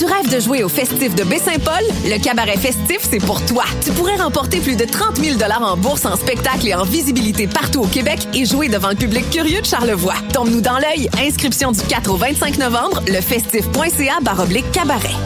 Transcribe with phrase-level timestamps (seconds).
[0.00, 1.84] Tu rêves de jouer au festif de Baie-Saint-Paul?
[2.06, 3.64] Le cabaret festif, c'est pour toi.
[3.84, 7.82] Tu pourrais remporter plus de 30 000 en bourse, en spectacle et en visibilité partout
[7.82, 10.14] au Québec et jouer devant le public curieux de Charlevoix.
[10.32, 11.10] Tombe-nous dans l'œil.
[11.18, 15.16] Inscription du 4 au 25 novembre, lefestif.ca baroblique cabaret.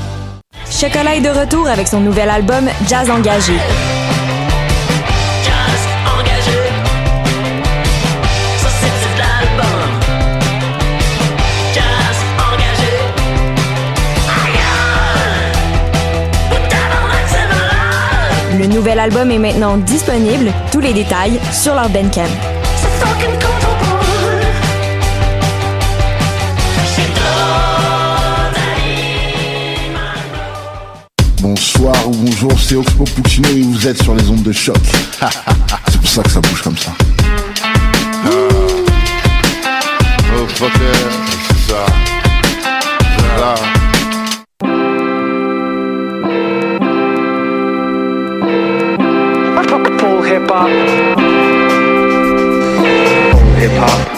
[0.69, 3.55] Chocolat est de retour avec son nouvel album Jazz Engagé.
[18.75, 22.25] Nouvel album est maintenant disponible, tous les détails sur leur Bandcamp.
[31.41, 34.77] Bonsoir ou bonjour, c'est Oxpo Puccino et vous êtes sur les ondes de choc.
[35.89, 36.91] c'est pour ça que ça bouge comme ça.
[40.37, 40.71] Oh, fucker,
[41.67, 41.87] c'est ça.
[50.27, 50.69] Hip hop.
[53.61, 54.14] Hip hop.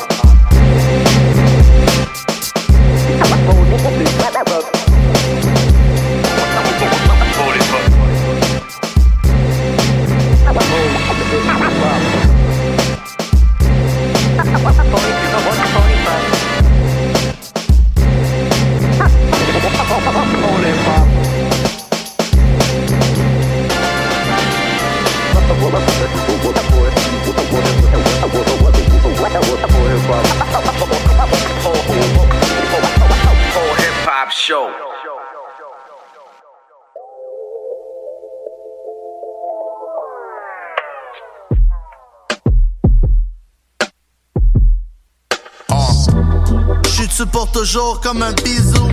[48.03, 48.88] Comme un bisou.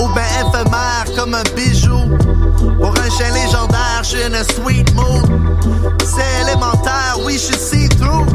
[0.00, 2.00] Ou ben éphémère comme un bijou.
[2.80, 5.24] Pour un chien légendaire, je suis a sweet mood
[6.04, 8.26] C'est élémentaire, oui je suis see-through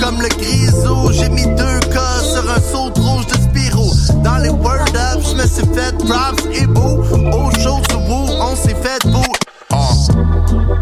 [0.00, 3.90] Comme le grisou, j'ai mis deux cas sur un saut rouge de Spiro
[4.22, 7.02] Dans les word up, je me suis fait props et beau
[7.32, 9.24] Au show du woo, on s'est fait beau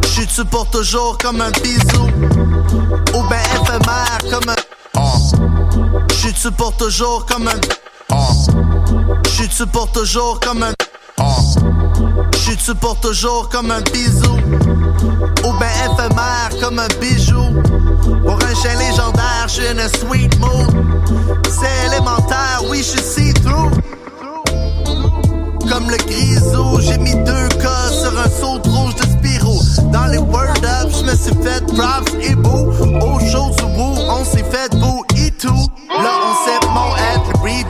[0.02, 2.06] Je suis pour toujours comme un bisou?
[3.14, 4.56] Ou ben éphémère comme un
[6.14, 7.60] je suis pour toujours comme un.
[9.26, 10.72] Je suis pour toujours comme un.
[12.34, 14.36] Je suis pour toujours comme un bisou.
[15.44, 17.44] Ou ben éphémère comme un bijou.
[18.24, 20.70] Pour un chien légendaire, je suis in a sweet mood.
[21.50, 23.70] C'est élémentaire, oui, je suis see-through.
[25.70, 29.60] Comme le grisou, j'ai mis deux cas sur un saut rouge de Spiro.
[29.92, 32.70] Dans les word up, je me suis fait props et beau.
[33.02, 34.93] Au show du on s'est fait beau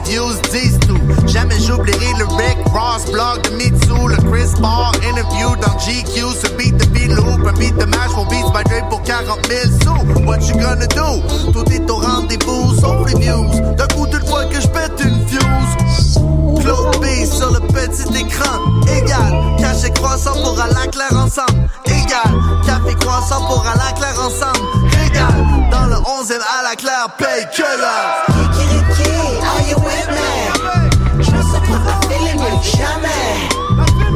[0.05, 0.99] reviews disent tout.
[1.27, 6.47] Jamais j'oublierai le Rick Ross blog de Mitsu, le Chris Paul interview dans GQ, ce
[6.55, 10.25] beat de B-Loop, un beat de match for Beats by Dre pour 40 000 sous.
[10.25, 11.51] What you gonna do?
[11.51, 13.49] Tout est au rendez-vous, sauf les views.
[13.77, 16.15] D'un coup, toute fois que je pète une fuse.
[16.61, 19.33] Claude B sur le petit écran, égal.
[19.59, 22.33] Cachet croissant pour à la claire ensemble, égal.
[22.65, 24.67] Café croissant pour à la claire ensemble,
[25.07, 25.54] égal.
[25.75, 28.23] Dans le 11ème à la claire, paye que là.
[28.27, 29.11] Kikiriki,
[29.41, 31.21] are you with me?
[31.21, 33.25] Je me sens prêt à filer mieux que jamais.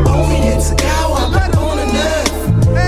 [0.05, 2.29] On vient de se gawa, mais on le neuf.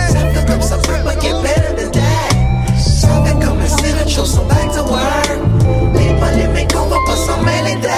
[0.07, 2.31] Ça fait comme ça, peut pas get better than that.
[2.79, 5.29] Ça fait comme un signature, son back to work.
[5.93, 7.91] Les palais, mais qu'on va pas s'en mêler d'air.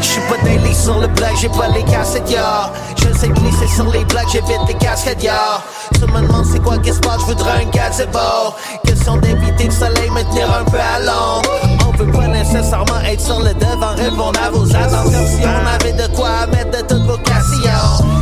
[0.00, 2.72] J'suis pas daily sur le blague, j'ai pas les cassettes, y'a.
[2.96, 5.60] Je sais glisser sur les blagues, j'évite les casquettes, y'a.
[5.94, 8.54] Tu me demandes c'est quoi qu'est-ce que je voudrais un gazebo.
[8.84, 11.50] Question d'éviter le soleil, me tenir un peu à l'ombre.
[11.86, 15.92] On veut pas nécessairement être sur le devant, répondre à vos attentes si on avait
[15.92, 17.34] de quoi mettre de toutes vos questions.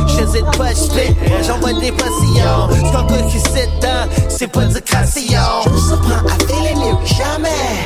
[0.07, 1.15] J'hésite pas, j'split,
[1.45, 2.69] j'envoie des postillons.
[2.69, 5.39] C'est encore qui c'est dedans, c'est pas du crasillon.
[5.65, 7.85] Je me surprends à filer mieux que jamais.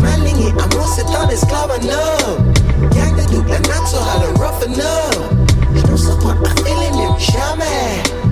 [0.00, 2.52] Ma ligne est moi, c'est un esclave homme.
[2.90, 5.42] Gang de double nature à le rough up.
[5.74, 8.31] Je me surprends à filer mieux que jamais.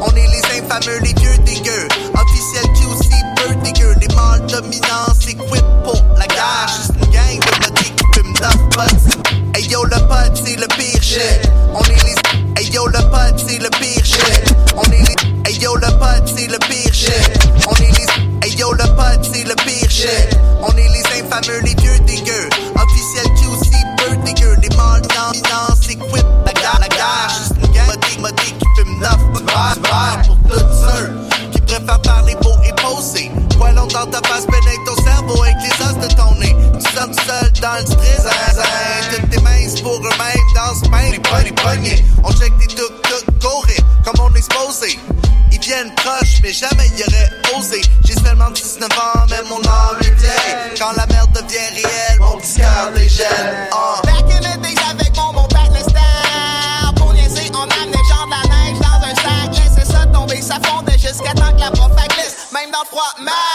[0.00, 1.88] On est les infameux, les vieux dégueux.
[2.14, 3.92] Officiel QC, peu dégueu.
[4.00, 6.68] Les mâles dominants s'équipent pour la guerre.
[6.68, 8.34] Juste une gang de modés qui fument
[8.70, 9.56] potes.
[9.56, 11.50] Hey yo, le pod, c'est le pire shit.
[11.74, 12.60] On est les.
[12.62, 14.54] Hey yo, le pod, c'est le pire shit.
[14.76, 15.50] On est les.
[15.50, 17.48] Hey yo, le pod, c'est le pire shit.
[17.66, 18.46] On est les.
[18.46, 20.38] Hey yo, le pod, c'est le pire shit.
[20.62, 22.48] On est les infameux, les vieux dégueux.
[34.02, 36.56] Longtemps ta face pénètre ton cerveau avec les os de ton nez.
[36.74, 38.26] Nous sommes seuls dans le stress.
[39.14, 41.76] Toutes tes mains pour eux-mêmes dans ce pain.
[41.80, 42.04] Les.
[42.24, 44.98] On check des tuk tuk courir comme on est supposé.
[45.52, 47.80] Ils viennent proches, mais jamais ils auraient osé.
[48.04, 50.76] J'ai seulement 19 ans, mais mon âme est vieille.
[50.76, 53.68] Quand la merde devient réelle, mon petit cœur dégèle.
[53.70, 54.02] Ah.
[54.02, 58.26] Back in the days avec mon bon père le star Pour niaiser, on amenait genre
[58.26, 61.70] de la neige dans un sac Laissez ça tomber, ça fondait jusqu'à temps que la
[61.70, 63.51] prof glisse Même dans le froid, mad,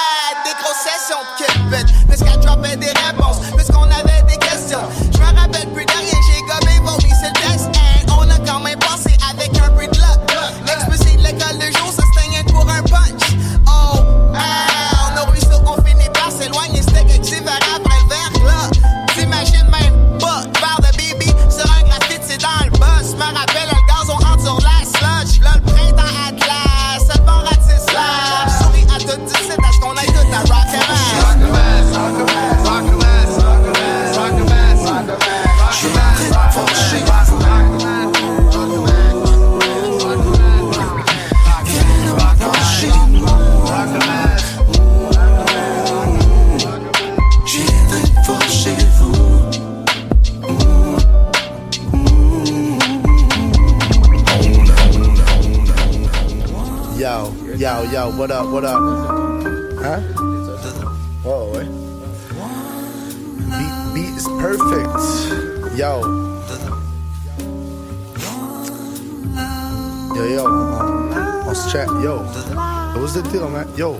[73.78, 73.92] Yo.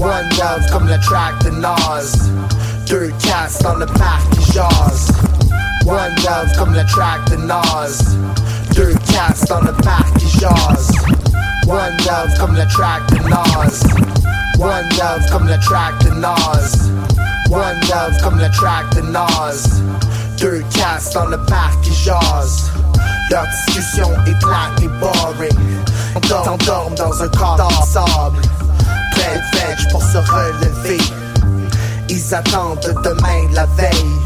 [0.00, 2.28] One love comme la track de Nas.
[2.88, 5.12] Deux casses dans le parc qui jase.
[5.86, 8.16] One love comme la track de Nas.
[8.74, 10.90] Deux casses dans le parc qui jase.
[11.68, 13.84] One love comme la track de Nas.
[14.58, 16.90] One love comme la track de Nas.
[17.52, 19.80] One love comme la track de Nas.
[20.40, 22.72] Deux casses dans le parc qui jase.
[23.30, 25.84] Leur discussion est plate et boring.
[26.14, 28.40] On t'endorme dans un corps de sable.
[29.12, 30.98] Plein veg pour se relever.
[32.08, 34.18] Ils attendent demain la veille.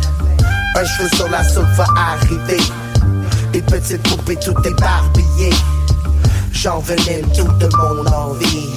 [0.77, 2.63] Un cheveu sur la soupe va arriver.
[3.53, 5.55] Des petites poupées tout éparpillées.
[6.53, 8.71] J'envenime tout de mon envie.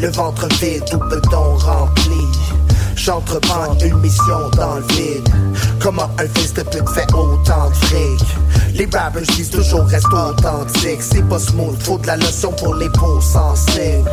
[0.00, 2.26] Le ventre vide, tout beton rempli.
[2.96, 5.28] J'entreprends une mission dans le vide.
[5.80, 8.41] Comment un fils de pute fait autant de fric?
[8.74, 11.02] Les rappers disent toujours reste authentique.
[11.02, 14.10] C'est pas smooth, faut de la lotion pour les peaux sensibles.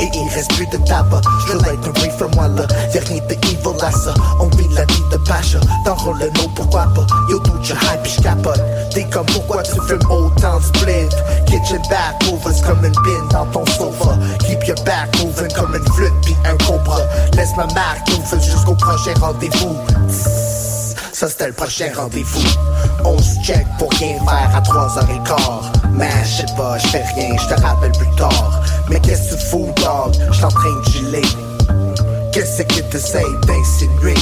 [0.00, 1.20] Et il reste plus de tabac.
[1.46, 2.48] Je être un reefer, moi.
[2.94, 4.14] Y'a rien de evil ça.
[4.40, 5.60] On vit la vie de Pacha.
[5.84, 7.06] T'enrôles le nom, pourquoi pas?
[7.28, 8.60] Yo, tout je hype, pis j'capote.
[8.92, 11.08] T'es comme pourquoi tu fumes autant de split?
[11.46, 14.18] Kitchen back movers comme une bin dans ton sofa.
[14.40, 17.00] Keep your back moving comme une flûte pis un cobra.
[17.34, 19.76] Laisse ma marque ouverte jusqu'au prochain rendez-vous.
[21.12, 22.48] Ça c'était le prochain rendez-vous.
[23.04, 25.36] On se check pour rien faire à 3h15.
[25.92, 28.60] Mais je sais pas, je fais rien, je te rappelle plus tard.
[28.88, 30.14] Mais qu'est-ce que tu fous, dog?
[30.30, 31.28] J'suis en train de geler.
[32.32, 34.14] Qu'est-ce que t'essayes d'insinuer?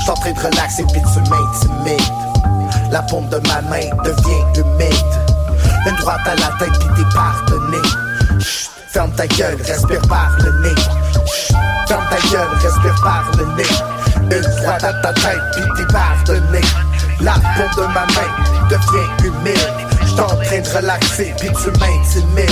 [0.00, 2.00] J'suis en train de relaxer puis tu m'intimides.
[2.90, 4.94] La paume de ma main devient humide.
[5.86, 7.78] Une droite à la tête puis t'es pardonné.
[8.40, 10.74] Chut, ferme ta gueule, respire par le nez.
[11.26, 14.36] Chut, ferme ta gueule, respire par le nez.
[14.36, 16.60] Une droite à ta tête puis t'es pardonné.
[17.20, 19.58] La paume de ma main devient humide.
[20.06, 22.50] J'suis en train de relaxer puis tu m'intimides.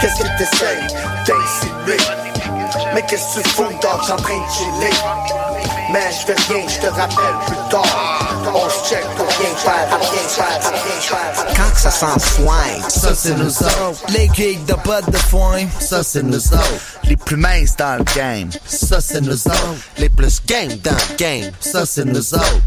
[0.00, 0.86] Qu'est-ce que t'essayes
[1.26, 1.96] d'insinuer?
[2.94, 4.00] Mais qu'est-ce que tu fous, dog?
[4.02, 4.96] J'suis en train de chiller.
[5.92, 8.42] Mais je fais rien, je te rappelle plus tard.
[8.52, 11.46] On se check pour rien faire, pour rien faire, pour rien faire.
[11.54, 14.02] Quand que ça sent soin, Ça c'est nous autres.
[14.08, 16.80] Les gigs de bottes de foin, ça c'est nous autres.
[17.04, 19.74] Les plus minces dans le game, ça c'est nous autres.
[19.98, 22.60] Les plus game dans le game, ça c'est nous autres.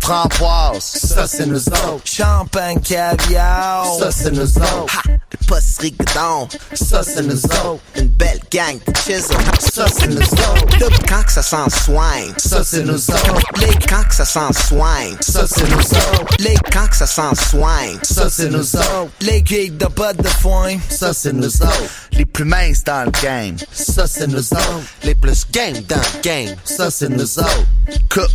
[0.00, 2.00] Framboise, ça c'est nous autres.
[2.04, 4.98] Champagne caviar, ça c'est nous autres.
[4.98, 7.80] ha, les postes rigodons, Ça c'est nous autres.
[7.96, 9.36] une belle gang de chisel.
[9.72, 10.98] Ça c'est nous autres.
[11.08, 13.42] Quand que ça sent soin, Ça c'est nous autres.
[13.60, 16.34] les quand ça sent soin, Ça c'est nous autres.
[16.38, 19.08] les quand ça sent soin, Ça c'est nous autres.
[19.20, 21.82] Les gigs de bottes de foin, ça c'est nous autres.
[22.12, 24.80] Les plus minces dans le game, ça c'est nous autres.
[25.04, 26.56] les plus game dans le game.
[26.64, 27.64] ça c'est nous autres.
[28.12, 28.30] Coupe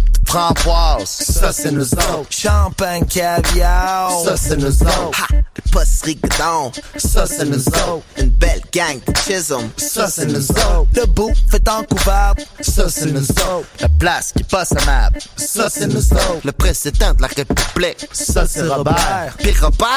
[1.05, 2.27] ça c'est nous autres.
[2.29, 5.21] Champagne caviar, ça c'est nous autres.
[5.23, 8.03] Ha, les postes rigodons, Ça c'est nous autres.
[8.17, 9.69] une belle gang de chisel.
[9.77, 10.87] Ça c'est nous autres.
[10.93, 13.67] Debout, fait en couvert, ça c'est nous autres.
[13.79, 16.41] La place qui passe à map, ça c'est nous autres.
[16.43, 19.89] Le président de la République, Ça c'est Robert, puis Robert,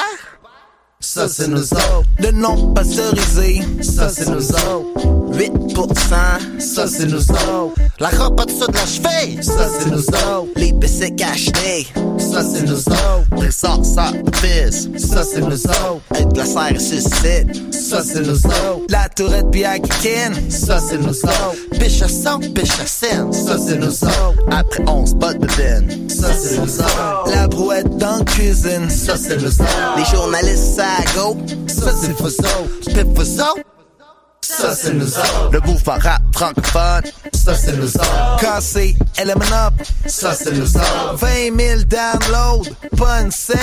[1.00, 2.02] ça c'est nous autres.
[2.19, 5.09] Le nom pasteurisé, ça c'est nous autres.
[5.33, 7.75] 8%, Ça c'est nous autres.
[8.00, 10.49] la robe en dessous de la cheville, Ça c'est nous autres.
[10.57, 11.87] les bicycles achetés,
[12.19, 13.37] Ça c'est nous autres.
[13.37, 14.11] trésor ça
[14.43, 16.00] pisse, Ça c'est nous autres.
[16.11, 18.87] avec la serre suscite, Ça c'est nous autres.
[18.88, 19.62] La tourette puis
[20.50, 21.78] ça c'est nous autres.
[21.78, 24.35] biche à sang, biche à scène, Ça c'est nous autres.
[24.50, 27.31] après 11 bottes de ben, Ça c'est nous autres.
[27.33, 29.97] La brouette dans la cuisine, ça c'est nous autres.
[29.97, 32.80] les journalistes ça go, Ça vous autres.
[32.87, 33.62] pip vous autres,
[34.40, 35.50] Ça c'est nous autres.
[35.52, 37.02] Le rap francophone,
[39.18, 39.75] Element Up,
[40.07, 41.14] ça c'est nous autres.
[41.16, 43.59] 20 000 downloads, pas c'est.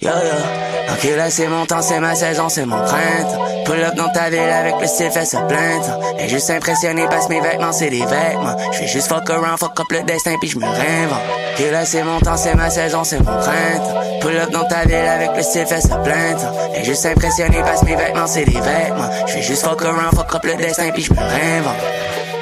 [0.00, 3.44] Yo yo, ok là c'est mon temps, c'est ma saison, c'est mon printemps.
[3.64, 5.98] Pull up dans ta ville avec le style fait se plaindre.
[6.18, 8.56] Et juste impressionné parce mes vêtements c'est des vêtements.
[8.72, 11.22] Je fais juste fuck around, fuck up le destin puis je me réinvente.
[11.54, 14.00] Ok là c'est mon temps, c'est ma saison, c'est mon printemps.
[14.20, 16.52] Pull up dans ta ville avec le style fait se plaindre.
[16.74, 19.10] Et juste impressionné parce mes vêtements c'est des vêtements.
[19.26, 21.80] Je fais juste fuck around, fuck up le destin puis je me réinvente.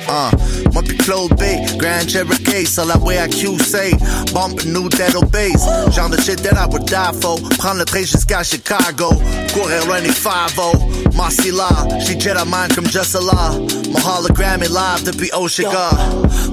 [0.08, 0.30] Uh,
[0.72, 1.42] moi pis Claude B,
[1.76, 3.92] Grand Cherokee, sur la way à QC,
[4.32, 7.84] bump a new dead bass, genre de shit that I would die for, prendre le
[7.84, 9.10] train jusqu'à Chicago,
[9.52, 11.68] courir loin des 5 Marcy là,
[12.00, 13.52] j'suis Jedi mind comme Jessala,
[13.90, 15.90] mon hologram est live depuis Oshiga,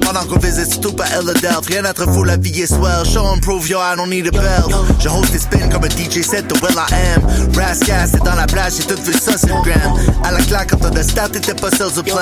[0.02, 3.40] pendant qu'on visite Stupa Philadelphia, rien à trop fou, la vie est swell, show and
[3.42, 4.66] prove yo, I don't need a bell,
[5.00, 7.24] je host des spins comme un DJ set de Will I Am,
[7.56, 10.90] Rascal c'est dans la plage, j'ai tout vu ça sur gram, à la claque quand
[10.90, 12.16] on a start, t'étais pas seul au plan,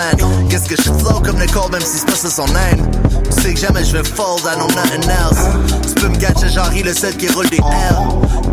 [0.49, 3.12] qu'est-ce que je flow comme Nicole, même si c'est pas ça son name.
[3.25, 5.39] Tu sais que jamais je vais fold, I know nothing else.
[5.87, 7.95] Tu peux me genre, il le seul qui roule des L.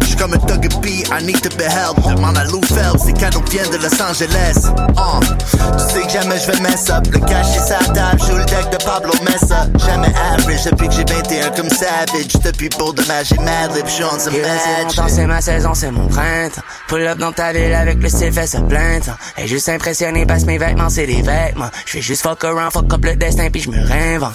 [0.03, 2.05] J'suis comme un Thug B, I need to be helped.
[2.05, 4.67] Demande à Lou Phelps, ces cadeaux viennent de Los Angeles.
[4.97, 5.21] Uh.
[5.79, 7.07] Tu sais que jamais je vais mess up.
[7.12, 9.67] Le cash est sa table, joue le deck de Pablo Messa.
[9.87, 12.33] Jamais average depuis que j'ai 21 comme Savage.
[12.43, 15.91] Depuis pour de j'ai mad lib, j'suis on some Ok, là, c'est ma saison, c'est
[15.91, 16.62] mon printemps.
[16.89, 19.17] Pull up dans ta ville avec le style fait se plaindre.
[19.39, 21.71] Et juste impressionné parce que mes vêtements c'est des vêtements.
[21.87, 24.35] Je fais juste fuck around, fuck up le destin puis je me réinvente.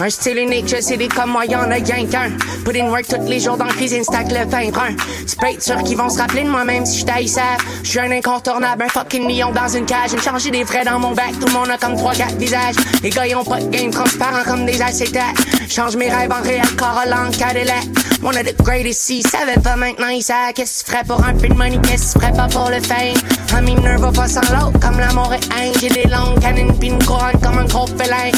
[0.00, 2.30] Un style unique, je sais des comme moi, y'en a rien qu'un.
[2.64, 4.96] Put in work tous les jours dans la cuisine, stack le pain brun.
[5.26, 7.62] Tu peux sûr qu'ils vont se rappeler de moi même si je taillissable.
[7.84, 10.10] Je suis un incontournable, un fucking million dans une cage.
[10.10, 12.74] J'ai changé des vrais dans mon bac, tout le monde a comme 3-4 visages.
[13.04, 15.36] Les gars, ils ont pas de game transparent comme des acétates.
[15.68, 17.84] Change mes rêves en réel, Corolla en Cadillac.
[18.20, 21.24] One of the greatest, s'ils savaient pas maintenant, ils savent qu'est-ce que tu ferais pour
[21.24, 23.14] un peu de money, qu'est-ce que tu ferais pas pour le fame.
[23.56, 25.72] Un mineur va pas sans l'autre, comme l'amour et haine.
[25.80, 28.32] J'ai des longues canines pis une couronne comme un gros félin.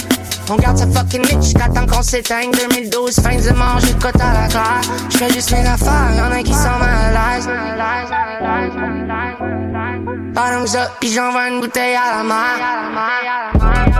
[0.48, 2.50] On garde sa fucking niche jusqu'à temps qu'on s'éteigne.
[2.50, 4.80] 2012, fin du manche, j'écoute à la claire.
[5.10, 7.38] J'fais juste mes affaires, y'en a qui sont mal à
[10.34, 13.95] Bottoms up, pis j'envoie une bouteille à la mer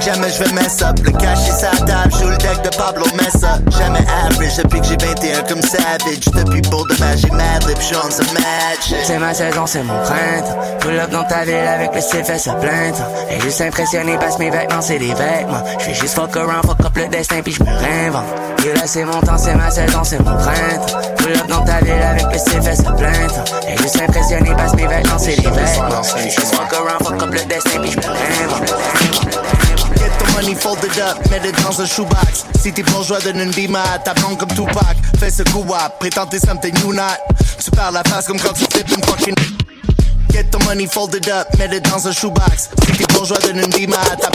[0.00, 0.96] que jamais je vais mess up.
[1.04, 3.58] Le cash est sa table, joue le deck de Pablo Messa.
[3.78, 6.24] Jamais average depuis que j'ai 21 comme Savage.
[6.34, 8.94] Depuis pour de j'ai mad lip, j'suis on the match.
[9.04, 10.58] C'est ma saison, c'est mon printemps.
[10.80, 13.06] Pull up dans ta ville avec le fait se plaindre.
[13.30, 15.62] Et juste impressionné parce que mes vêtements, c'est des vêtements.
[15.78, 18.24] J'fais juste fuck around, fuck up le destin, puis j'me réinvente.
[18.64, 20.98] Et là, c'est mon temps, c'est ma saison, c'est mon printemps.
[21.18, 23.44] Pull up dans ta ville avec le fait se plaindre.
[23.68, 26.02] Et juste impressionné parce que mes vêtements, c'est des vêtements.
[26.02, 29.69] J'fais juste fuck around, fuck up le destin, puis j'me réinvente.
[30.10, 32.44] Get the money folded up, mets le dans un shoebox.
[32.60, 34.96] Si t'es bourgeois, donne une bima à ta blonde comme Tupac.
[35.18, 37.18] Fais ce coup up, prétends something you not.
[37.62, 39.34] Tu parles la face comme quand tu flippes une fucking.
[40.32, 42.70] Get the money folded up, mets le dans un shoebox.
[42.84, 44.30] Si t'es bourgeois, donne une bima à ta.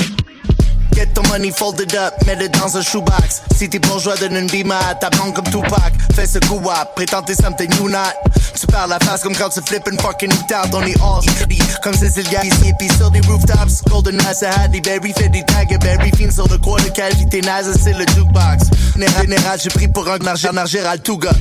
[0.95, 3.41] Get the money folded up, mets le dans un shoebox.
[3.57, 5.93] Si t'es bourgeois, donne une bima à ta blonde comme Tupac.
[6.15, 8.15] Fais ce coup up, prétends t'es something you not.
[8.57, 10.73] Tu parles la face comme quand tu flippes une fucking out.
[10.73, 12.71] On est all city, comme Cecilia ici.
[12.79, 15.11] Puis sur des rooftops, Golden Nights à Halle Berry.
[15.17, 18.69] Fait des Tiger Berry, fin sur le coin de qualité naze, c'est le jukebox.
[18.95, 21.31] Général, j'ai pris pour un argent Gérald Touga.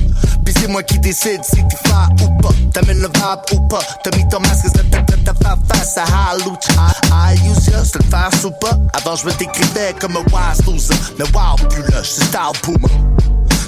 [0.43, 2.49] Puis c'est moi qui décide si t'es fat ou pas.
[2.73, 3.79] T'amènes le vibe ou pas.
[4.03, 6.93] T'as mis ton masque, c'est ta ta ta face à Halucha.
[7.11, 8.77] I use c'est le face ou pas.
[8.93, 10.95] Avant, je me décrivais comme un wise loser.
[11.17, 12.89] Mais wow, plus là, j'suis style boomer.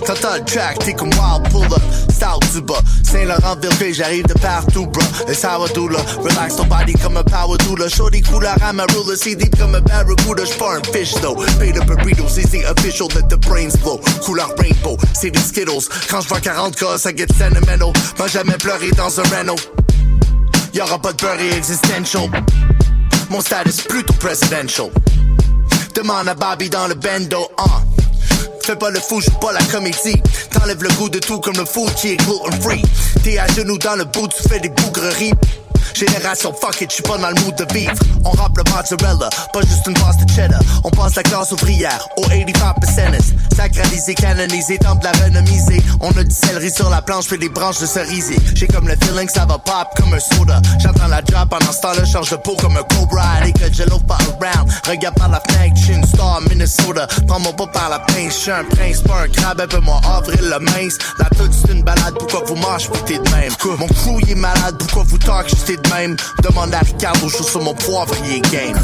[0.06, 2.82] T'entends le track, t'es comme wild pull up, style du bas.
[3.04, 5.04] Saint-Laurent, Ville, j'arrive de partout, bro.
[5.74, 6.00] Tout là.
[6.20, 7.90] Relax ton body comme un power tool.
[7.90, 10.46] Shorty couleur à ma ruler, c'est deep comme un barracuda.
[10.46, 11.36] J'pars un fish though.
[11.60, 14.00] Pay the burrito, c'est the official, let the brains flow.
[14.24, 15.90] Couleur rainbow, c'est des Skittles.
[16.10, 17.92] Quand j'vois 40 cas, ça get sentimental.
[18.18, 19.56] M'a jamais pleuré dans un Renault.
[20.74, 22.30] Y'aura pas de beurre existential.
[23.30, 24.90] Mon status plutôt presidential.
[25.98, 27.82] Demande à Bobby dans le bendo, ah.
[28.64, 30.22] Fais pas le fou, j'suis pas la comédie.
[30.52, 32.84] T'enlèves le goût de tout comme le food qui est gluten free.
[33.24, 35.34] T'es à genoux dans le bout, tu fais des bougreries.
[35.94, 37.94] Génération fuck it, j'suis pas dans le mood de vivre.
[38.26, 40.62] On rappe le mozzarella, pas juste une passe de cheddar.
[40.84, 43.24] On passe la classe ouvrière aux 85%.
[43.56, 45.82] Sacralisé, canonisé, temps de la renomiser.
[46.00, 48.38] On a du céleri sur la planche, fait des branches de cerisier.
[48.54, 50.62] J'ai comme le feeling que ça va pop comme un soda.
[50.80, 53.48] J'entends la job pendant ce temps-là, change de peau comme un cobra.
[53.48, 54.72] Et que je pas around.
[54.88, 57.08] Regarde par la fenêtre, j'suis une star, Minnesota.
[57.28, 60.42] Prends-moi pas par la pince, j'suis un prince, pas un crabe, un peu moi avril
[60.42, 60.98] le mince.
[61.20, 63.52] La toute c'est une balade, pourquoi vous marchez, t'es de même?
[63.80, 66.16] Mon crew est malade, pourquoi vous talk, j'étais même.
[66.44, 68.78] Demande à Ricardo, je sur mon poivrier game.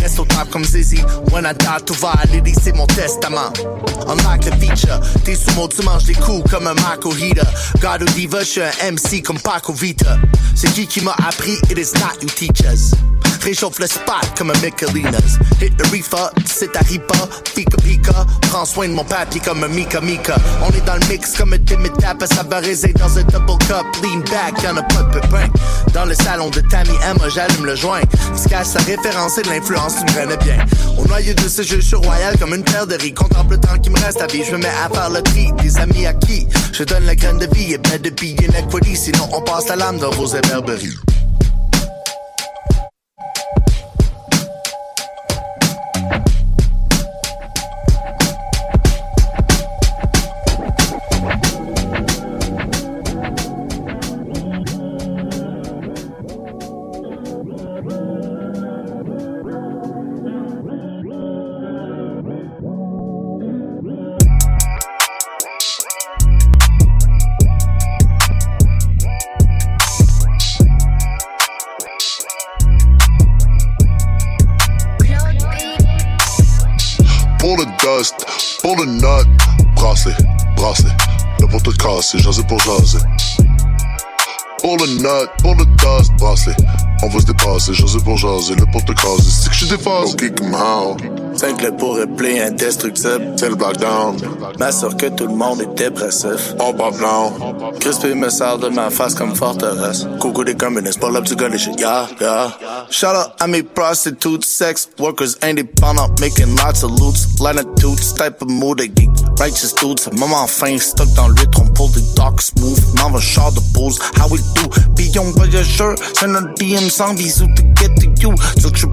[0.00, 3.52] Reste au top comme Zizi, when I die, tout va aller, c'est mon testament.
[4.06, 7.46] Unlock the feature, t'es sous mon, tu manges des coups comme un Marco Heater.
[7.80, 10.18] God ou Diva, je suis un MC comme Paco Vita.
[10.54, 12.94] C'est qui qui m'a appris, it is not you teachers.
[13.42, 15.38] Réchauffe le spot comme un Michelinas.
[15.60, 17.14] Hit the reefer, c'est ta ripa,
[17.54, 18.24] pika pika.
[18.48, 20.36] Prends soin de mon papier comme un Mika Mika.
[20.62, 23.84] On est dans le mix comme un timid tap à savariser dans un double cup.
[24.02, 25.48] Lean back, y'en a pas de pépin.
[25.92, 28.00] Dans le salon de Tammy Emma, j'allume le joint.
[28.00, 30.64] Tu caches sa référence et l'influence, tu me bien.
[30.98, 33.12] Au noyau de ce jeu, je suis royal comme une paire de riz.
[33.12, 35.52] Contemple le temps qui me reste à vie, je me mets à faire le tri.
[35.62, 38.96] Des amis à qui je donne la graine de vie et pas de billets inequity.
[38.96, 40.96] Sinon, on passe la lame dans vos éberberies.
[78.64, 79.28] Pour le nut,
[79.76, 80.16] bracelet,
[80.56, 80.90] bracelet.
[81.62, 82.98] Tout casser, jaser pour jaser.
[84.58, 86.56] Pour le nut, pour le dust, bracelet.
[87.04, 88.54] On va se dépasser, jaser pour jaser.
[88.54, 90.14] Le pour te caser, c'est que je suis déphasé.
[90.14, 90.96] Ok, comme how.
[91.36, 93.34] 5 clés pour replay indestructible.
[93.36, 94.16] C'est le down.
[94.58, 96.54] M'assure que tout le monde est dépressif.
[96.60, 97.32] On pop now.
[97.80, 100.06] Crispy me sert de ma face comme forteresse.
[100.20, 102.52] Coucou des communistes, pull up to gun shit, yeah, yeah.
[102.88, 107.26] Shout out à mes prostitutes, sex workers indépendants, making lots of loots.
[107.40, 109.10] Latitudes, type of mood, they geek.
[109.38, 112.80] Righteous dudes, moment fin, stuck dans l'huître, on pull des dark smooth.
[112.96, 114.62] M'en va char de pose, how we do?
[114.94, 118.34] Billon voyageur, c'est notre DM sans bisous to get to you.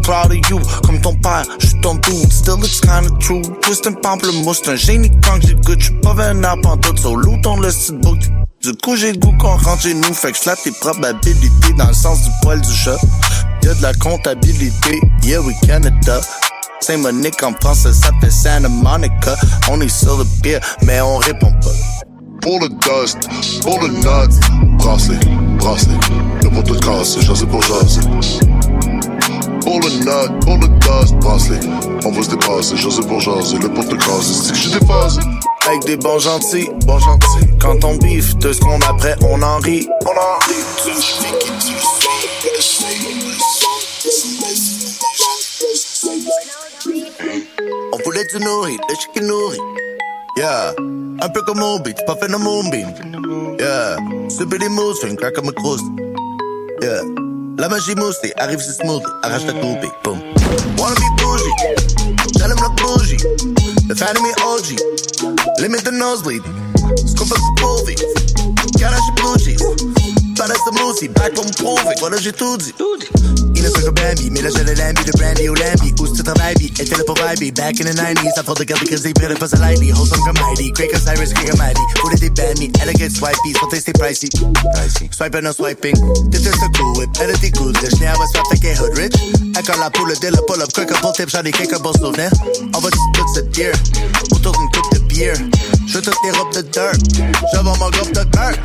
[0.01, 2.31] Proud of you, comme ton père, je ton dude.
[2.31, 3.41] Still it's kinda true.
[3.61, 5.79] Twist un pamplemousse, un génie quand j'écoute.
[5.79, 7.69] Je suis pas vénère pantoute, so loot on le
[8.01, 8.17] book.
[8.61, 11.87] Du coup, j'ai le goût qu'on rentre chez nous, fait que j'flatte tes probabilités dans
[11.87, 12.97] le sens du poil du chat.
[13.63, 16.19] Y'a de la comptabilité, yeah we Canada.
[16.79, 19.35] Saint-Monique en français, ça fait Santa Monica.
[19.69, 22.10] On est sur le pied, mais on répond pas.
[22.41, 23.17] Pour le dust,
[23.61, 25.19] pour le nut, bracelet,
[25.59, 25.95] bracelet.
[26.43, 28.01] Le pour tout casser, jaser pour jaser.
[29.61, 31.59] pour le nut, pour le dust, bracelet.
[32.03, 35.19] On va se dépasser, José pour jaser, le pour te caser, c'est que je dépasse.
[35.67, 37.47] Avec des bons gentils, bons gentils.
[37.59, 39.87] Quand on biffe, deux secondes après, on en rit.
[40.05, 40.65] On en rit.
[47.93, 49.57] On voulait du nourri, le chicken nourri.
[50.37, 50.73] Yeah.
[51.23, 52.89] Un peu comme mon beat, pas fait de moonbeam.
[53.59, 53.95] Yeah.
[54.27, 55.83] Super des mousses, fais une craque comme un crust.
[56.81, 57.01] Yeah.
[57.59, 59.91] La magie moussée, arrive c'est smooth, arrache ta toupée.
[60.03, 60.19] Boom.
[60.79, 61.53] Wanna be bougie.
[62.39, 63.17] J'allume la bougie.
[63.87, 65.59] The fan of me OG.
[65.59, 66.41] Limit the nosebleed.
[67.05, 67.95] Scoop up the movie.
[68.79, 70.20] Garage blue cheese.
[70.41, 71.99] Balance the moussi, back on prove it.
[71.99, 72.73] Voilà, j'ai tout dit.
[73.53, 75.93] Il ne fait que Bambi, mais là j'ai le lambi de Brandy au lambi.
[75.99, 77.53] Où tu travailles, était là pour vibe.
[77.53, 79.91] Back in the 90s, à force de garder que j'ai pris le pas à lightly.
[79.93, 81.81] Wholesome comme Heidi, Craig Osiris, Craig Mighty.
[82.01, 84.29] Voulez des bandy, elegant swipey, sont testés pricey.
[85.11, 85.93] Swiping no swiping.
[86.31, 87.73] Déteste le coup, whip, elle était cool.
[87.73, 89.13] Le chien va swap, fait qu'elle hood rich.
[89.55, 92.31] Encore la poule, le pull up, quick up, tip, j'en ai quelques bons souvenirs.
[92.75, 93.73] On va tout cette deer,
[94.31, 95.37] autour d'une coupe de bière.
[95.93, 96.93] Je toutes les robes de dirt,
[97.53, 98.57] je vends mon groupe de dirt.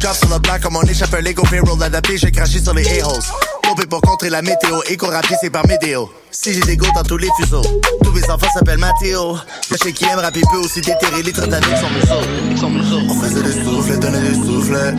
[0.00, 2.84] Drop sur le black comme on échappe un Lego payroll adapté, j'ai craché sur les
[3.00, 3.22] a-holes.
[3.62, 6.06] Pompé pour contrer la météo, éco rapide c'est par météo.
[6.32, 7.62] Si j'ai des go dans tous les fuseaux,
[8.02, 9.36] tous mes enfants s'appellent Mathéo.
[9.80, 12.98] Chien qui aime rapper peut aussi déterrer les traits avec son museau.
[13.08, 14.94] On faisait des soufflets, donnait des soufflets.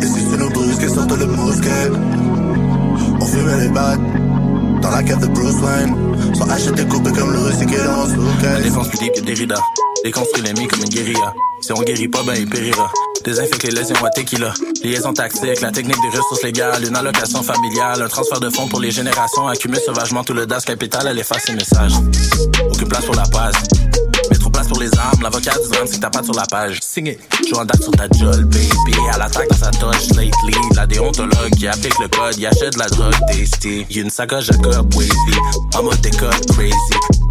[0.00, 1.90] Et si c'est nos brusques, sortent le mousquet?
[3.20, 4.00] On fumait les battes
[4.86, 6.34] dans la cave de Bruce Wayne.
[6.34, 9.56] Sont achetés coupés comme le qu'elle en sous La défense plus deep que Derrida.
[10.04, 11.34] Déconstruit l'ennemi comme une guérilla.
[11.60, 12.90] Si on guérit pas, ben il périra.
[13.24, 14.52] Désinfecte les lésions à tequila.
[14.84, 18.80] Liaison tactique, la technique des ressources légales, une allocation familiale, un transfert de fonds pour
[18.80, 21.94] les générations, accumule sauvagement tout le DAS capital, elle efface ses messages.
[22.70, 23.54] Aucune place pour la page.
[24.56, 26.78] Place pour les armes, l'avocat du drame, c'est que t'as pas sur la page.
[26.80, 27.14] Signe
[27.46, 28.96] Joue en date sur ta jolle, baby.
[29.12, 30.54] À l'attaque dans sa touch lately.
[30.74, 33.84] La déontologue qui applique le code, il achète de la drogue tasty.
[33.90, 35.10] Y'a une sacoche à cop wavy.
[35.74, 36.72] En mode décode crazy.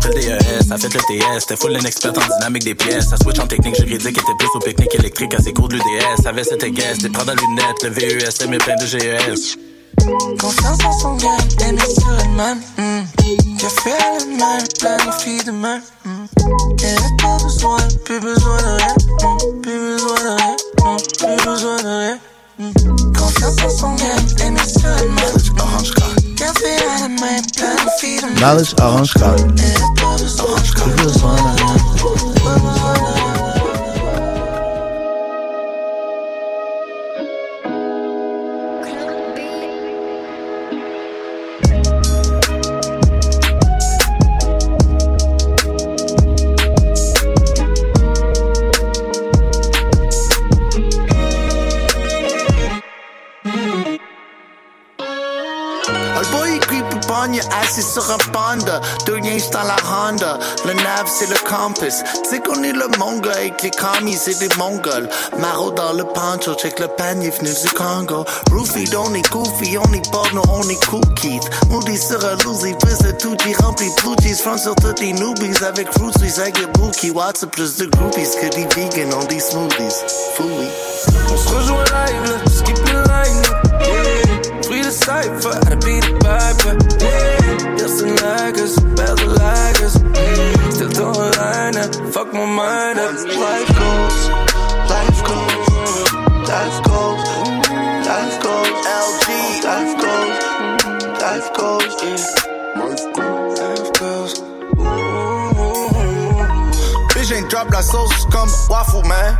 [0.03, 1.47] Fait le DES, ça fait le TS.
[1.47, 3.09] T'es full experte en dynamique des pièces.
[3.09, 6.27] Ça switch en technique juridique, était plus au pique-nique électrique à ses cours de l'UDS.
[6.27, 9.57] Avait cette guest, t'es prends dans lunettes, le VESM est plein de GES.
[10.39, 11.31] Confiance en son game,
[11.67, 12.59] aimé sur elle-même.
[12.77, 13.57] Mm.
[13.57, 15.79] Café à la main, planifie demain.
[16.03, 16.25] Mm.
[16.83, 18.95] Elle a pas besoin, plus besoin de rien.
[19.23, 19.61] Mm.
[19.61, 22.17] Plus besoin de rien, non, plus besoin de rien.
[22.59, 23.13] Mm.
[23.17, 25.59] Confiance en son game, aimé sur elle-même.
[25.59, 26.15] Orange card.
[26.35, 28.35] Café à la main, planifie demain.
[28.35, 29.35] Knowledge orange card.
[29.37, 31.84] Elle a pas besoin, plus besoin de rien.
[60.15, 60.39] Honda.
[60.65, 61.95] Le nav c'est le campus.
[62.29, 65.09] Sais qu'on est le mongol avec les commis, c'est des mongols.
[65.39, 68.25] Maro dans le pancho, check le panier venu du Congo.
[68.51, 71.39] Roofied, on est goofy, on est non on est cookies.
[71.69, 74.41] Moody sur un loose, il pèse de tout, il remplit blue cheese.
[74.41, 77.11] Front sur tous les newbies avec fruits, ils avec bookie.
[77.11, 80.03] Watts a plus de groupies que des vegans on des smoothies.
[80.35, 80.67] Fooey.
[81.31, 83.41] On se rejoint live, skip le line.
[83.81, 84.61] Yeah.
[84.63, 86.77] Free the cypher, I beat the piper.
[87.03, 87.75] Yeah.
[87.77, 90.04] Personne like us, better like us.
[90.71, 93.13] Still don't fuck mind up.
[93.15, 94.29] Life goes,
[94.89, 96.13] life goes,
[96.49, 97.23] life goes,
[98.07, 99.29] life goes, LG,
[99.63, 100.37] life goes,
[101.21, 101.93] life goes.
[107.15, 109.37] Life ain't drop la sauce comme Waffle Man.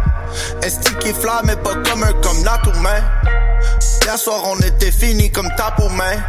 [0.63, 3.03] Esti qui flamme mais pas comme un comme Nato Man?
[4.05, 6.23] Hier soir on était fini comme tapo man.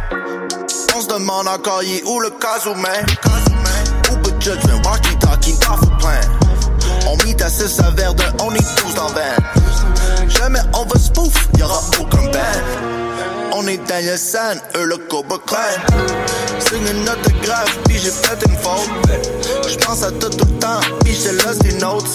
[0.95, 3.05] On se demande encore y est où le casou man?
[4.47, 6.21] Uber judgment, walkie talkie, baffle plan.
[7.07, 10.29] On mit à 6 à verre on est tous dans van.
[10.29, 13.51] Jamais on va spoof, y'aura aucun band.
[13.53, 15.57] On est dans le scène, eux le Cobra Clan.
[16.59, 18.89] Signe une autographe, puis j'ai fait une faute.
[19.69, 22.05] J'pense à tout tout le temps, puis j'ai laisse des notes.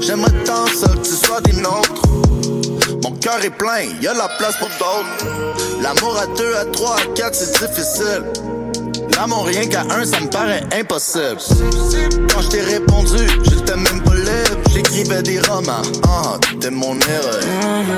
[0.00, 2.02] J'aimerais tant ça que tu sois des nôtres.
[3.02, 5.26] Mon cœur est plein, y a la place pour d'autres.
[5.80, 8.55] L'amour à deux, à trois, à quatre, c'est difficile.
[9.16, 11.38] L'amour rien qu'à un, ça me paraît impossible.
[12.30, 14.60] Quand je t'ai répondu, j'étais même pas libre.
[14.70, 17.40] J'écrivais des romans, ah, t'es mon héros.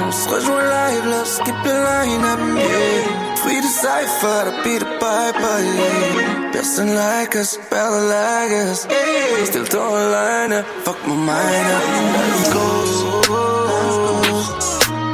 [0.07, 3.37] On se rejoint live, là, skip le line up, yeah.
[3.43, 6.53] Free the cypher, I beat the piper, yeah.
[6.53, 8.87] Person like us, better like us.
[8.89, 9.45] Yeah.
[9.47, 11.83] Still don't line up, fuck my mind up.
[12.15, 12.93] Life goes,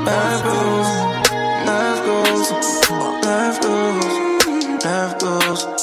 [0.04, 0.90] life goes,
[1.66, 2.50] life goes,
[3.24, 4.04] life goes,
[4.84, 5.73] life light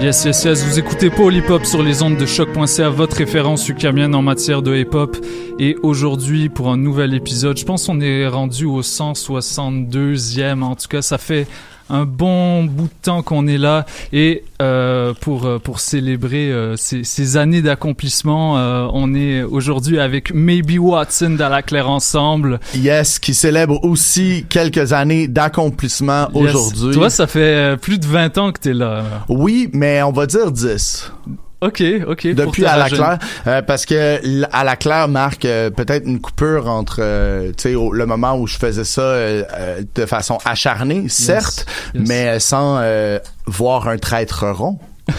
[0.00, 3.68] Yes, yes, yes, vous écoutez Paul Hip Hop sur les ondes de choc.ca, votre référence
[3.68, 5.16] ukamienne en matière de hip hop.
[5.58, 10.62] Et aujourd'hui, pour un nouvel épisode, je pense qu'on est rendu au 162e.
[10.62, 11.46] En tout cas, ça fait
[11.90, 16.76] un bon bout de temps qu'on est là et euh, pour euh, pour célébrer euh,
[16.76, 22.60] ces, ces années d'accomplissement, euh, on est aujourd'hui avec Maybe Watson dans la claire ensemble.
[22.74, 26.54] Yes, qui célèbre aussi quelques années d'accomplissement Yes.
[26.54, 26.94] aujourd'hui.
[26.94, 29.02] Toi, ça fait plus de 20 ans que t'es là.
[29.28, 31.12] Oui, mais on va dire 10.
[31.60, 32.26] Ok, ok.
[32.34, 32.88] Depuis à la.
[32.88, 34.20] Claire, euh, parce que
[34.50, 38.36] à la Claire marque euh, peut-être une coupure entre, euh, tu sais, au- le moment
[38.38, 42.08] où je faisais ça euh, euh, de façon acharnée, certes, yes.
[42.08, 44.78] mais euh, sans euh, voir un traître rond.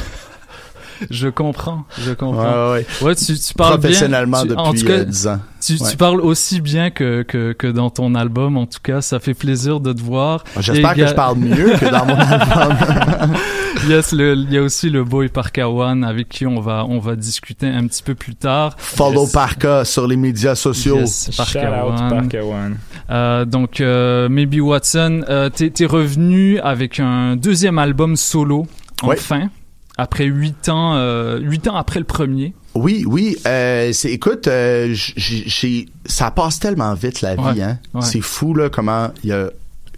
[1.09, 2.73] Je comprends, je comprends.
[2.73, 3.89] Ouais, Ouais, tu, tu parles bien.
[3.89, 5.39] Professionnellement tu- en depuis tout cas, euh, 10 ans.
[5.59, 5.95] Tu, tu Ouais.
[5.95, 9.79] parles aussi bien que, que, que dans ton album, en tout cas, ça fait plaisir
[9.79, 10.43] de te voir.
[10.59, 13.33] J'espère que je parle mieux que dans mon album.
[13.87, 17.15] yes, le- il y a aussi le boy Parkawan avec qui on va, on va
[17.15, 18.75] discuter un petit peu plus tard.
[18.77, 20.97] Follow Parka sur les médias sociaux.
[20.99, 22.09] Yes, Shout out Parkawan.
[22.09, 22.77] Parkawan.
[23.09, 28.67] Euh, donc, euh, Maybe Watson, euh, t'es, revenu avec un deuxième album solo,
[29.03, 29.49] enfin,
[29.97, 32.53] après huit ans, euh, huit ans après le premier.
[32.73, 33.35] Oui, oui.
[33.45, 37.41] Euh, c'est, écoute, euh, j'ai, ça passe tellement vite la vie.
[37.41, 37.79] Ouais, Hein?
[37.93, 38.01] ouais.
[38.01, 39.49] C'est fou là comment il y a,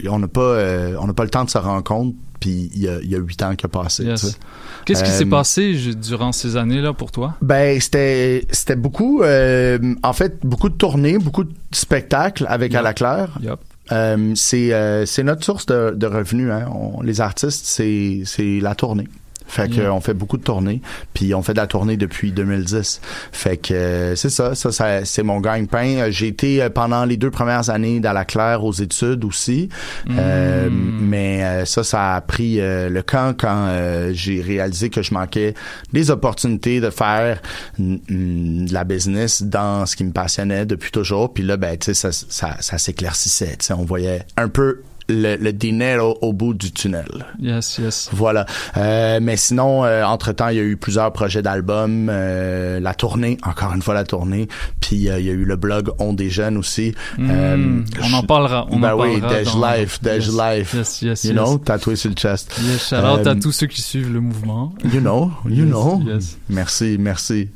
[0.10, 2.16] on n'a pas, euh, on n'a pas le temps de se rendre compte.
[2.44, 4.04] Puis il y a, huit ans qui a passé.
[4.04, 4.38] Yes.
[4.86, 7.36] Qu'est-ce qui Euh, s'est passé je- durant ces années-là pour toi?
[7.42, 12.80] Ben c'était c'était beaucoup euh, en fait beaucoup de tournées, beaucoup de spectacles avec Yep.
[12.80, 13.38] à la Claire.
[13.42, 13.60] Yep.
[13.94, 16.66] Euh, c'est euh, c'est notre source de, de revenus hein.
[16.74, 19.08] On- les artistes c'est c'est la tournée.
[19.48, 19.94] Fait que Yeah.
[19.94, 20.82] on fait beaucoup de tournées,
[21.14, 23.02] puis on fait de la tournée depuis 2010.
[23.32, 25.96] Fait que euh, c'est ça, ça, ça c'est mon gagne-pain.
[25.98, 29.70] Euh, J'ai été euh, pendant les deux premières années dans la Claire aux études aussi,
[30.10, 35.14] Euh, mais ça, ça a pris euh, le camp quand euh, j'ai réalisé que je
[35.14, 35.54] manquais
[35.92, 37.42] des opportunités de faire
[37.78, 41.34] mm, mm, de la business dans ce qui me passionnait depuis toujours.
[41.34, 43.58] Puis là, ben, tu sais, ça, ça, ça s'éclaircissait.
[43.60, 47.26] Tu sais, on voyait un peu le, le dinero au bout du tunnel.
[47.40, 48.10] Yes, yes.
[48.14, 48.46] Voilà.
[48.78, 53.38] Euh, mais sinon, euh, entre-temps, il y a eu plusieurs projets d'albums, euh, la tournée,
[53.44, 54.48] encore une fois la tournée,
[54.80, 56.94] puis euh, il y a eu le blog On des jeunes aussi.
[57.18, 58.68] Mm, Euh, on en parlera.
[58.70, 60.74] On ben en oui, parlera Dej dans- Life, Dej Yes, Life.
[60.74, 62.54] Yes, yes, you know, tatoué sur le chest.
[62.64, 64.74] Yes, shout out Euh, à tous ceux qui suivent le mouvement.
[64.84, 66.02] You know, you Yes, know.
[66.06, 66.38] yes.
[66.50, 67.50] Merci, merci.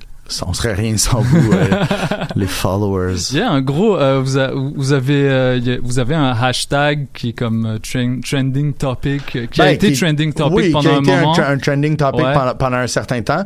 [0.46, 1.66] On serait rien sans vous, euh,
[2.36, 3.16] les followers.
[3.32, 7.34] Yeah, en gros, euh, vous, a- vous avez euh, vous avez un hashtag qui est
[7.34, 10.98] comme trend- trending topic, qui a Ben, été qui- trending topic oui, pendant qui a
[10.98, 11.38] un été moment.
[11.40, 12.34] Un, un trending topic Ouais.
[12.34, 13.44] pendant, pendant un certain temps.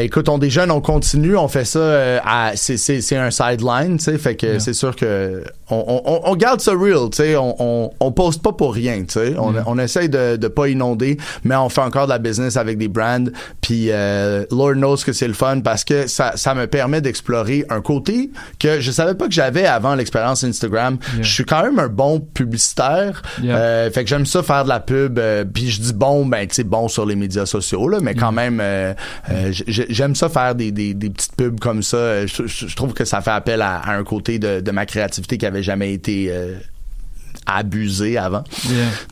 [0.00, 2.20] Écoute, on des jeunes, on continue, on fait ça.
[2.24, 4.18] à- c'est, c'est, c'est un sideline, tu sais.
[4.18, 4.60] Fait que Yeah.
[4.60, 7.36] c'est sûr que on, on, on garde ça real, tu sais.
[7.36, 9.34] On, on, on poste pas pour rien, tu sais.
[9.38, 9.62] On, Yeah.
[9.66, 12.88] on essaye de, de pas inonder, mais on fait encore de la business avec des
[12.88, 13.24] brands.
[13.60, 13.90] Puis
[14.50, 18.30] Lord knows que c'est le fun parce que ça, ça me permet d'explorer un côté
[18.58, 20.98] que je savais pas que j'avais avant l'expérience Instagram.
[21.14, 21.22] Yeah.
[21.22, 23.20] Je suis quand même un bon publicitaire.
[23.42, 23.56] Yeah.
[23.56, 25.18] Euh, fait que j'aime ça faire de la pub.
[25.18, 28.14] euh, Puis je dis bon, ben tu sais bon sur les médias sociaux là, mais
[28.14, 28.94] quand même euh,
[29.50, 32.24] j- j'aime ça faire des, des, des petites pubs comme ça.
[32.26, 35.46] Je, trouve que ça fait appel à, à un côté de, de ma créativité qui
[35.46, 36.32] avait jamais été
[37.46, 38.44] abusé avant.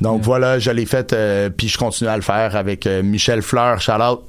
[0.01, 1.15] Donc voilà, je l'ai fait,
[1.57, 4.21] puis je continue à le faire avec Michel Fleur, shout out.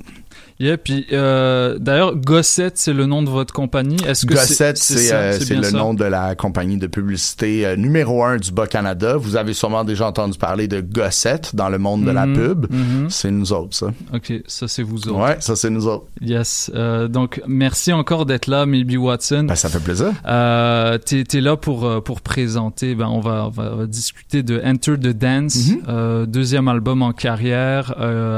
[0.64, 3.98] Yeah, puis euh, d'ailleurs, Gossette, c'est le nom de votre compagnie.
[4.08, 5.78] Est-ce que Gossette, c'est euh, le ça?
[5.78, 9.18] nom de la compagnie de publicité euh, numéro un du Bas-Canada.
[9.18, 12.72] Vous avez sûrement déjà entendu parler de Gossette dans le monde de la Mhm, pub.
[12.72, 13.10] mhm.
[13.10, 13.88] C'est nous autres, ça.
[14.14, 15.20] Ok, ça c'est vous autres.
[15.20, 16.06] Ouais, ça c'est nous autres.
[16.22, 16.72] Yes.
[17.10, 19.44] Donc merci encore d'être là, Maybe Watson.
[19.50, 20.14] Ben, ça fait plaisir.
[21.06, 22.96] T'es, t'es là pour pour présenter.
[22.96, 26.26] Ben on va on va, discuter de Enter the Dance, Mhm.
[26.28, 27.94] deuxième album en carrière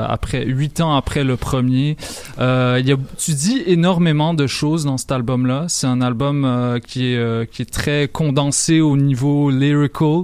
[0.09, 1.97] après huit ans après le premier.
[2.39, 5.65] Euh, il y a, tu dis énormément de choses dans cet album-là.
[5.67, 10.23] C'est un album euh, qui est euh, qui est très condensé au niveau lyrical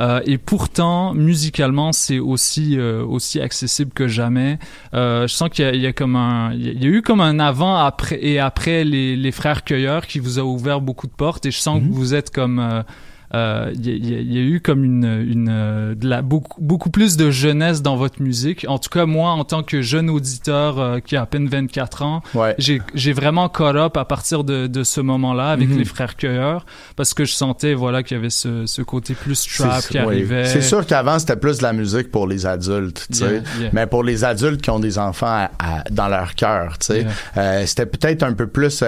[0.00, 4.58] euh, et pourtant musicalement c'est aussi euh, aussi accessible que jamais.
[4.94, 7.20] Euh, je sens qu'il y a, y a comme un il y a- eu comme
[7.20, 11.12] un avant après et après les, les frères cueilleurs qui vous a ouvert beaucoup de
[11.12, 12.58] portes et je sens que vous êtes comme
[13.34, 15.48] euh, euh, il y, a- il y a- il y a eu comme une, une
[15.50, 18.64] euh, de la, beaucoup, beaucoup plus de jeunesse dans votre musique.
[18.68, 22.02] En tout cas, moi, en tant que jeune auditeur euh, qui a à peine 24
[22.02, 22.54] ans, Ouais.
[22.58, 25.78] j'ai vraiment caught up à partir de, de ce moment-là avec Mhm.
[25.78, 26.66] les frères cueilleurs
[26.96, 30.04] parce que je sentais voilà qu'il y avait ce, ce côté plus trap qui oui.
[30.04, 30.44] arrivait.
[30.44, 33.42] C'est sûr qu'avant, c'était plus de la musique pour les adultes, tu sais.
[33.60, 33.70] Yeah.
[33.72, 37.00] Mais pour les adultes qui ont des enfants à- à- dans leur cœur, tu sais,
[37.02, 37.10] Yeah.
[37.38, 38.84] euh, c'était peut-être un peu plus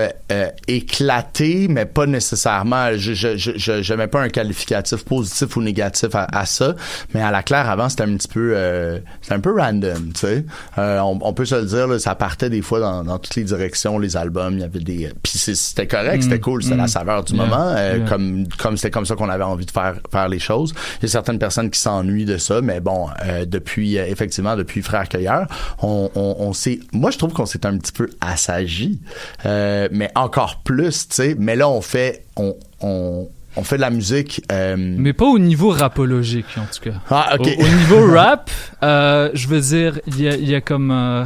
[0.68, 2.90] éclaté, mais pas nécessairement.
[2.96, 6.74] Je je je je, je mets pas un qualificatif positif ou négatif à, à ça,
[7.14, 10.20] mais à la claire avant c'était un petit peu, euh, c'était un peu random, tu
[10.20, 10.44] sais.
[10.78, 13.36] Euh, on, on peut se le dire, là, ça partait des fois dans, dans toutes
[13.36, 16.62] les directions, les albums, il y avait des, puis c'est- c'était correct, Mm, c'était cool,
[16.62, 16.78] c'était mm.
[16.78, 18.08] la saveur du Yeah, moment, euh, yeah.
[18.08, 20.74] comme comme c'était comme ça qu'on avait envie de faire faire les choses.
[21.00, 24.56] Il y a certaines personnes qui s'ennuient de ça, mais bon, euh, depuis euh, effectivement
[24.56, 25.46] depuis Frère Cueilleur,
[25.82, 29.00] on, on, on s'est, moi je trouve qu'on s'est un petit peu assagi,
[29.46, 31.36] euh, mais encore plus, tu sais.
[31.38, 34.42] Mais là on fait, on on on fait de la musique.
[34.52, 36.96] euh, Mais pas au niveau rapologique, en tout cas.
[37.10, 37.48] Ah, ok.
[37.58, 38.50] Au, au niveau rap,
[38.82, 40.90] euh, je veux dire, il y a, il y a comme...
[40.90, 41.24] euh,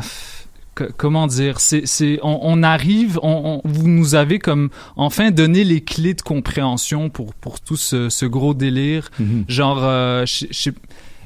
[0.75, 5.33] que- comment dire c'est c'est on, on arrive on, on- vous nous avez comme enfin
[5.33, 9.45] donné les clés de compréhension pour pour tout ce, ce gros délire Mhm.
[9.49, 9.81] genre
[10.25, 10.71] je- je-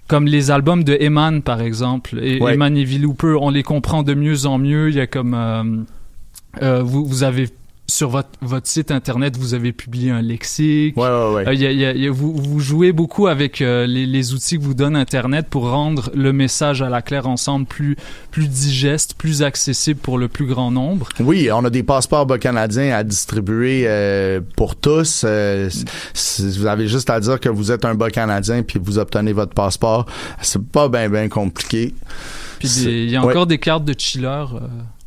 [0.09, 2.55] comme les albums de Eman par exemple et Ouais.
[2.55, 5.35] Eman et V-Looper on les comprend de mieux en mieux il y a comme
[6.62, 7.51] euh, vous vous avez
[7.88, 10.97] sur votre, votre site internet, vous avez publié un lexique.
[10.97, 11.49] Ouais, ouais, ouais.
[11.49, 13.61] Euh, il y a- il y a- il y a- vous, vous jouez beaucoup avec
[13.61, 17.27] euh, les, les outils que vous donne Internet pour rendre le message à la claire
[17.27, 17.97] ensemble plus,
[18.31, 21.09] plus digeste, plus accessible pour le plus grand nombre.
[21.21, 25.25] Oui, on a des passeports bas canadiens à distribuer euh, pour tous.
[25.25, 29.53] Vous avez juste à dire que vous êtes un bas canadien puis vous obtenez votre
[29.55, 30.07] passeport.
[30.40, 31.95] C'est pas bien bien compliqué.
[32.59, 34.45] Puis il y a encore des cartes de chiller.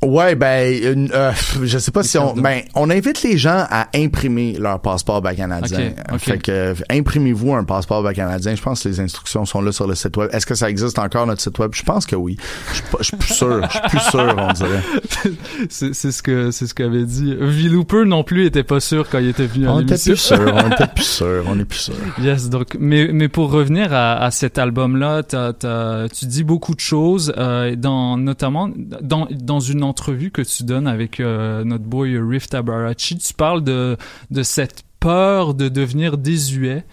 [0.01, 0.71] Ouais, ben,
[1.13, 1.31] euh,
[1.63, 5.33] je sais pas si on, ben, on invite les gens à imprimer leur passeport bas
[5.33, 5.93] canadien.
[6.09, 6.19] Ok, ok.
[6.19, 8.53] Fait que, imprimez-vous un passeport bas canadien.
[8.55, 10.29] Je pense que les instructions sont là sur le site web.
[10.31, 11.71] Est-ce que ça existe encore notre site web?
[11.73, 12.37] Je pense que oui.
[12.73, 13.61] Je je suis plus sûr.
[13.65, 14.81] Je suis plus sûr, on dirait.
[15.69, 17.33] c'est ce que c'est ce qu'avait dit.
[17.39, 20.53] V-Looper non plus était pas sûr quand il était venu On était plus sûr.
[20.53, 21.43] On était plus sûr.
[21.47, 21.95] On est plus sûr.
[22.21, 26.75] Yes, donc, mais, mais pour revenir à, à cet album-là, t'as- t'as- tu dis beaucoup
[26.75, 28.69] de choses, euh, dans, notamment
[29.01, 33.63] dans, dans une entrevue que tu donnes avec euh, notre boy Riff Tabarachi, tu parles
[33.63, 33.97] de,
[34.31, 36.83] de cette peur de devenir désuet.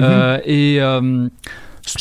[0.00, 1.28] Euh, et euh,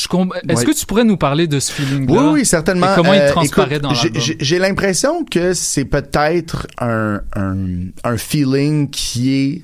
[0.10, 0.66] com- est-ce Ouais.
[0.66, 2.22] que tu pourrais nous parler de ce feeling-là?
[2.22, 2.92] Oui, oui, certainement.
[2.92, 4.22] Et comment il Euh, transparaît écoute, dans l'album?
[4.40, 7.56] j'ai- l'impression que c'est peut-être un, un,
[8.04, 9.62] un feeling qui est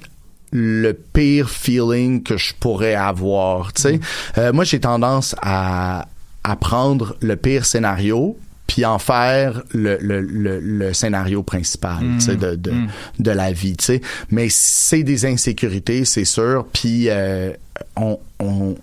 [0.52, 3.74] le pire feeling que je pourrais avoir.
[3.74, 4.00] Tu sais,
[4.38, 6.08] Euh, moi j'ai tendance à,
[6.44, 8.38] à prendre le pire scénario
[8.68, 12.18] puis en faire le, le, le, le scénario principal Mm.
[12.20, 12.88] tu sais, de, de, Mm.
[13.20, 13.76] de la vie.
[13.78, 14.02] tu sais.
[14.32, 16.66] Mais c'est des insécurités, c'est sûr.
[16.74, 17.52] Puis euh,
[17.96, 18.76] on, on,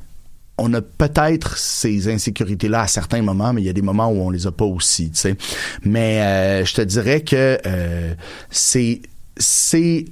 [0.58, 4.20] on a peut-être ces insécurités-là à certains moments, mais il y a des moments où
[4.20, 5.36] on les a pas aussi, tu sais.
[5.84, 8.14] Mais euh, je te dirais que euh,
[8.50, 9.00] c'est
[9.38, 10.04] c'est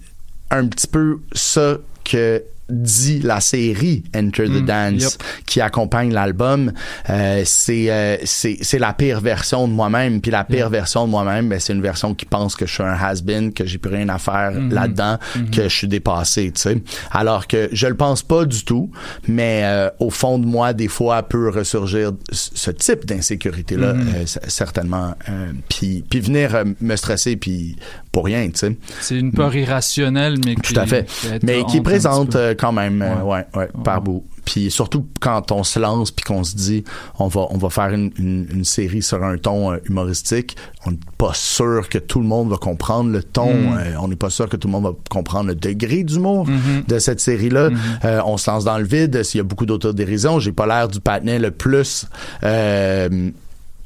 [0.51, 5.13] un petit peu ça que dit la série Enter the Mm, Dance yep.
[5.47, 6.73] qui accompagne l'album
[7.09, 11.11] euh, c'est euh, c'est c'est la pire version de moi-même puis la pire version de
[11.11, 13.95] moi-même ben, c'est une version qui pense que je suis un has-been que j'ai plus
[13.95, 14.73] rien à faire Mhm.
[14.73, 15.51] là-dedans Mhm.
[15.51, 18.91] que je suis dépassé tu sais alors que je le pense pas du tout
[19.27, 24.27] mais euh, au fond de moi des fois peut ressurgir ce type d'insécurité là Mhm.
[24.49, 27.77] certainement euh, puis puis venir euh, me stresser puis
[28.13, 31.07] pour rien tu sais C'est une peur irrationnelle, mais qui, tout à fait.
[31.07, 34.25] qui Mais qui présente euh, quand même, euh, ouais, ouais, par bout.
[34.45, 36.83] Puis surtout quand on se lance puis qu'on se dit
[37.19, 40.93] on va on va faire une, une, une série sur un ton euh, humoristique, on
[40.93, 43.79] n'est pas sûr que tout le monde va comprendre le ton, Mm.
[43.79, 46.85] euh, on n'est pas sûr que tout le monde va comprendre le degré d'humour Mhm.
[46.89, 47.71] de cette série là.
[47.71, 47.79] Mhm.
[48.25, 51.01] on se lance dans le vide, s'il y a beaucoup d'autodérision, j'ai pas l'air du
[51.01, 52.07] patinet le plus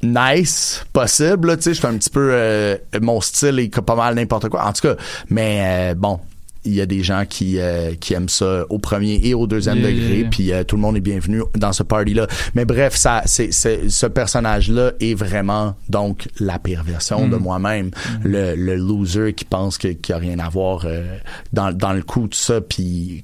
[0.01, 4.15] nice possible tu sais je suis un petit peu euh, mon style est pas mal
[4.15, 4.95] n'importe quoi en tout cas
[5.29, 6.19] mais euh, bon
[6.65, 9.77] il y a des gens qui euh, qui aiment ça au premier et au deuxième
[9.77, 10.29] Yeah, degré yeah, yeah.
[10.29, 13.51] puis euh, tout le monde est bienvenu dans ce party là mais bref ça c'est
[13.51, 17.29] c'est ce personnage là est vraiment donc la pire version Mm.
[17.31, 17.91] de moi-même
[18.23, 21.17] le, le loser qui pense que qu'il y a rien à voir euh,
[21.51, 23.23] dans dans le coup de ça puis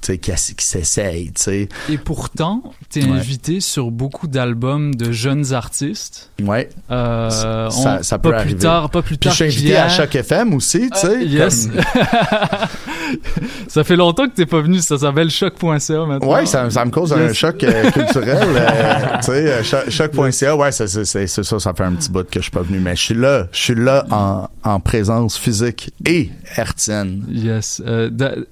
[0.00, 3.10] qui, qui s'essaye tu sais Et pourtant, t'es Ouais.
[3.18, 6.30] invité sur beaucoup d'albums de jeunes artistes.
[6.42, 6.68] Ouais.
[6.90, 8.54] Euh, ça, on- ça peut pas arriver.
[8.54, 9.32] plus tard, pas plus Puis tard.
[9.32, 11.06] je suis invité à chaque FM aussi, tu.
[11.06, 11.66] Euh, yes.
[11.68, 11.80] comme-
[13.68, 14.78] ça fait longtemps que t'es pas venu.
[14.80, 16.32] Ça s'appelle choc.ca maintenant.
[16.32, 18.38] Ouais, ça, ça me cause un choc euh, culturel.
[18.56, 22.38] euh, tu sais, euh, choc- choc.ca, ouais, c'est ça, ça fait un petit bout que
[22.40, 25.90] je suis pas venu, mais je suis là, je suis là en, en présence physique
[26.06, 27.24] et hertzienne.
[27.28, 27.82] Yes,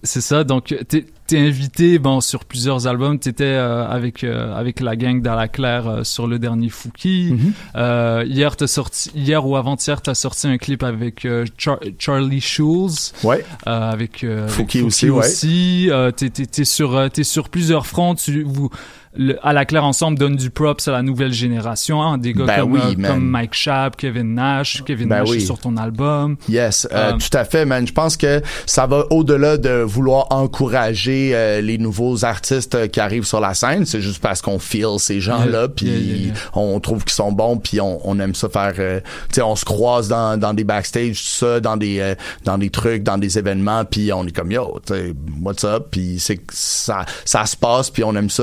[0.03, 0.45] c'est ça.
[0.45, 3.19] Donc, t'es t'es invité, bon, sur plusieurs albums.
[3.21, 7.31] T'étais euh, avec euh, avec la gang la Claire euh, sur le dernier Fouki.
[7.33, 7.53] Mm-hmm.
[7.77, 12.41] Euh, hier, t'as sorti, hier ou avant-hier, t'as sorti un clip avec euh, Char- Charlie
[12.41, 13.13] Schulz.
[13.23, 13.45] Ouais.
[13.67, 15.19] Euh, avec, euh, avec Fouki aussi, ouais.
[15.27, 15.89] aussi.
[15.91, 18.15] Euh, t'es t'es- t'es sur t'es sur plusieurs fronts.
[18.17, 18.71] Tu vous
[19.19, 22.45] le- à la Claire ensemble donne du props à la nouvelle génération, hein, des gars
[22.47, 25.37] Ben comme, oui, euh, comme Mike Schaap, Kevin Nash, Kevin Ben Nash oui.
[25.39, 26.37] est sur ton album.
[26.49, 27.87] Yes, euh, Euh, tout à fait, man.
[27.87, 33.01] Je pense que ça va au-delà de vouloir encourager euh, les nouveaux artistes euh, qui
[33.01, 33.85] arrivent sur la scène.
[33.87, 36.33] C'est juste parce qu'on feel ces gens-là, puis yeah, yeah, yeah.
[36.55, 38.75] on trouve qu'ils sont bons, puis on, on aime ça faire.
[38.79, 42.15] euh, tu sais, on se croise dans, dans des backstage, tout ça, dans des euh,
[42.45, 45.13] dans des trucs, dans des événements, puis on est comme yo, tu sais,
[45.43, 48.43] what's up, puis c'est que ça ça se passe, puis on aime ça.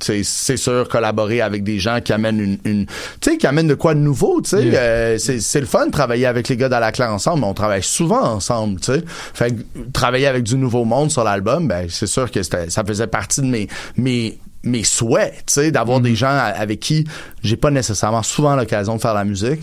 [0.00, 2.86] C'est sûr collaborer avec des gens qui amènent une, une
[3.20, 4.64] tu sais, qui amènent de quoi de nouveau, tu sais.
[4.64, 4.80] Yeah.
[4.80, 7.46] Euh, c'est c'est le fun de travailler avec les gars dans la claire ensemble, mais
[7.46, 9.04] on travaille souvent ensemble, tu sais.
[9.06, 13.06] Fait que travailler avec du nouveau monde sur l'album, ben c'est sûr que ça faisait
[13.06, 17.06] partie de mes mes mes souhaits, tu sais, d'avoir des gens avec qui
[17.42, 19.60] j'ai pas nécessairement souvent l'occasion de faire la musique,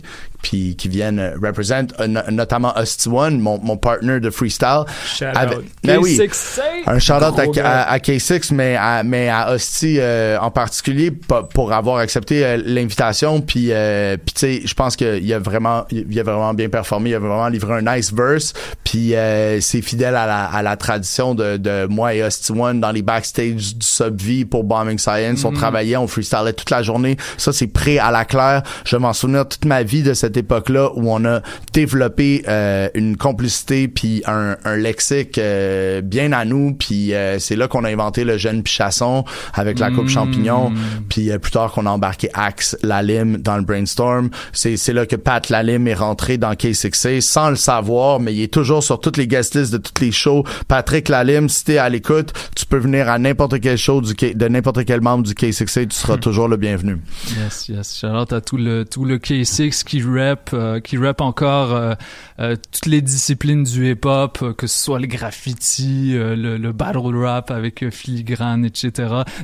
[0.48, 4.84] puis qui viennent euh, represent, euh, no- notamment Hosty One, mon, mon partner de freestyle.
[5.06, 5.66] Shout Avec- out.
[5.84, 6.18] Ben oui.
[6.20, 7.68] K6, Un shout out à, gars.
[7.68, 12.46] à- à K6, mais à, mais à Hosty euh, en particulier pa- pour avoir accepté
[12.46, 13.42] euh, l'invitation.
[13.42, 17.10] Puis, euh, puis tu sais, je pense qu'il a vraiment, il a vraiment bien performé.
[17.10, 18.54] Il a vraiment livré un nice verse.
[18.84, 22.80] Puis euh, c'est fidèle à la, à la tradition de, de moi et Hosty One
[22.80, 25.44] dans les backstage du Subv pour Bombing Science.
[25.44, 25.58] On Mhm.
[25.58, 27.18] travaillait, on freestylait toute la journée.
[27.38, 28.62] Ça, c'est prêt à la claire.
[28.86, 31.42] Je m'en souviens toute ma vie de cette époque-là où on a
[31.74, 36.74] développé euh, une complicité puis un, un lexique euh, bien à nous.
[36.74, 40.72] Puis euh, c'est là qu'on a inventé le jeune Pichasson avec la coupe champignon.
[41.10, 44.30] Puis euh, plus tard qu'on a embarqué Axe Lalim dans le brainstorm.
[44.54, 48.42] C'est c'est là que Pat Lalim est rentré dans K6A sans le savoir, mais il
[48.42, 50.44] est toujours sur toutes les guest lists de toutes les shows.
[50.68, 54.36] Patrick Lalim, si t'es à l'écoute, tu peux venir à n'importe quel show du K-
[54.36, 56.98] de n'importe quel membre du K6A, tu seras toujours le bienvenu.
[57.38, 57.98] Yes, yes.
[58.00, 61.94] Shout out à tout le, tout le K6 qui rap, euh, qui rap encore euh,
[62.40, 67.52] euh, toutes les disciplines du hip-hop, que ce soit le graffiti, le, le battle rap
[67.52, 68.92] avec filigrane, etc.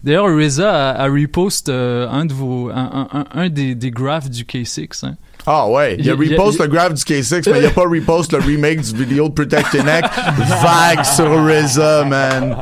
[0.03, 4.43] D'ailleurs, Reza a, a repost un de vos, un, un, un, des, des graphes du
[4.43, 5.05] K6.
[5.05, 5.15] Hein.
[5.45, 7.81] Ah ouais, il y a repost le graph du K6, mais il y a pas
[7.81, 10.05] repost le remake du vidéo de Protect Your Neck.
[10.61, 12.57] Vague sur RZA, man.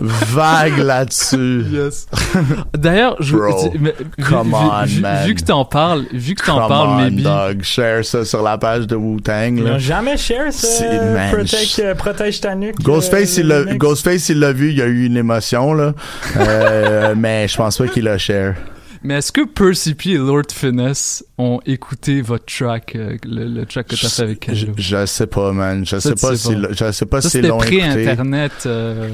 [0.00, 1.64] Vague là-dessus.
[1.70, 2.06] Yes.
[2.76, 5.26] D'ailleurs, je Bro, tu- mais- vu- come vu, on, vu- man.
[5.26, 7.22] vu que t'en parles, vu que t'en Come parles, on, maybe.
[7.22, 7.62] dog.
[7.62, 8.96] Share ça sur la page de.
[8.96, 9.70] Ils là.
[9.72, 10.66] n'ont jamais share ça.
[10.66, 12.80] C'est- man, Protect, euh, protège ta nuque.
[12.82, 13.64] Ghostface, euh, il l'a.
[13.76, 15.94] Ghostface, il l'a vu, il y a eu une émotion, là.
[16.36, 18.54] Euh, mais je pense pas qu'il l'a share.
[19.02, 23.64] Mais est-ce que Percy P et Lord Finesse ont écouté votre track, euh, le, le
[23.66, 24.74] track que t'as fait avec Je, Kendo?
[24.78, 25.84] je sais pas, man.
[25.86, 26.68] Je Ça, sais pas sais si, pas.
[26.72, 27.78] je sais pas Ça, c'était l'ont écouté.
[27.78, 28.52] pré-internet.
[28.66, 29.08] euh,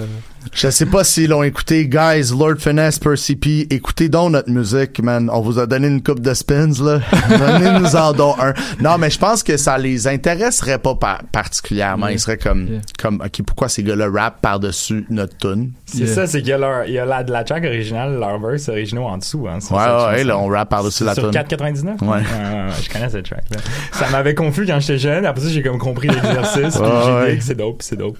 [0.53, 1.87] Je sais pas s'ils l'ont écouté.
[1.87, 5.31] Guys, Lord Finesse, Percy P, écoutez donc notre musique, man.
[5.33, 7.01] On vous a donné une coupe de spins, là.
[7.29, 8.53] Donnez-nous en don un.
[8.81, 12.07] Non, mais je pense que ça les intéresserait pas par- particulièrement.
[12.07, 12.15] Yeah.
[12.17, 12.81] Ils seraient comme, Yeah.
[12.99, 15.73] comme, OK, pourquoi ces gars-là rap par-dessus notre tune?
[15.87, 18.19] C'est ça, c'est qu'il y a, leur, il y a la, de la track originale,
[18.19, 19.47] leur verse originaux en dessous.
[19.49, 19.83] Hein, sur Ouais,
[20.13, 21.41] ouais, là, on rap par-dessus la Sur tune.
[21.41, 22.03] 4,99?
[22.03, 22.09] Ouais.
[22.09, 22.23] ouais,
[22.83, 23.59] je connais cette track-là.
[23.93, 25.25] Ça m'avait confus quand j'étais jeune.
[25.25, 26.77] Après ça, j'ai comme compris l'exercice.
[26.77, 27.33] puis Ouais, j'ai ouais.
[27.33, 28.19] dit que c'est dope, c'est dope.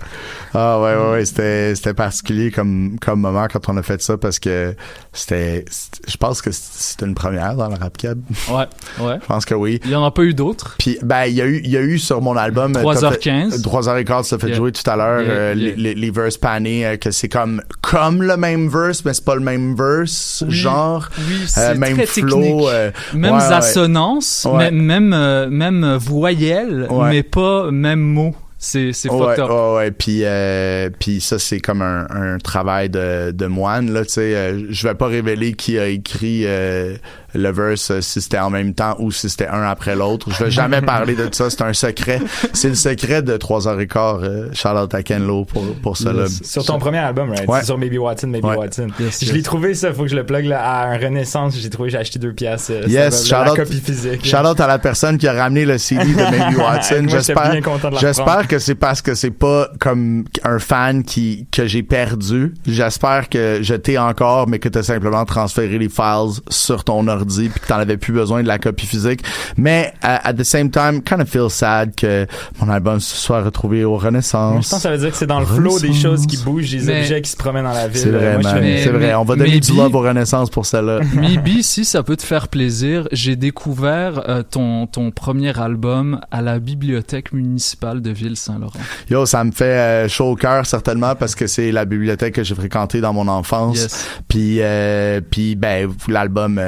[0.55, 4.19] Ah ouais ouais ouais c'était c'était particulier comme comme moment quand on a fait ça
[4.19, 4.75] parce que
[5.13, 5.65] c'était
[6.07, 8.21] je pense que c'était une première dans le rap cab.
[8.51, 8.67] Ouais,
[9.01, 9.19] ouais.
[9.23, 9.81] Je pense que oui.
[9.85, 10.77] Il y en a pas eu d'autres?
[10.79, 13.63] Puis ben il y a eu il y a eu sur mon album 3h15.
[13.63, 14.57] 3h15 ça fait Yeah.
[14.57, 15.75] jouer tout à l'heure Yeah, euh, yeah.
[15.77, 19.25] Les, les, les verses panés euh, que c'est comme comme le même verse mais c'est
[19.25, 22.65] pas le même verse Oui, genre oui, euh, même très flow technique.
[22.69, 23.55] euh, Même ouais, ouais.
[23.55, 24.71] assonance, Ouais.
[24.71, 27.09] même même, euh, même voyelle, Ouais.
[27.09, 28.35] mais pas même mot.
[28.65, 29.51] C'est c'est ouais, fucked up.
[29.51, 29.91] ouais, ouais.
[29.91, 34.37] Puis, euh, puis ça, c'est comme un, un travail de, de moine, là, tu sais.
[34.37, 36.95] euh, je vais pas révéler qui a écrit euh,
[37.35, 40.29] le verse, euh, si c'était en même temps ou si c'était un après l'autre.
[40.31, 42.21] Je vais jamais parler de ça, c'est un secret.
[42.53, 46.25] C'est le secret de 3h15, euh, Charlotte à Kenlo pour, pour ça, là.
[46.43, 47.49] Sur ton premier album, right?
[47.49, 47.63] Ouais.
[47.65, 48.57] Sur Maybe Watson, Maybe Ouais.
[48.57, 48.89] Watson.
[49.01, 49.35] Yes, je yes.
[49.35, 51.57] l'ai trouvé, ça, faut que je le plug là, à un Renaissance.
[51.59, 52.69] J'ai trouvé, j'ai acheté deux pièces.
[52.71, 54.25] euh, Yes, ça, la shout out, copie physique.
[54.27, 57.07] shout out à la personne qui a ramené le CD de Maybe Watson.
[57.09, 57.55] J'espère,
[57.91, 62.55] la j'espère que c'est parce que c'est pas comme un fan qui, que j'ai perdu.
[62.67, 67.49] J'espère que je t'ai encore, mais que t'as simplement transféré les files sur ton ordi
[67.49, 69.23] puis que t'en avais plus besoin de la copie physique.
[69.57, 72.27] Mais, uh, at the same time, kind of feel sad que
[72.61, 74.69] mon album se soit retrouvé au Moi, je Renaissance.
[74.71, 76.03] pense que ça veut dire que c'est dans le flow des Renaissance.
[76.03, 78.01] choses qui bougent, des Mais- objets qui se promènent dans la ville.
[78.01, 79.15] C'est vrai, je C'est vrai.
[79.15, 81.01] On va donner du love au Renaissance pour celle-là.
[81.15, 86.43] Maybe, si ça peut te faire plaisir, j'ai découvert euh, ton, ton premier album à
[86.43, 88.79] la bibliothèque municipale de Ville-Saint-Laurent.
[89.11, 92.45] Yo, ça me fait euh, chaud au cœur certainement parce que c'est la bibliothèque que
[92.45, 93.79] j'ai fréquentée dans mon enfance.
[93.81, 94.07] Yes.
[94.29, 96.59] Puis euh, puis ben l'album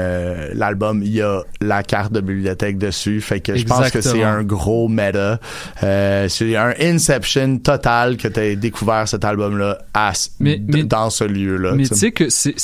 [0.44, 4.00] euh, l'album il y a la carte de bibliothèque dessus, fait que je pense que
[4.00, 5.40] c'est un gros méta.
[5.82, 10.56] Euh, c'est un inception total que tu as découvert cet album là à ce- Mais-
[10.58, 11.72] d- mais- dans ce lieu là.
[11.74, 12.54] Mais tu sais que c'est-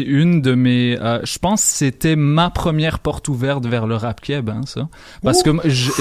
[0.00, 0.98] une de mes...
[1.00, 4.88] euh, je pense que c'était ma première porte ouverte vers le rap keb, hein, ça.
[5.22, 5.50] Parce que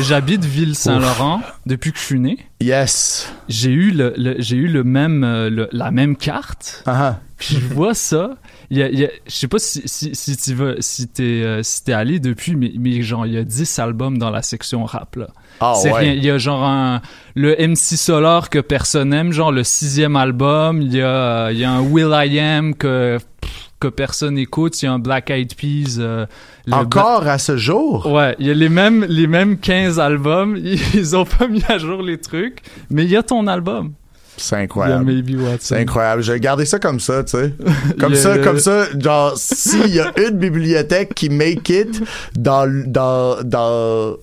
[0.01, 2.37] j'habite Ville-Saint-Laurent depuis que je suis né.
[2.61, 3.31] Yes.
[3.47, 6.83] J'ai eu le, le- j'ai eu le même le- la même carte.
[6.85, 8.31] Ah Puis je vois ça.
[8.71, 11.23] Y a, il y a- je sais pas si, si, si tu vas si t'es
[11.43, 14.85] euh, si allé depuis, mais, mais genre il y a 10 albums dans la section
[14.85, 15.27] rap là.
[15.59, 15.99] Ah C'est ouais.
[15.99, 16.13] rien.
[16.13, 17.01] Il y a genre un
[17.35, 20.81] le MC Solar que personne aime, genre le sixième album.
[20.83, 24.37] Il y a euh, il y a un Will I Am que pff, que personne
[24.37, 24.79] écoute.
[24.81, 25.97] Il y a un Black Eyed Peas.
[25.99, 26.27] euh,
[26.71, 28.05] Encore à ce jour?
[28.05, 30.55] Ouais, il y a les mêmes, les mêmes 15 albums.
[30.93, 32.59] Ils ont pas mis à jour les trucs,
[32.91, 33.93] mais il y a ton album.
[34.39, 35.23] C'est incroyable.
[35.59, 36.23] C'est incroyable.
[36.23, 37.53] J'ai gardé ça comme ça, tu sais.
[37.99, 42.01] Comme ça, comme ça, genre, s'il y a une bibliothèque qui make it
[42.35, 44.15] dans, dans, dans,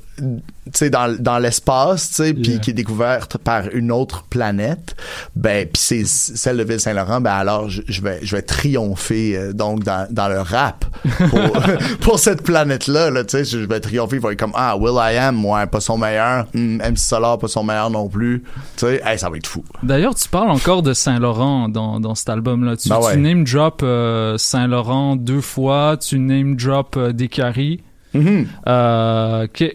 [0.91, 2.59] dans, dans l'espace, tu sais, puis Yeah.
[2.59, 4.97] qui est découverte par une autre planète,
[5.35, 9.85] ben, puis c'est celle de Ville-Saint-Laurent, ben alors, je, vais, je vais triompher, euh, donc,
[9.85, 10.85] dans, dans le rap
[11.31, 11.53] pour,
[12.01, 14.95] pour cette planète-là, là, tu sais, je vais triompher, il va être comme, ah, Will
[14.97, 18.43] I Am, ouais, pas son meilleur, Hmm, MC Solar, pas son meilleur non plus,
[18.77, 19.65] tu sais, hey, ça va être fou.
[19.83, 22.77] D'ailleurs, tu parles encore de Saint-Laurent dans, dans cet album-là.
[22.77, 23.13] Tu, Ben ouais.
[23.15, 27.83] tu name drop euh, Saint-Laurent deux fois, tu name drop euh, Descaries.
[28.15, 28.47] Mm-hmm.
[28.67, 29.73] Euh, que-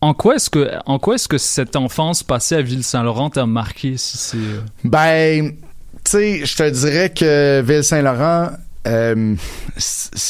[0.00, 3.96] en quoi est-ce que en quoi est-ce que cette enfance passée à Ville-Saint-Laurent t'a marqué
[3.96, 5.52] si c'est euh, Ben,
[6.04, 8.50] tu sais, je te dirais que Ville-Saint-Laurent,
[8.86, 9.34] euh,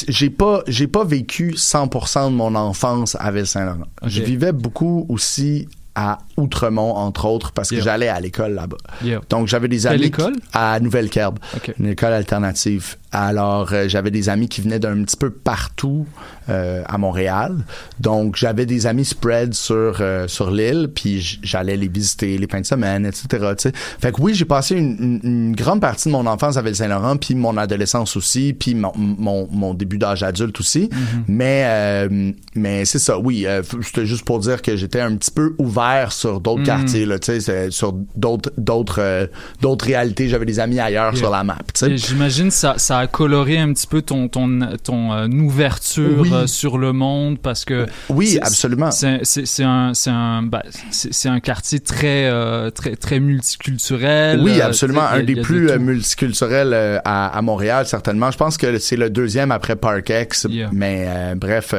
[0.07, 3.85] j'ai pas j'ai pas vécu 100% de mon enfance à Ville-Saint-Laurent.
[4.05, 7.83] Je vivais beaucoup aussi à Outremont entre autres parce que Yeah.
[7.83, 8.77] j'allais à l'école là-bas.
[9.03, 9.19] Yeah.
[9.29, 10.21] Donc j'avais des amis qui-
[10.53, 11.39] à Nouvelle-Kerbe,
[11.79, 12.95] une école alternative.
[13.11, 16.05] Alors euh, j'avais des amis qui venaient d'un petit peu partout
[16.49, 17.55] euh, à Montréal.
[17.99, 22.61] Donc j'avais des amis spread sur euh, sur l'île, puis j'allais les visiter les fins
[22.61, 23.25] de semaine, etc.
[23.31, 23.71] tu sais.
[23.99, 27.17] Fait que oui, j'ai passé une, une- une grande partie de mon enfance à Ville-Saint-Laurent,
[27.17, 30.89] puis mon adolescence aussi, puis mon, mon, mon début d'âge adulte aussi.
[31.27, 33.45] Mais euh, mais c'est ça, oui.
[33.47, 37.17] euh, C'était juste pour dire que j'étais un petit peu ouvert sur d'autres quartiers, là,
[37.19, 39.27] tu sais, c'est- sur d'autres d'autres euh,
[39.61, 40.27] d'autres réalités.
[40.29, 41.15] J'avais des amis ailleurs Yeah.
[41.15, 41.91] sur la map, tu sais.
[41.91, 46.29] Et J'imagine ça ça a coloré un petit peu ton ton ton euh, ouverture Oui.
[46.33, 48.91] euh, sur le monde parce que Oui, absolument.
[48.91, 54.41] C'est c'est c'est un c'est un bah, c'est un quartier très euh, très très multiculturel.
[54.41, 55.01] Oui, absolument.
[55.01, 56.73] Un a- des a de plus multiculturels
[57.05, 58.31] à, à Montréal, certainement.
[58.31, 60.47] Je pense que c'est le deuxième après Park X.
[60.49, 60.69] Yeah.
[60.71, 61.73] Mais bref,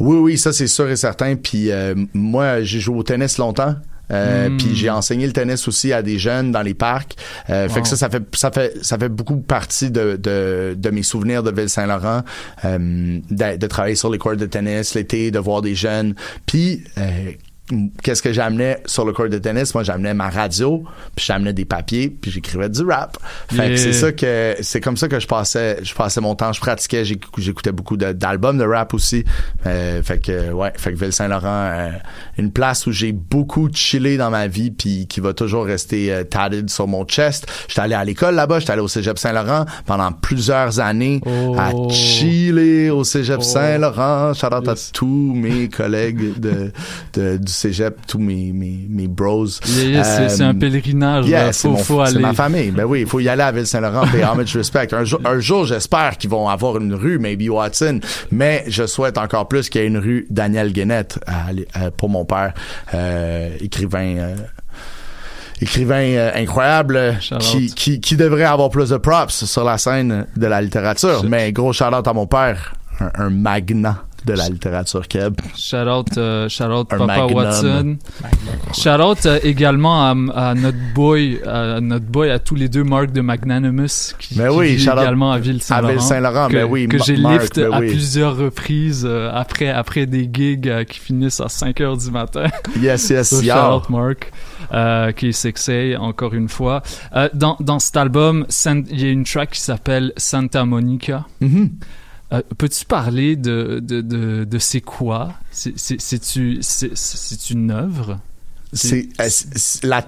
[0.00, 1.34] oui, oui, ça c'est sûr et certain.
[1.36, 1.70] Puis
[2.14, 3.76] moi, j'ai joué au tennis longtemps.
[4.10, 4.50] Euh.
[4.56, 7.16] Puis j'ai enseigné le tennis aussi à des jeunes dans les parcs.
[7.50, 10.90] Euh, Fait que ça, ça fait, ça fait, ça fait beaucoup partie de, de, de
[10.90, 12.22] mes souvenirs de Ville-Saint-Laurent,
[12.64, 12.78] euh,
[13.30, 16.14] de, de travailler sur les cours de tennis l'été, de voir des jeunes.
[16.46, 17.32] Puis euh,
[18.02, 19.74] qu'est-ce que j'amenais sur le court de tennis?
[19.74, 23.16] Moi, j'amenais ma radio, puis j'amenais des papiers, puis j'écrivais du rap.
[23.48, 26.52] Fait que c'est ça que c'est comme ça que je passais je passais mon temps,
[26.52, 29.24] je pratiquais, j'éc- j'écoutais beaucoup d'albums de rap aussi.
[29.66, 31.90] Euh, fait que ouais, fait que Ville-Saint-Laurent euh,
[32.38, 36.24] une place où j'ai beaucoup chillé dans ma vie puis qui va toujours rester euh,
[36.24, 37.46] tatted sur mon chest.
[37.68, 41.20] J'étais allé à l'école là-bas, j'étais allé au Cégep Saint-Laurent pendant plusieurs années
[41.58, 41.88] à Oh.
[41.90, 44.32] chiller au Cégep Saint-Laurent.
[44.34, 46.70] Shout out à tous mes collègues de,
[47.14, 49.46] de- du Cégep, tous mes mes, mes bros.
[49.66, 51.52] Yeah, yeah, c'est- c'est un pèlerinage, Yeah, là.
[51.52, 52.18] c'est Faut- faut aller.
[52.20, 52.70] ma famille.
[52.70, 54.92] Ben oui, il faut y aller à Ville-Saint-Laurent, pay homage respect.
[54.94, 58.00] Un jour, un jour j'espère qu'ils vont avoir une rue, maybe Watson,
[58.30, 61.90] mais je souhaite encore plus qu'il y ait une rue Daniel Guénette à aller- à-
[61.90, 62.52] pour mon père,
[62.94, 64.16] euh, écrivain.
[64.18, 64.34] euh,
[65.60, 70.26] écrivain euh, incroyable euh, qui, qui, qui devrait avoir plus de props sur la scène
[70.36, 71.24] de la littérature.
[71.26, 75.40] Mais gros shout out à mon père, un, un magnat de la littérature keb.
[75.56, 77.32] Shout out, euh, shout out Papa magnum.
[77.34, 77.96] Watson.
[78.74, 80.14] Shout out euh, également à,
[80.50, 84.50] à notre boy, à notre boy, à tous les deux Marc de Magnanimous qui, Ben
[84.50, 85.88] qui oui, shout out également à Ville-Saint-Laurent.
[85.88, 87.88] à Ville-Saint-Laurent, que, ben oui, que j'ai lift ben à oui.
[87.90, 92.46] plusieurs reprises euh, après après des gigs euh, qui finissent à 5 heures du matin.
[92.80, 94.16] Yes, yes, So, shout out.
[94.72, 96.82] Euh, qui sexy encore une fois.
[97.34, 98.44] Dans, dans cet album,
[98.90, 101.24] il y a une track qui s'appelle Santa Monica.
[101.40, 101.70] Mhm.
[102.32, 105.34] Euh, Peux-tu parler de, de, de, de c'est quoi?
[105.50, 105.78] C'est-
[107.50, 108.18] une œuvre?
[108.72, 109.28] C'est euh,
[109.84, 110.02] la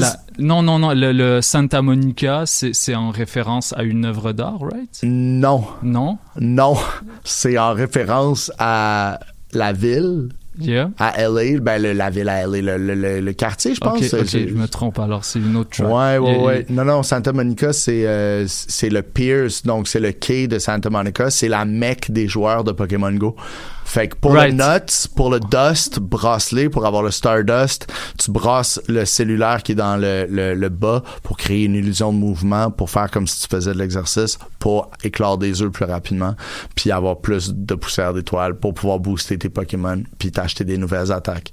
[0.00, 0.92] La- non, non, non.
[0.92, 4.98] Le, le Santa Monica, c'est c'est en référence à une œuvre d'art, right?
[5.04, 5.64] Non.
[5.82, 6.18] Non?
[6.40, 6.76] Non.
[7.24, 9.20] C'est en référence à
[9.52, 10.30] la ville.
[10.58, 10.90] Yeah.
[10.98, 14.02] À LA, ben le- la ville à LA, le, le, le- quartier, je pense.
[14.12, 15.88] Ok, je me trompe alors, c'est une autre track.
[15.88, 16.66] Ouais, ouais, Il y a- ouais.
[16.70, 20.90] Non, non, Santa Monica, c'est euh, c'est le Pierce, donc c'est le quai de Santa
[20.90, 21.30] Monica.
[21.30, 23.36] C'est la mecque des joueurs de Pokémon Go.
[23.84, 24.52] Fait que pour Right.
[24.52, 27.86] le nuts, pour le dust, bracelet, pour avoir le stardust,
[28.18, 32.12] tu brasses le cellulaire qui est dans le, le, le bas pour créer une illusion
[32.12, 35.86] de mouvement, pour faire comme si tu faisais de l'exercice, pour éclore des œufs plus
[35.86, 36.36] rapidement,
[36.76, 41.10] puis avoir plus de poussière d'étoiles pour pouvoir booster tes Pokémon, puis t'acheter des nouvelles
[41.10, 41.50] attaques.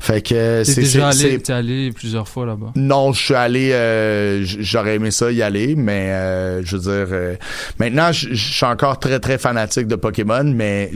[0.00, 2.72] Fait que T'es c'est déjà allé, t'es allé plusieurs fois là-bas.
[2.74, 7.14] non, je suis allé, euh, j'aurais aimé ça y aller, mais euh, je veux dire,
[7.14, 7.36] euh,
[7.78, 10.90] maintenant, je suis encore très très fanatique de Pokémon, mais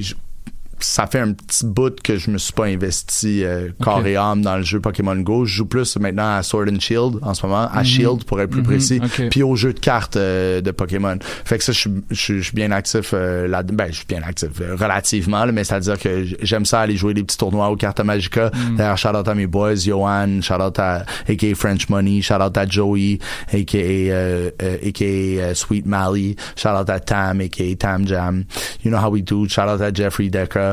[0.81, 4.43] ça fait un petit bout que je me suis pas investi euh, corps et âme
[4.43, 5.45] dans le jeu Pokémon Go.
[5.45, 7.85] Je joue plus maintenant à Sword and Shield en ce moment, à Mhm.
[7.85, 9.29] Shield pour être plus Mhm, précis, ok.
[9.31, 11.19] puis au jeu de cartes euh, de Pokémon.
[11.45, 13.63] Fait que ça, je suis- je suis je suis bien actif euh, là.
[13.63, 17.15] Ben, je suis bien actif euh, relativement, là, mais c'est-à-dire que j'aime ça aller jouer
[17.15, 18.51] des petits tournois aux cartes Magica.
[18.55, 18.77] Mhm.
[18.77, 22.57] D'ailleurs, shout out à mes boys, Johan, shout out à aka French Money, shout out
[22.57, 23.19] à Joey,
[23.53, 28.45] aka euh, euh, aka euh, Sweet Mally, shout out à Tam, aka Tam Jam.
[28.85, 29.47] You know how we do.
[29.49, 30.70] Shout out à Jeffrey Decker.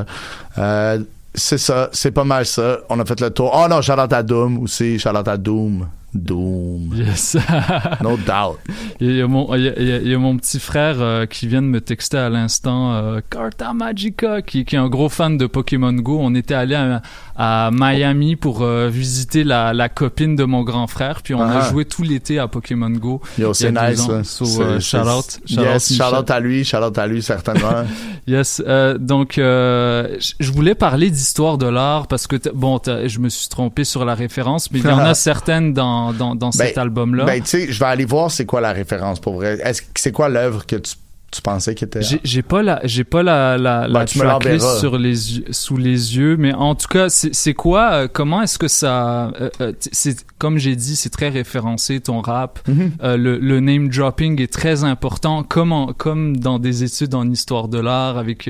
[0.57, 0.99] Euh,
[1.33, 2.79] c'est ça, c'est pas mal ça.
[2.89, 3.51] On a fait le tour.
[3.53, 5.87] Oh non, out à Doom aussi, out à Doom.
[6.13, 6.93] Doom.
[6.95, 7.37] Yes.
[8.01, 8.57] no doubt.
[8.99, 11.61] Il y, a mon, il y a- il y mon petit frère euh, qui vient
[11.61, 15.45] de me texter à l'instant, euh, Carta Magica, qui, qui est un gros fan de
[15.45, 16.17] Pokémon Go.
[16.21, 17.01] On était allé à,
[17.35, 21.59] à Miami pour euh, visiter la, la copine de mon grand frère, puis on Ah.
[21.59, 23.21] a joué tout l'été à Pokémon Go.
[23.37, 24.05] Yo, c'est nice.
[24.05, 24.23] ça.
[24.23, 25.39] So, c'est- shout out.
[25.45, 27.83] Shout yes, out, shout out à lui, shout out à lui, certainement.
[28.27, 33.47] Yes, euh, donc je voulais parler d'histoire de l'art parce que bon, je me suis
[33.47, 36.81] trompé sur la référence, mais il y en a certaines dans dans, dans cet Ben,
[36.83, 37.25] album-là?
[37.25, 39.59] Ben, tu sais, je vais aller voir c'est quoi la référence pour vrai.
[39.63, 40.93] Est-ce que c'est quoi l'œuvre que tu,
[41.29, 41.99] tu pensais qui était.
[42.23, 45.17] J'ai pas la j'ai pas la la, Ben, la sur les
[45.51, 49.49] sous les yeux mais en tout cas c'est quoi euh, comment est-ce que ça euh,
[49.59, 52.91] euh, c'est comme j'ai dit c'est très référencé ton rap Mhm.
[53.03, 57.29] Euh, le, le name dropping est très important comme en- comme dans des études en
[57.29, 58.49] histoire de l'art avec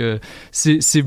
[0.52, 1.04] c'est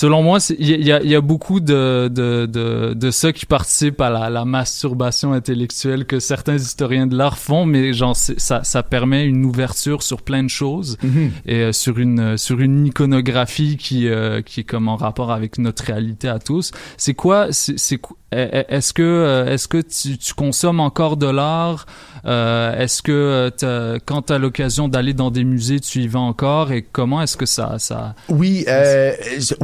[0.00, 4.00] Selon moi, il y, a- y y beaucoup de, de, de, de ça qui participent
[4.00, 8.82] à la, la masturbation intellectuelle que certains historiens de l'art font, mais genre ça, ça
[8.82, 11.30] permet une ouverture sur plein de choses Mhm.
[11.46, 15.58] et euh, sur une sur une iconographie qui euh, qui est comme en rapport avec
[15.58, 16.72] notre réalité à tous.
[16.96, 21.86] C'est quoi c'est qu- est-ce que euh, est-ce que tu, tu consommes encore de l'art
[22.26, 26.08] Euh, Est-ce que euh, t'as- quand tu as l'occasion d'aller dans des musées, tu y
[26.08, 29.12] vas encore et comment est-ce que ça ça Oui, euh,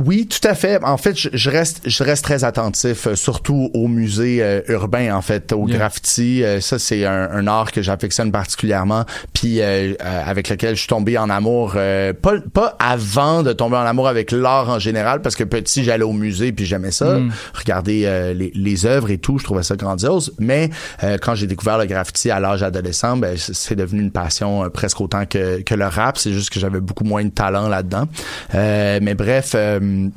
[0.05, 0.83] oui, tout à fait.
[0.85, 5.15] En fait, je, je reste, je reste très attentif, euh, surtout aux musées euh, urbains,
[5.15, 5.79] en fait, au Yeah.
[5.79, 6.43] graffiti.
[6.45, 11.17] Euh, ça, c'est un, un art que j'affectionne particulièrement, puis avec lequel je suis tombé
[11.19, 11.75] en amour.
[11.77, 15.85] euh, pas, pas avant de tomber en amour avec l'art en général, parce que petit,
[15.85, 17.31] j'allais au musée puis j'aimais ça, Mm.
[17.55, 20.33] regarder euh, les, les œuvres et tout, je trouvais ça grandiose.
[20.39, 20.71] Mais
[21.05, 24.69] euh, quand j'ai découvert le graffiti à l'âge adolescent, ben, c'est devenu une passion euh,
[24.69, 26.19] presque autant que, que le rap.
[26.19, 28.07] C'est juste que j'avais beaucoup moins de talent là-dedans.
[28.55, 29.53] Euh, mais bref.
[29.55, 30.09] euh,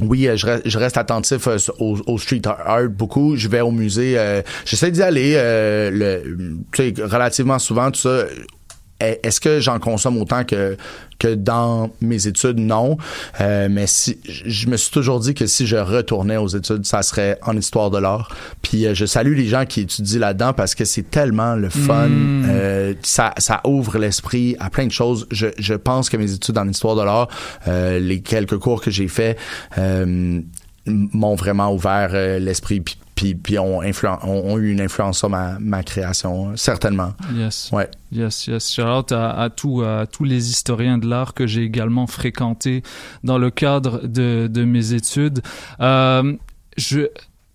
[0.00, 1.48] oui, je reste, attentif
[1.78, 3.34] au, au street art beaucoup.
[3.34, 4.42] Je vais au musée.
[4.66, 6.58] J'essaie d'y aller euh, le,
[7.06, 7.90] relativement souvent.
[7.90, 8.24] Tout ça.
[9.00, 10.76] Est- Est-ce que j'en consomme autant que
[11.18, 12.58] que dans mes études?
[12.58, 12.98] Non,
[13.40, 17.02] Euh, mais si je me suis toujours dit que si je retournais aux études, ça
[17.02, 18.34] serait en histoire de l'art.
[18.62, 22.08] Puis euh, je salue les gens qui étudient là-dedans parce que c'est tellement le fun.
[22.08, 22.44] Mm.
[22.50, 25.26] Euh, ça, ça ouvre l'esprit à plein de choses.
[25.30, 27.28] Je, je pense que mes études en histoire de l'art,
[27.68, 29.38] euh, les quelques cours que j'ai faits,
[29.78, 30.40] euh,
[30.86, 35.18] m'ont vraiment ouvert euh, l'esprit puis, puis, puis ont, influen- ont, ont eu une influence
[35.18, 37.14] sur ma, ma création, certainement.
[37.34, 37.70] Yes.
[37.72, 37.90] Ouais.
[38.12, 38.72] Yes, yes.
[38.72, 42.84] Shout out à, à, tout, à tous les historiens de l'art que j'ai également fréquentés
[43.24, 45.40] dans le cadre de, de mes études.
[45.80, 46.34] Euh,
[46.76, 47.00] je,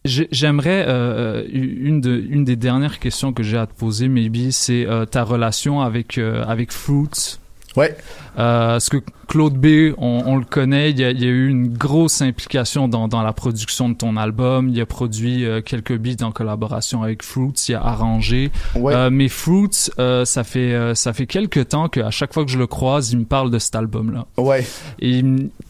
[0.04, 4.50] j'ai- J'aimerais euh, une de une des dernières questions que j'ai à te poser, maybe,
[4.50, 7.38] c'est euh, ta relation avec euh, avec Fruits.
[7.78, 7.96] Ouais.
[8.40, 11.30] Euh, parce que Claude B, on, on le connaît, il y, a, il y a
[11.30, 14.70] eu une grosse implication dans, dans la production de ton album.
[14.70, 18.52] Il a produit euh, quelques beats en collaboration avec Fruits, il a arrangé.
[18.76, 18.94] Ouais.
[18.94, 22.58] Euh, mais Fruits, euh, ça fait ça fait quelques temps qu'à chaque fois que je
[22.60, 24.26] le croise, il me parle de cet album-là.
[24.38, 24.66] Ouais.
[25.00, 25.24] Et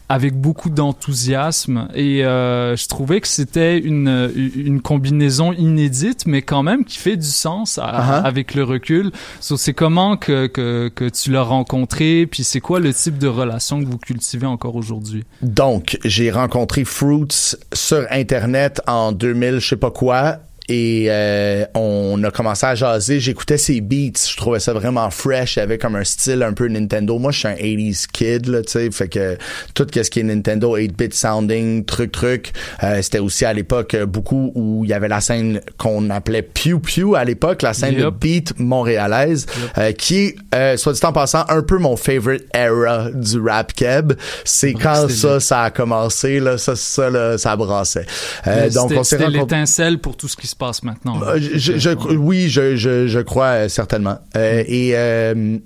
[0.08, 1.88] avec beaucoup d'enthousiasme.
[1.94, 7.26] Et je trouvais que c'était une, une combinaison inédite, mais quand même qui fait du
[7.26, 8.22] sens à- Uh-huh.
[8.24, 9.12] avec le recul.
[9.40, 13.28] So, c'est comment que, que, que tu l'as rencontré, puis c'est quoi le type de
[13.28, 15.24] relation que vous cultivez encore aujourd'hui?
[15.40, 20.36] Donc, j'ai rencontré Fruits sur Internet en 2000, je sais pas quoi.
[20.72, 23.20] Et euh, on a commencé à jaser.
[23.20, 25.56] J'écoutais ses beats, je trouvais ça vraiment fresh.
[25.56, 27.18] Il y avait comme un style un peu Nintendo.
[27.18, 29.36] Moi, je suis un 80s kid, là, tu sais, fait que
[29.74, 32.52] tout ce qui est Nintendo, 8-bit sounding, truc, truc.
[32.82, 36.42] Euh, C'était aussi à l'époque euh, beaucoup où il y avait la scène qu'on appelait
[36.42, 39.44] Pew Pew à l'époque, la scène de beat montréalaise,
[39.76, 43.74] euh, qui est, euh, soit dit en passant, un peu mon favorite era du rap
[43.74, 44.14] keb.
[44.44, 48.06] C'est quand ça, ça a commencé, là, ça, ça, là, ça brassait.
[48.46, 51.18] Euh, donc, on s'est l'étincelle pour tout ce qui se passe maintenant.
[51.18, 51.34] là.
[51.38, 54.18] Je, je- oui, je, je, crois euh, certainement.
[54.36, 55.58] Euh, et euh,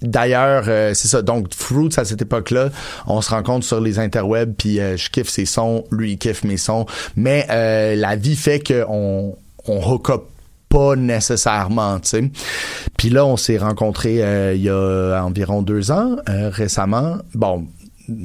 [0.00, 1.20] D'ailleurs, euh, c'est ça.
[1.20, 2.70] Donc, Fruits, à cette époque-là,
[3.06, 6.44] on se rencontre sur les interwebs, puis euh, je kiffe ses sons, lui, il kiffe
[6.44, 6.86] mes sons.
[7.14, 9.36] Mais euh, la vie fait qu'on
[9.68, 10.22] on hook up
[10.70, 12.30] pas nécessairement, tu sais.
[12.96, 17.18] Puis là, on s'est rencontrés il y a environ deux ans, récemment.
[17.34, 17.66] Bon,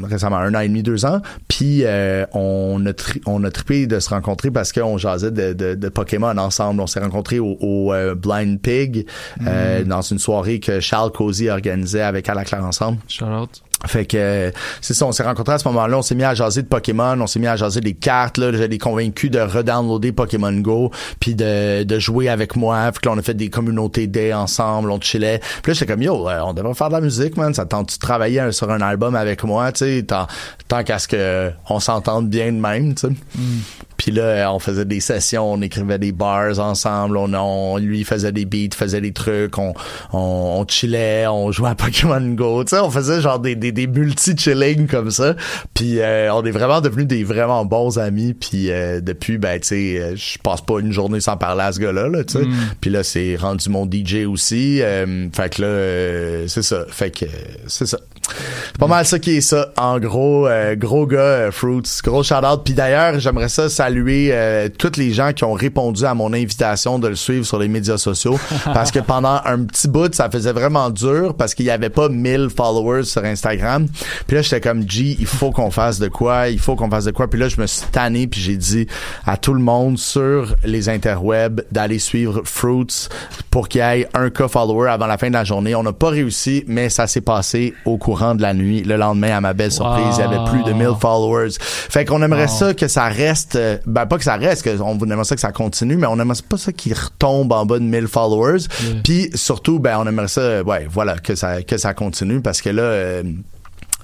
[0.04, 1.22] récemment, un an et demi, deux ans.
[1.48, 5.54] Puis euh, on a tri- on a trippé de se rencontrer parce qu'on jasait de,
[5.54, 6.82] de, de Pokémon ensemble.
[6.82, 9.06] On s'est rencontrés au, au, euh, Blind Pig
[9.48, 13.00] euh, dans une soirée que Charles Cozy organisait avec À la Claire ensemble.
[13.08, 13.62] Shout out.
[13.86, 16.62] Fait que c'est ça, on s'est rencontrés à ce moment-là, on s'est mis à jaser
[16.62, 20.54] de Pokémon, on s'est mis à jaser des cartes, là, j'étais convaincu de redownloader Pokémon
[20.54, 24.08] Go, puis de, de jouer avec moi, puis que là, on a fait des communautés
[24.08, 25.40] day ensemble, on chillait.
[25.64, 27.94] Puis là, j'étais comme yo, euh, on devrait faire de la musique, man, ça tente
[27.94, 30.28] de travailler sur un album avec moi, tu sais, tant,
[30.68, 33.14] tant qu'à ce que on s'entende bien de même, tu sais.
[34.02, 38.32] Puis là, on faisait des sessions, on écrivait des bars ensemble, on, on lui faisait
[38.32, 39.76] des beats, faisait des trucs, on,
[40.12, 40.18] on,
[40.60, 43.86] on chillait, on jouait à Pokémon Go, tu sais, on faisait genre des, des, des
[43.86, 45.36] multi-chilling comme ça.
[45.76, 48.34] Puis euh, on est vraiment devenus des vraiment bons amis.
[48.34, 51.72] Puis euh, depuis, ben tu sais, euh, je passe pas une journée sans parler à
[51.72, 52.44] ce gars-là, là, tu sais.
[52.46, 52.56] Mm.
[52.82, 54.82] Puis là, c'est rendu mon DJ aussi.
[54.82, 56.86] euh, fait que là, euh, c'est ça.
[56.90, 57.28] Fait que euh,
[57.68, 58.00] c'est ça.
[58.68, 59.72] C'est pas mal ça qui est ça.
[59.78, 62.62] En gros, euh, gros gars, euh, Fruits, gros shout-out.
[62.64, 67.00] Puis d'ailleurs, j'aimerais ça saluer euh, tous les gens qui ont répondu à mon invitation
[67.00, 68.40] de le suivre sur les médias sociaux.
[68.66, 72.10] parce que pendant un petit bout, ça faisait vraiment dur parce qu'il y avait pas
[72.10, 73.88] 1000 followers sur Instagram.
[74.28, 77.06] Puis là, j'étais comme, G, il faut qu'on fasse de quoi, il faut qu'on fasse
[77.06, 77.30] de quoi?
[77.30, 78.88] Puis là, je me suis tanné puis j'ai dit
[79.26, 83.10] à tout le monde sur les interwebs d'aller suivre Fruits
[83.50, 85.76] pour qu'il y ait un cas follower avant la fin de la journée.
[85.76, 88.84] On n'a pas réussi, mais ça s'est passé au courant de la nuit.
[88.84, 91.50] Le lendemain, à ma belle surprise, il y avait plus de 1000 followers.
[91.60, 92.48] Fait qu'on aimerait Wow.
[92.60, 95.42] ça que ça reste, euh, ben pas que ça reste, que on aimerait ça que
[95.42, 98.60] ça continue, mais on aimerait pas ça qu'il retombe en bas de 1000 followers.
[99.04, 102.70] Puis surtout, ben on aimerait ça, ouais, voilà, que ça que ça continue parce que
[102.70, 102.82] là.
[102.84, 103.24] euh,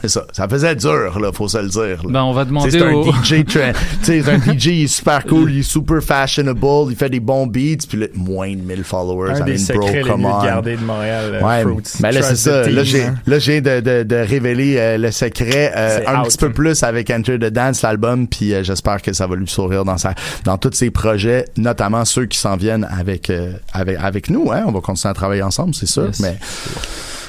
[0.01, 0.23] c'est ça.
[0.31, 2.03] Ça faisait dur, là, faut se le dire.
[2.03, 2.09] là.
[2.09, 5.25] Ben, on va demander C'est un au- DJ, sais, c'est un DJ, il est super
[5.25, 8.83] cool, il est super fashionable, il fait des bons beats, puis là, moins de 1000
[8.83, 9.31] followers.
[9.41, 10.43] Un I des bro, les come mieux on.
[10.43, 11.83] gardés de Montréal, euh, Ouais, Fruits.
[11.99, 12.63] ben là, c'est ça.
[12.63, 13.15] team, Là, j'ai, hein.
[13.27, 16.27] là, j'ai de, de, de révéler euh, le secret euh, un out.
[16.27, 19.47] petit peu plus avec Enter the Dance, l'album, puis euh, j'espère que ça va lui
[19.47, 23.97] sourire dans sa, dans tous ses projets, notamment ceux qui s'en viennent avec, euh, avec,
[24.01, 24.63] avec nous, hein.
[24.67, 26.19] On va continuer à travailler ensemble, c'est sûr, Yes.
[26.19, 26.37] mais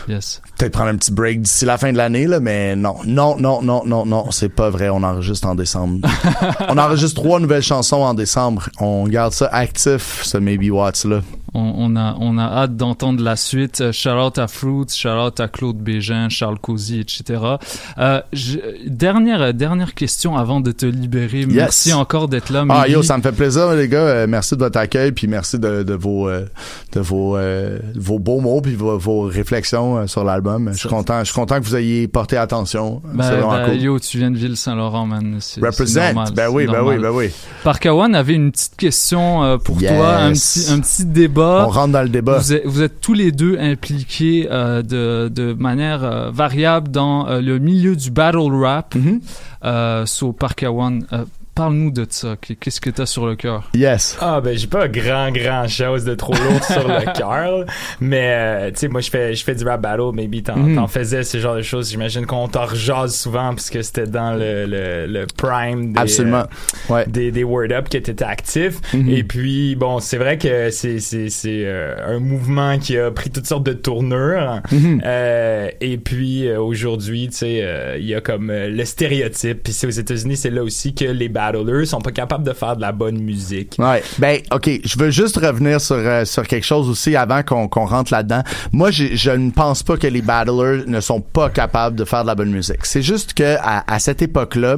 [0.09, 0.41] Yes.
[0.57, 3.63] peut-être prendre un petit break d'ici la fin de l'année, là, mais non, non, non,
[3.63, 4.89] non, non, non, c'est pas vrai.
[4.89, 6.09] On enregistre en décembre.
[6.69, 8.69] on enregistre trois nouvelles chansons en décembre.
[8.81, 11.21] On garde ça actif, ce Maybe Watts là.
[11.55, 13.81] On, on a, on a hâte d'entendre la suite.
[13.81, 17.41] Euh, shout out à Fruits, shout out à Claude Bégin, Charles Cozy, etc.
[17.99, 21.47] Euh, je- dernière, dernière question avant de te libérer.
[21.47, 22.65] Merci encore d'être là.
[22.69, 23.99] Ah yo, ça me fait plaisir les gars.
[23.99, 26.45] Euh, merci de votre accueil puis merci de, de vos euh,
[26.93, 27.39] de vos
[27.97, 30.71] vos beaux mots puis vos, vos réflexions euh, sur l'album.
[30.73, 33.03] Je suis content, je suis content que vous ayez porté attention.
[33.05, 33.75] Ben, ben, cool.
[33.77, 35.39] Yo, tu viens de Ville-Saint-Laurent, man.
[35.63, 36.15] Represent.
[36.15, 37.31] normal, Ben oui, ben oui, ben oui.
[37.65, 39.93] Parkawan avait une petite question euh, pour Yes.
[39.97, 41.65] toi, un petit, un petit débat.
[41.67, 42.39] On rentre dans le débat.
[42.39, 47.27] Vous êtes, vous êtes tous les deux impliqués euh, de, de manière euh, variable dans
[47.29, 48.95] euh, le milieu du battle rap.
[50.07, 51.25] So, Parkawan, euh,
[51.59, 52.37] parle-nous de ça.
[52.61, 53.69] Qu'est-ce que tu as sur le cœur?
[53.75, 54.17] Yes.
[54.21, 57.65] Ah ben j'ai pas grand grand chose de trop lourd sur le cœur,
[58.01, 60.87] mais euh, tu sais moi je fais je fais du rap battle, maybe t'en t'en
[60.87, 61.91] faisais ce genre de choses.
[61.91, 66.45] J'imagine qu'on t'en rejase souvent puisque c'était dans le, le, le prime des, Absolument.
[66.93, 68.77] euh, des des word up que t'étais actif.
[68.95, 69.09] Mhm.
[69.09, 73.31] Et puis bon c'est vrai que c'est c'est c'est euh, un mouvement qui a pris
[73.31, 74.61] toutes sortes de tournures.
[74.71, 75.03] Mhm.
[75.05, 79.65] Euh, et puis euh, aujourd'hui tu sais euh, il y a comme euh, le stéréotype.
[79.65, 82.77] Puis c'est aux États-Unis c'est là aussi que les battlers sont pas capables de faire
[82.77, 83.75] de la bonne musique.
[83.79, 87.69] Ouais, ben ok, je veux juste revenir sur euh, sur quelque chose aussi avant qu'on
[87.69, 88.43] qu'on rentre là-dedans.
[88.73, 92.27] Moi, je ne pense pas que les battlers ne sont pas capables de faire de
[92.29, 92.85] la bonne musique.
[92.85, 94.77] C'est juste que à, à cette époque-là,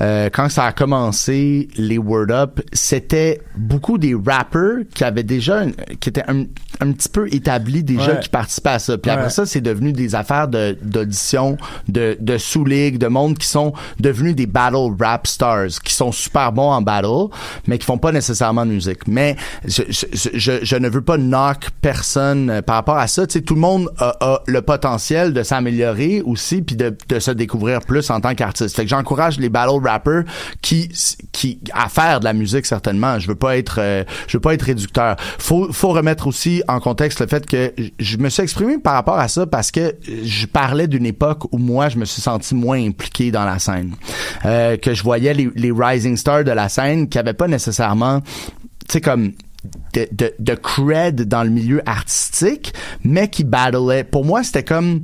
[0.00, 5.60] euh, quand ça a commencé, les Word Up, c'était beaucoup des rappers qui avaient déjà,
[5.60, 6.44] un- qui étaient un,
[6.80, 8.20] un petit peu établis déjà, Ouais.
[8.20, 8.98] qui participaient à ça.
[8.98, 11.56] Puis après ça, c'est devenu des affaires de d'audition,
[11.88, 16.52] de de sous-ligue, de monde qui sont devenus des battle rap stars, qui sont super
[16.52, 17.28] bons en battle,
[17.66, 19.06] mais qui font pas nécessairement de musique.
[19.06, 23.26] Mais je, ne veux pas knock personne euh, par rapport à ça.
[23.26, 28.20] Tout le monde a, le potentiel de s'améliorer aussi, puis de, se découvrir plus en
[28.20, 28.76] tant qu'artiste.
[28.76, 30.24] Fait j'encourage les battle rappers
[30.62, 30.90] qui
[31.32, 33.18] qui à faire de la musique certainement.
[33.18, 35.16] Je veux pas être euh, je veux pas être réducteur.
[35.38, 39.18] Faut faut remettre aussi en contexte le fait que je me suis exprimé par rapport
[39.18, 42.82] à ça parce que je parlais d'une époque où moi je me suis senti moins
[42.84, 43.94] impliqué dans la scène,
[44.44, 48.20] euh, que je voyais les, les rising stars de la scène qui avaient pas nécessairement,
[48.20, 49.32] tu sais comme
[49.94, 52.72] de, de, de cred dans le milieu artistique,
[53.04, 54.04] mais qui battleaient.
[54.04, 55.02] Pour moi, c'était comme,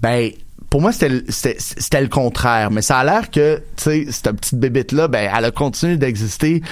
[0.00, 0.30] ben,
[0.70, 2.70] pour moi, c'était le- c'était c'était le contraire.
[2.70, 6.62] Mais ça a l'air que, tu sais, cette petite bébête-là, ben, elle a continué d'exister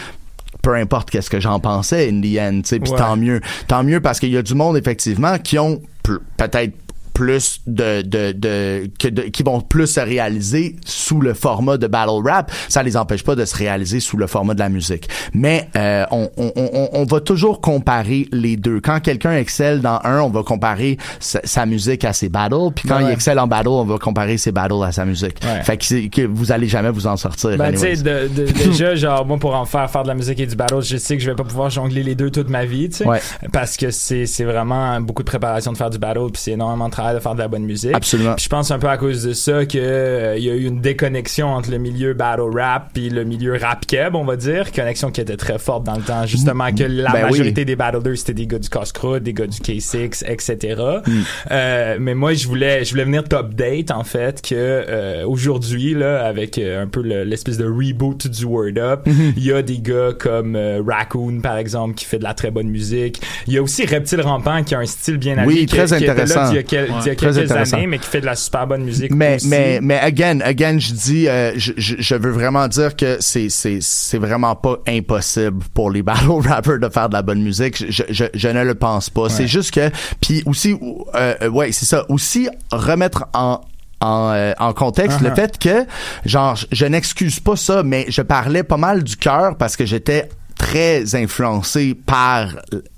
[0.62, 2.98] peu importe qu'est-ce que j'en pensais in the end, tu sais, puis Ouais.
[2.98, 3.40] tant mieux.
[3.68, 6.72] Tant mieux parce qu'il y a du monde, effectivement, qui ont peut-être
[7.16, 11.86] plus de, de, de, que de- qui vont plus se réaliser sous le format de
[11.86, 15.08] battle rap ça les empêche pas de se réaliser sous le format de la musique
[15.32, 19.98] mais euh, on, on, on, on va toujours comparer les deux quand quelqu'un excelle dans
[20.04, 23.04] un on va comparer sa, sa musique à ses battles puis quand Ouais.
[23.04, 25.62] il excelle en battle on va comparer ses battles à sa musique Ouais.
[25.62, 28.44] fait que, c'est- que vous allez jamais vous en sortir Ben, tu sais, de- de-
[28.66, 31.16] déjà, genre, moi, pour en faire, faire de la musique et du battle, je sais
[31.16, 33.06] que je vais pas pouvoir jongler les deux toute ma vie, tu sais.
[33.06, 33.20] Ouais.
[33.52, 36.86] Parce que c'est, c'est vraiment beaucoup de préparation de faire du battle, puis c'est énormément
[36.86, 37.94] de travail de faire de la bonne musique.
[37.94, 38.34] Absolument.
[38.34, 40.64] Puis je pense un peu à cause de ça que euh, il y a eu
[40.64, 44.72] une déconnexion entre le milieu battle rap puis le milieu rap keb, on va dire.
[44.72, 47.30] Connexion qui était très forte dans le temps, justement, que la Ben oui.
[47.30, 50.82] majorité des battlers, c'était des gars du Casse-Croûte, des gars du K6, etc.
[51.06, 51.10] Mm.
[51.50, 56.24] Euh, mais moi, je voulais, je voulais venir t'update, en fait, que euh, aujourd'hui, là,
[56.26, 59.32] avec euh, un peu le- l'espèce de reboot du Word Up, Mm-hmm.
[59.36, 62.50] il y a des gars comme euh, Raccoon, par exemple, qui fait de la très
[62.50, 63.20] bonne musique.
[63.46, 65.94] Il y a aussi Reptile Rampant, qui a un style bien Oui, qui- très qui
[65.94, 66.46] était là intéressant.
[66.48, 68.66] d'il y a, quel- d'il y a quelques années, mais qui fait de la super
[68.66, 69.48] bonne musique mais aussi.
[69.48, 73.48] mais mais again again je dis euh, je, je, je veux vraiment dire que c'est
[73.48, 77.84] c'est c'est vraiment pas impossible pour les battle rappers de faire de la bonne musique.
[77.90, 79.28] Je je, je ne le pense pas.
[79.28, 79.90] C'est juste que
[80.20, 80.76] puis aussi
[81.14, 82.04] euh, ouais c'est ça.
[82.08, 83.60] Aussi remettre en
[84.00, 85.34] en, euh, en contexte le Uh-huh.
[85.34, 85.86] fait que
[86.26, 89.86] genre je, je n'excuse pas ça mais je parlais pas mal du cœur parce que
[89.86, 90.28] j'étais
[90.58, 92.48] très influencé par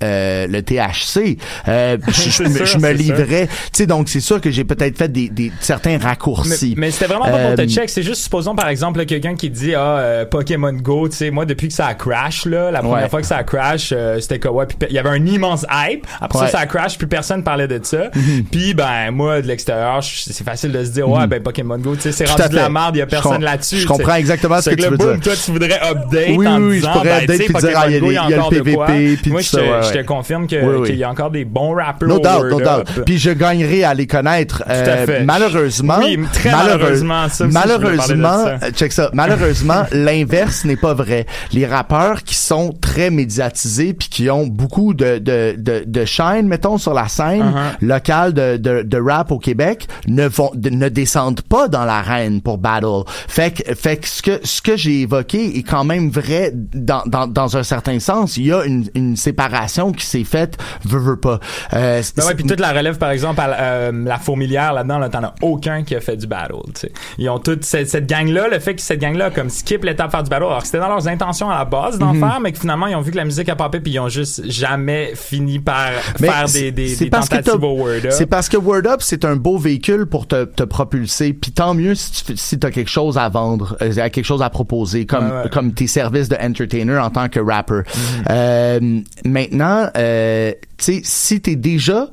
[0.02, 1.38] euh, le THC.
[1.68, 3.46] Euh, je, me- je livrais.
[3.46, 6.74] Tu sais, donc c'est sûr que j'ai peut-être fait des, des certains raccourcis.
[6.76, 9.34] Mais, mais c'était vraiment pas pour Euh, te check, c'est juste supposons par exemple quelqu'un
[9.34, 12.70] qui dit ah euh, Pokémon Go, tu sais moi depuis que ça a crash là,
[12.70, 13.08] la première Ouais.
[13.08, 14.52] fois que ça a crash, euh, c'était quoi?
[14.52, 16.06] Ouais, il y avait un immense hype.
[16.20, 16.46] Après Ouais.
[16.46, 18.10] ça ça a crash, plus personne parlait de ça.
[18.14, 18.44] Mhm.
[18.50, 21.26] Puis ben moi de l'extérieur, c'est facile de se dire ouais Mhm.
[21.26, 23.78] ben Pokémon Go, tu sais c'est rendu de la merde, il y a personne là-dessus.
[23.78, 25.22] je comprends exactement ce Fait que tu veux boum, dire.
[25.22, 27.84] Toi tu voudrais update Oui, en oui, je disant pourrais ben, update puis dire, ah,
[27.88, 28.48] il y a y a le.
[28.50, 30.86] PVP, puis Moi tout je ça, te- ouais, je te confirme que Oui, oui.
[30.88, 33.04] qu'il y a encore des bons rappers No doubt, no doubt.
[33.04, 34.62] Puis je gagnerai à les connaître.
[34.66, 34.74] à
[35.06, 35.24] fait.
[35.24, 38.58] Malheureusement, Oui, très malheureusement, ça aussi, malheureusement, ça.
[38.66, 39.10] euh, check ça.
[39.12, 41.26] Malheureusement, l'inverse n'est pas vrai.
[41.52, 46.46] Les rappeurs qui sont très médiatisés puis qui ont beaucoup de de de, de shine,
[46.48, 47.86] mettons sur la scène Uh-huh.
[47.86, 52.40] locale de, de de rap au Québec, ne vont de- ne descendent pas dans l'arène
[52.40, 53.02] pour battle.
[53.28, 57.02] Fait que fait que ce que ce que j'ai évoqué est quand même vrai dans
[57.06, 58.36] dans dans un certain sens.
[58.36, 61.38] Il y a une une séparation qui s'est faite, veut veut pas.
[61.72, 64.98] Euh, Ben ouais, puis toute la relève, par exemple, à la- euh, la fourmilière, là-dedans,
[64.98, 66.92] là, t'en as aucun qui a fait du battle, tu sais.
[67.18, 70.22] Ils ont toute cette, cette gang-là, le fait que cette gang-là comme skip l'étape faire
[70.24, 72.20] du battle, alors que c'était dans leurs intentions à la base d'en Mhm.
[72.20, 74.08] faire, mais que finalement, ils ont vu que la musique a popé puis ils ont
[74.08, 78.04] juste jamais fini par Mais faire des, des, c'est des parce que tentatives au Word
[78.06, 78.10] Up.
[78.12, 81.32] C'est parce que Word Up, c'est un beau véhicule pour te, te propulser.
[81.34, 84.50] Puis tant mieux si tu si as quelque chose à vendre, euh, quelque chose à
[84.50, 85.50] proposer, comme, Ouais, ouais.
[85.50, 87.82] comme tes services de entertainer en tant que rapper.
[87.82, 88.24] Mm-hmm.
[88.30, 92.08] Euh, maintenant, euh, tu sais, si t'es déjà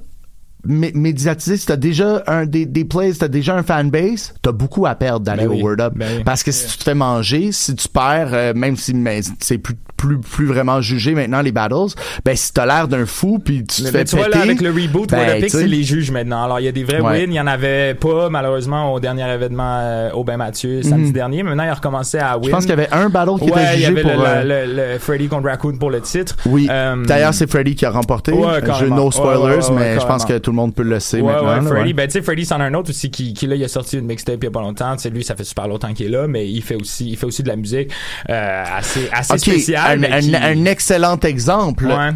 [0.66, 4.86] médiatisé, si t'as déjà un des, des plays, si t'as déjà un fanbase, t'as beaucoup
[4.86, 5.62] à perdre d'aller Ben oui.
[5.62, 5.94] au Word Up.
[5.96, 6.24] Ben.
[6.24, 9.58] Parce que si tu te fais manger, si tu perds, euh, même si mais c'est
[9.58, 11.94] plus, plus, plus vraiment jugé maintenant les battles,
[12.24, 14.32] ben si t'as l'air d'un fou puis tu te Mais, fais mais tu vois, là,
[14.38, 16.44] péter, avec le reboot, ben, Word Up c'est les juges maintenant.
[16.44, 17.22] Alors, il y a des vrais Ouais.
[17.22, 17.28] wins.
[17.32, 21.12] Il y en avait pas, malheureusement, au dernier événement euh, au Bain Mathieu, samedi Mhm.
[21.14, 21.44] dernier.
[21.44, 22.46] Mais maintenant, il a recommencé à win.
[22.46, 24.12] Je pense qu'il y avait un battle qui ouais, était il y jugé avait pour.
[24.12, 26.36] le, euh, le, le Freddy contre Raccoon pour le titre.
[26.46, 26.68] Oui.
[26.70, 28.32] Euh, D'ailleurs, c'est Freddy qui a remporté.
[28.32, 28.60] Ouais.
[28.80, 31.00] Je no Ouais, spoilers, ouais, ouais, mais je pense que tout le monde peut le
[31.00, 31.50] sait Ouais, maintenant.
[31.50, 31.88] ouais, là, Freddy.
[31.88, 31.94] ouais.
[31.94, 33.98] Ben, tu sais, Freddy, c'en a un autre aussi qui, qui, là, il a sorti
[33.98, 34.98] une mixtape il y a pas longtemps.
[34.98, 37.26] Sais, lui, ça fait super longtemps qu'il est là, mais il fait aussi, il fait
[37.26, 37.92] aussi de la musique,
[38.30, 39.98] euh, assez, assez spéciale.
[39.98, 41.86] un, mais un- qui- un excellent exemple.
[41.88, 42.12] Ouais.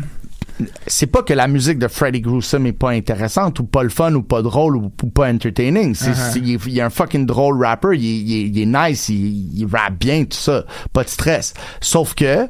[0.88, 4.14] C'est pas que la musique de Freddy Gruesome est pas intéressante ou pas le fun
[4.16, 5.96] ou pas drôle ou, ou pas entertaining.
[5.96, 6.32] C'est, Uh-huh.
[6.34, 7.96] c'est- il, est, il est un fucking drôle rapper.
[7.98, 9.08] Il, est- il est- il est nice.
[9.08, 10.66] Il, il rappe bien, tout ça.
[10.92, 11.54] Pas de stress.
[11.80, 12.46] Sauf que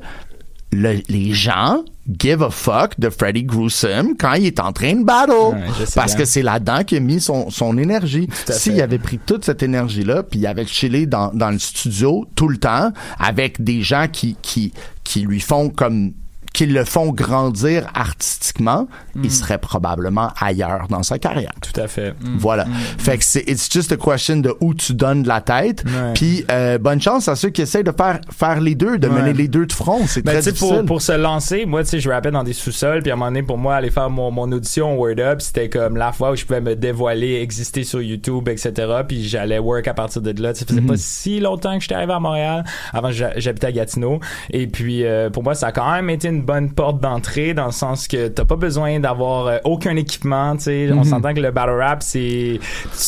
[0.71, 1.83] le- les gens
[2.17, 5.31] give a fuck de Freddy Gruesome quand il est en train de battle.
[5.31, 6.23] Ouais, parce bien.
[6.23, 8.27] que c'est là-dedans qu'il a mis son, son énergie.
[8.49, 12.47] S'il avait pris toute cette énergie-là, puis il avait chillé dans, dans le studio tout
[12.47, 16.13] le temps avec des gens qui, qui, qui lui font comme
[16.59, 19.21] qui le font grandir artistiquement, Mm.
[19.23, 21.53] il serait probablement ailleurs dans sa carrière.
[21.61, 22.13] Tout à fait.
[22.37, 22.65] Voilà.
[22.97, 25.83] Fait que c'est it's just a question de où tu donnes la tête.
[25.85, 26.13] Ouais.
[26.15, 29.21] Puis euh, bonne chance à ceux qui essayent de faire faire les deux, de Ouais.
[29.21, 30.01] mener les deux de front.
[30.05, 30.75] C'est Ben, très difficile.
[30.79, 33.17] pour, pour se lancer, moi, tu sais, je rappais dans des sous-sols, puis à un
[33.17, 36.11] moment donné, pour moi, aller faire mon, mon audition au Word Up, c'était comme la
[36.11, 38.73] fois où je pouvais me dévoiler, exister sur YouTube, etc.
[39.07, 40.53] Puis j'allais work à partir de là.
[40.53, 40.87] Ça faisait Mhm.
[40.87, 42.65] pas si longtemps que j'étais arrivé à Montréal.
[42.93, 44.19] Avant, j'ha- j'habitais à Gatineau.
[44.51, 47.67] Et puis, euh, pour moi, ça a quand même été une bonne porte d'entrée, dans
[47.67, 50.89] le sens que t'as pas besoin d'avoir euh, aucun équipement, tu sais.
[50.91, 51.03] On Mhm.
[51.03, 52.59] s'entend que le battle rap, c'est,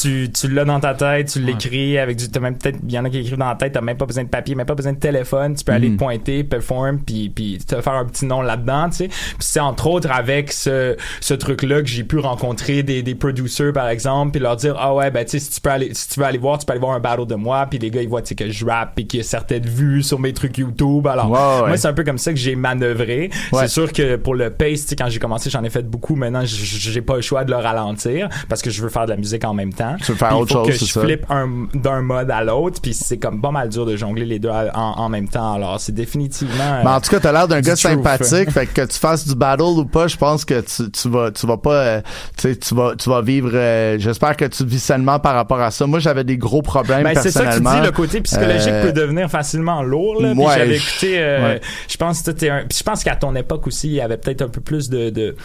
[0.02, 3.00] tu, tu l'as dans ta tête, tu l'écris avec du, t'as même peut-être, il y
[3.00, 4.76] en a qui écrivent dans la tête, t'as même pas besoin de papier, même pas
[4.76, 5.96] besoin de téléphone, tu peux aller Mhm.
[5.98, 9.08] te pointer, perform, puis, puis te faire un petit nom là-dedans, tu sais.
[9.08, 13.74] Puis c'est entre autres avec ce, ce truc-là que j'ai pu rencontrer des, des producers,
[13.74, 16.10] par exemple, puis leur dire, ah ouais, ben tu sais, si tu peux aller, si
[16.10, 18.04] tu veux aller voir, tu peux aller voir un battle de moi, puis les gars,
[18.04, 20.32] ils voient, tu sais, que je rappe, puis qu'il y a certaines vues sur mes
[20.34, 21.08] trucs YouTube.
[21.08, 21.68] Alors, ouais.
[21.70, 23.31] moi, c'est un peu comme ça que j'ai manœuvré.
[23.52, 23.62] Ouais.
[23.62, 26.16] C'est sûr que pour le pace, quand j'ai commencé, j'en ai fait beaucoup.
[26.16, 29.18] Maintenant, j'ai pas le choix de le ralentir parce que je veux faire de la
[29.18, 29.96] musique en même temps.
[30.04, 31.02] Tu veux faire autre faut que chose, je c'est ça.
[31.02, 34.40] flippe un- d'un mode à l'autre, puis c'est comme pas mal dur de jongler les
[34.40, 35.54] deux en, en même temps.
[35.54, 36.82] Alors, c'est définitivement.
[36.84, 37.92] Mais en tout cas, t'as l'air d'un du gars truth.
[37.92, 41.10] sympathique, fait que que tu fasses du battle ou pas, je pense que tu, tu
[41.10, 42.02] vas tu vas pas euh,
[42.38, 45.86] tu vas tu vas vivre euh, j'espère que tu vis sainement par rapport à ça.
[45.88, 48.86] Moi, j'avais des gros problèmes Ben, c'est ça que tu dis, le côté psychologique Euh,
[48.86, 50.22] peut devenir facilement lourd.
[50.22, 50.32] Là.
[50.34, 51.62] Ouais, j'avais écouté, ouais.
[51.90, 54.42] je pense que t'es un, je pense qu'à ton époque aussi, il y avait peut-être
[54.42, 55.36] un peu plus de, de,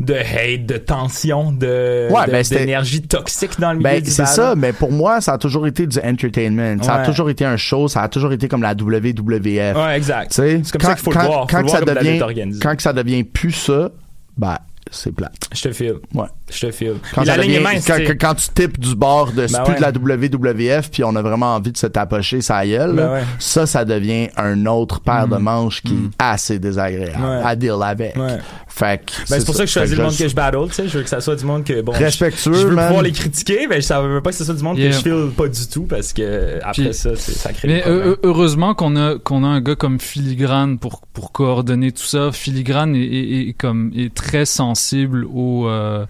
[0.00, 4.10] de hate, de tension, de, Ouais, de- ben, d'énergie toxique dans le milieu Ben, du
[4.10, 6.82] c'est ça, mais pour moi, ça a toujours été du entertainment.
[6.82, 9.76] Ça a toujours été un show, ça a toujours été comme la WWF.
[9.76, 10.32] Ouais, exact.
[10.32, 11.40] C'est comme ça qu'il faut le quand, voir.
[11.42, 13.90] Faut Quand le que voir ça devient, quand que ça devient plus ça,
[14.36, 14.56] ben,
[14.90, 15.34] c'est plate.
[15.52, 15.94] Je te file.
[16.14, 16.26] Ouais.
[16.50, 16.94] Je te file.
[17.14, 18.16] Quand, la ligne devient- mince, quand, tu sais.
[18.16, 19.76] quand tu types du bord de Ben plus ouais.
[19.76, 23.22] de la WWF puis on a vraiment envie de se tapocher sa gueule, Ben ouais.
[23.38, 28.14] ça, ça devient un autre paire de manches qui est assez désagréable à deal avec.
[28.78, 30.58] Fait que Ben, c'est pour ça que je choisis le monde je- que je battle,
[30.68, 30.86] tu sais.
[30.88, 31.92] Je veux que ça soit du monde que, bon.
[31.94, 32.88] je- Respectueux, Je, veux man.
[32.88, 34.90] pouvoir les critiquer, mais ça veut pas que ce soit du monde Yeah.
[34.90, 37.82] que je file pas du tout parce que après Puis- ça, c'est- ça crée Mais
[37.86, 42.32] euh, heureusement qu'on a qu'on a un gars comme Filigrane pour pour coordonner tout ça.
[42.32, 46.04] Filigrane est, est- est comme est très sensible au euh,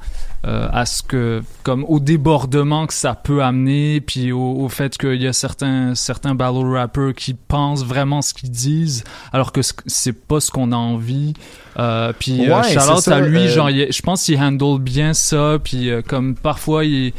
[0.47, 4.97] euh, à ce que comme au débordement que ça peut amener, puis au, au fait
[4.97, 9.63] qu'il y a certains certains battle rappers qui pensent vraiment ce qu'ils disent, alors que
[9.63, 11.35] ce- c'est pas ce qu'on a envie.
[11.79, 12.73] Euh, puis euh, Ouais,
[13.13, 17.13] à lui, euh, genre je pense qu'il handle bien ça, puis euh, comme parfois il-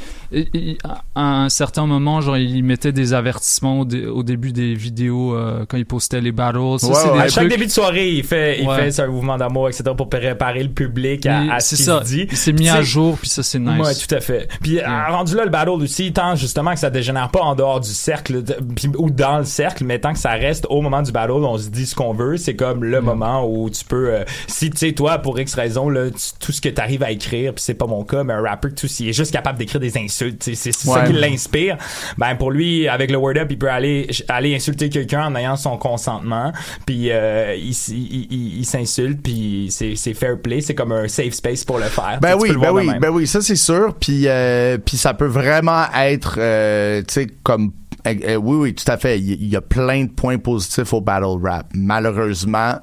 [1.16, 5.36] à un certain moment genre il mettait des avertissements au, dé- au début des vidéos
[5.36, 6.58] euh, quand il postait les battles.
[6.80, 7.14] Ça, Ouais, c'est ouais.
[7.14, 8.92] des à chaque trucs- début de soirée, il fait, il Ouais.
[8.92, 12.28] fait un mouvement d'amour, etc., pour préparer le public à, à ce c'est qu'il dit.
[12.32, 13.80] Il s'est mis à jour, puis ça c'est nice.
[13.86, 14.48] Ouais, tout à fait.
[14.62, 17.80] Puis euh, rendu là, le battle aussi, tant justement que ça dégénère pas en dehors
[17.80, 18.58] du cercle, de-
[18.98, 21.70] ou dans le cercle, mais tant que ça reste au moment du battle, on se
[21.70, 24.92] dit ce qu'on veut, c'est comme le moment où tu peux, euh, si tu sais,
[24.94, 27.74] toi, pour X raison, là, tu- tout ce que tu arrives à écrire, puis c'est
[27.74, 30.72] pas mon cas, mais un rapper, tout, s'il est juste capable d'écrire des insultes, c'est
[30.72, 31.78] ça qui l'inspire,
[32.18, 35.56] ben pour lui, avec le word up, il peut aller, aller insulter quelqu'un en ayant
[35.56, 36.52] son consentement,
[36.86, 41.08] puis euh, il, s- il, il- il s'insulte, puis c'est fair play, c'est comme un
[41.08, 42.20] safe space pour le faire.
[42.22, 43.94] Ben oui, ben oui, ben oui, ça c'est sûr.
[44.00, 47.72] Puis euh, puis ça peut vraiment être, euh, tu sais, comme
[48.06, 49.20] oui, oui, tout à fait.
[49.20, 51.68] Il y, a plein de points positifs au battle rap.
[51.74, 52.76] Malheureusement,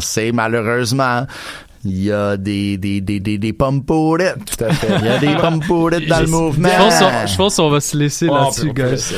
[0.00, 1.26] say malheureusement.
[1.84, 4.34] Il y a des, des, des, des, des pommes pourrites.
[4.44, 4.88] Tout à fait.
[4.98, 6.68] Il y a des pommes pourrites dans le Je mouvement.
[7.26, 9.14] je pense qu'on va se laisser là-dessus, guys.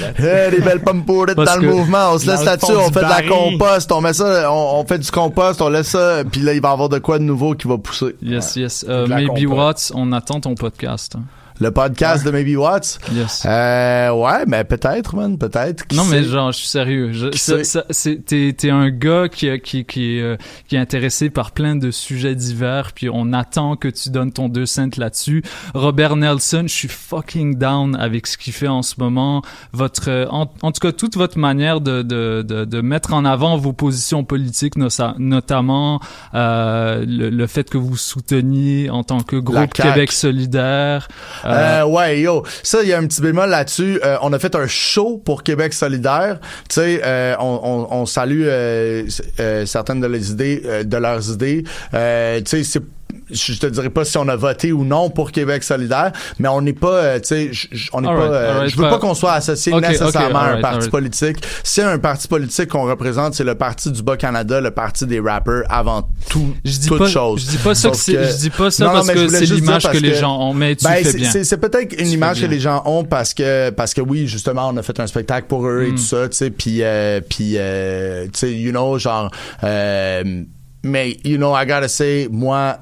[0.51, 2.11] des belles pommes pourrites dans le mouvement.
[2.13, 4.99] On se laisse là-dessus, on fait de la compost, on met ça, on, on fait
[4.99, 7.55] du compost, on laisse ça, puis là, il va y avoir de quoi de nouveau
[7.55, 8.15] qui va pousser.
[8.23, 8.85] Yes, yes.
[8.89, 9.47] Euh, Maybe.
[9.51, 11.15] Watts, on attend ton podcast.
[11.63, 12.99] Le podcast de Maybe Watts.
[13.13, 13.43] Yes.
[13.45, 15.85] Euh, ouais, mais peut-être, man, peut-être.
[15.93, 17.13] Non, mais genre, je suis sérieux.
[18.27, 20.37] T'es, un gars qui, qui, qui, est, euh,
[20.69, 24.49] qui est intéressé par plein de sujets divers, puis on attend que tu donnes ton
[24.49, 25.43] deux cents là-dessus.
[25.75, 29.43] Robert Nelson, je suis fucking down avec ce qu'il fait en ce moment.
[29.73, 33.27] Votre, euh, en, en tout cas, toute votre manière de, de, de, de mettre en
[33.27, 34.77] avant vos positions politiques,
[35.19, 36.01] notamment
[36.33, 39.75] euh, le, le fait que vous souteniez en tant que groupe.
[39.75, 41.09] Québec solidaire.
[41.53, 44.01] Euh, Euh, ouais, yo, ça, il y a un petit bémol là-dessus.
[44.05, 46.39] Euh, on a fait un show pour Québec solidaire.
[46.69, 49.05] Tu sais, euh, on, on, on salue euh,
[49.39, 51.65] euh, certaines de les idées, euh, de leurs idées.
[51.95, 52.83] Euh, tu sais, c'est
[53.33, 56.61] je te dirais pas si on a voté ou non pour Québec solidaire, mais on
[56.61, 59.73] n'est pas, euh, tu sais, on n'est pas, euh, je veux pas qu'on soit associé
[59.81, 61.39] nécessairement à un parti politique.
[61.63, 65.63] Si un parti politique qu'on représente, c'est le parti du Bas-Canada, le parti des rappers
[65.69, 67.43] avant tout, Je dis toute pas- chose.
[67.45, 69.89] je dis pas ça que je dis pas ça Non, parce mais que c'est l'image
[69.91, 71.31] que les gens ont, mais tu fais c'est- bien.
[71.31, 74.69] c'est- C'est peut-être une image que les gens ont parce que, parce que oui, justement,
[74.69, 75.97] on a fait un spectacle pour eux et Mm.
[75.97, 79.31] tout ça, tu sais, puis, euh, puis, euh, tu sais, you know, genre,
[79.65, 80.43] euh,
[80.83, 82.77] mais, you know, I gotta say, moi,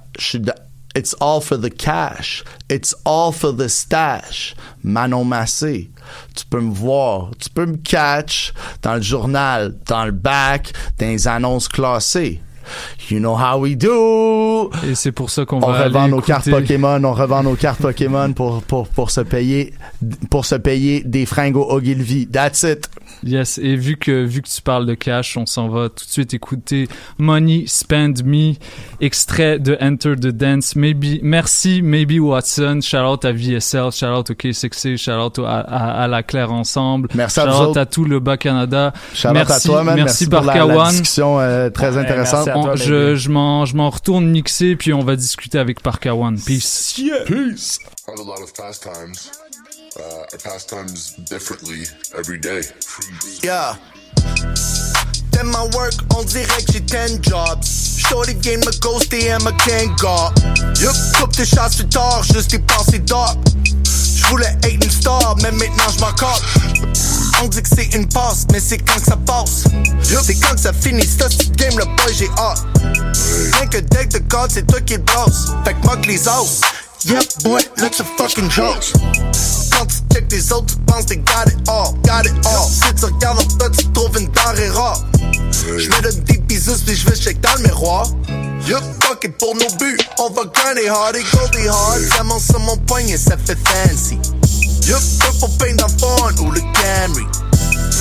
[0.98, 2.42] It's all for the cash.
[2.68, 4.56] It's all for the stash.
[4.82, 5.90] Manon Massé.
[6.34, 7.30] Tu peux me voir.
[7.38, 12.40] Tu peux me catch dans le journal, dans le bac, dans les annonces classées.
[13.10, 14.70] You know how we do.
[14.88, 17.54] Et c'est pour ça qu'on On va revend aller nos cartes Pokémon, on revend nos
[17.54, 19.72] cartes Pokémon pour, pour, pour se payer,
[20.30, 22.26] pour se payer des fringues au Ogilvy.
[22.26, 22.88] That's it.
[23.24, 26.10] Yes, et vu que vu que tu parles de cash, on s'en va tout de
[26.10, 26.88] suite écouter
[27.18, 28.52] Money Spend Me,
[29.00, 30.76] extrait de Enter the Dance.
[30.76, 32.78] Maybe, merci, Maybe Watson.
[32.82, 36.52] Shout out à VSL, shout out au K6C, shout out à, à, à la Claire
[36.52, 37.08] Ensemble.
[37.14, 37.80] Merci à shout vous out autres.
[37.80, 38.92] à tout le bas Canada.
[39.14, 39.96] Shout out merci, à toi, man.
[39.96, 42.48] merci, pour la, la discussion euh, très intéressante.
[42.62, 46.38] On- je je m'en je m'en retourne mixer puis on va discuter avec Parkawan.
[46.40, 47.00] Peace.
[47.26, 47.78] Peace.
[48.06, 49.30] I have a lot of pastimes.
[49.96, 50.02] Uh,
[50.44, 51.84] pastimes differently
[52.16, 52.60] every day.
[53.42, 53.74] Yeah.
[55.38, 57.64] Then my work, on dirait que j'ai 10 jobs.
[58.08, 60.32] Shorty vient me ghoster et me can't go.
[60.80, 63.36] Yup, coupe tes chasses plus tard, juste des pensées d'or.
[64.16, 66.42] J'voulais être une star, mais maintenant j'm'en casse.
[67.40, 69.62] On dit que c'est une passe, mais c'est quand que ça passe.
[70.02, 72.64] C'est quand que ça finit, ça c'est game, le boy j'ai hâte.
[73.52, 75.52] Rien que deck de code, c'est toi qui le boss.
[75.64, 76.62] Fait que moque les os.
[77.04, 78.82] Yep, boy, let's a fucking joke.
[79.70, 82.66] Quand tu check les autres, tu penses they got it all, got it all.
[82.68, 85.00] Si tu regardes en bas, tu trouves une denrée rare.
[85.76, 88.08] J'me donne des bisous, puis j'vais check dans le miroir.
[88.66, 89.98] Yup, fuck it pour nos buts.
[90.18, 92.00] On va grinder hard et goldy hard.
[92.14, 94.18] Diamant sur mon poignet, ça fait fancy.
[94.88, 97.26] Yup, purple paint dans Fawn ou le Camry.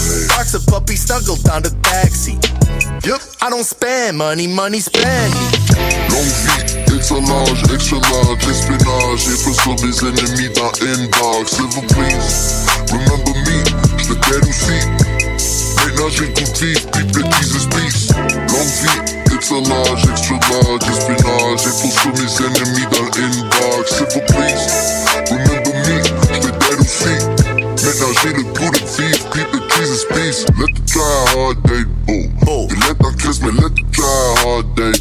[0.08, 2.40] Box of puppy snuggle down the backseat.
[3.06, 5.40] Yep, I don't spend money, money spend me.
[6.10, 11.52] Longue vie, extra large, extra large, espionnage, et sur mes ennemis dans inbox.
[11.52, 13.58] Silver please, remember me,
[13.98, 14.80] j'te t'aide aussi.
[15.76, 18.08] Maintenant j'ai le goût de vivre, people Jesus peace.
[18.48, 19.00] Longue vie,
[19.36, 23.84] extra large, extra large, espionnage, et sur mes ennemis dans inbox.
[23.92, 24.66] Silver please,
[25.32, 25.98] remember me,
[26.34, 27.16] j'te t'aide aussi.
[27.86, 28.78] Maintenant j'ai le goût de
[29.88, 30.44] Jesus peace.
[30.60, 31.84] Let the try hard day,
[32.48, 32.68] oh.
[32.70, 34.92] Et let dans Chris, mais let the try hard day,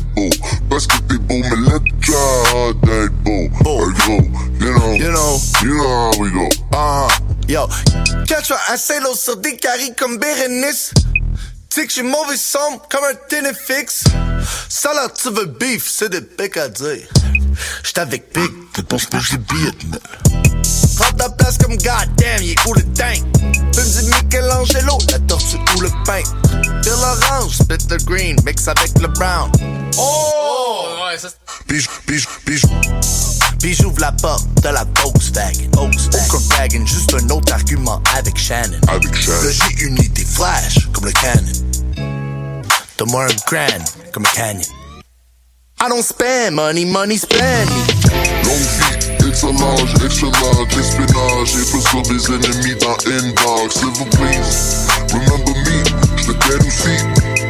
[1.09, 2.15] t'es beau, mais let the try
[2.53, 3.49] hard day, oh.
[3.67, 4.23] Yo,
[4.61, 5.39] you know, You know.
[5.63, 6.49] you know how we go.
[6.73, 7.09] Ah,
[7.49, 7.67] yo.
[8.29, 10.93] Catch un salo sur des caries comme Bérénice.
[11.75, 14.05] Que j'ai mauvais sombre comme un ténéfix.
[14.69, 17.07] Ça là, tu veux beef, c'est des pics à dire.
[17.83, 18.51] J'étais avec Big,
[18.99, 20.36] ce que j'ai billets de
[21.29, 23.23] ta place comme goddamn, il est où le tank?
[23.75, 26.23] Fume du Michelangelo, la tortue ou le pain.
[26.83, 29.51] Feel l'orange, split the green, mix avec le brown.
[29.99, 30.85] Oh!
[31.05, 31.29] Ouais, ça
[31.67, 32.63] Puis puis puis
[33.59, 35.71] puis j'ouvre la porte de la Volkswagen.
[35.73, 36.27] Volkswagen.
[36.29, 38.79] Aucun wagon, juste un autre argument avec Shannon.
[38.89, 39.43] Avec Shannon.
[39.43, 42.77] Là, j'ai une idée flash, comme le Canon.
[42.99, 44.67] Donne-moi un grand, comme le Canyon.
[45.81, 48.86] I don't spend money, money spend me.
[49.43, 53.69] Longue vie, extra large, extra large, espionnage, et peu sur mes ennemis dans inbox.
[53.79, 55.77] Silver please, remember me,
[56.17, 56.97] j'te t'aide aussi.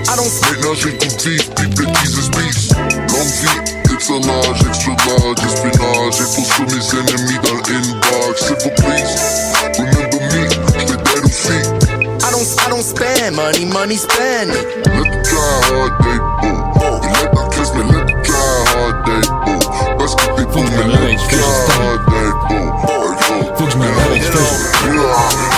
[0.09, 2.69] I don't Maintenant j'ai le goût de vivre, people Jesus peace.
[3.13, 3.61] Longue vie,
[3.95, 8.35] extra large, extra large, espionnage, et peu sur mes ennemis dans inbox.
[8.41, 9.15] Silver please,
[9.79, 10.43] remember me,
[10.81, 11.59] j'te t'aide aussi.
[12.21, 14.51] I don't, I don't spend money, money spend.
[14.51, 17.01] Let the try hard day, oh.
[17.03, 18.37] Et let dans Chris, mais let the try
[18.75, 19.59] hard day, oh.
[19.99, 21.17] Parce que t'es beau, mais let
[24.37, 25.56] Cause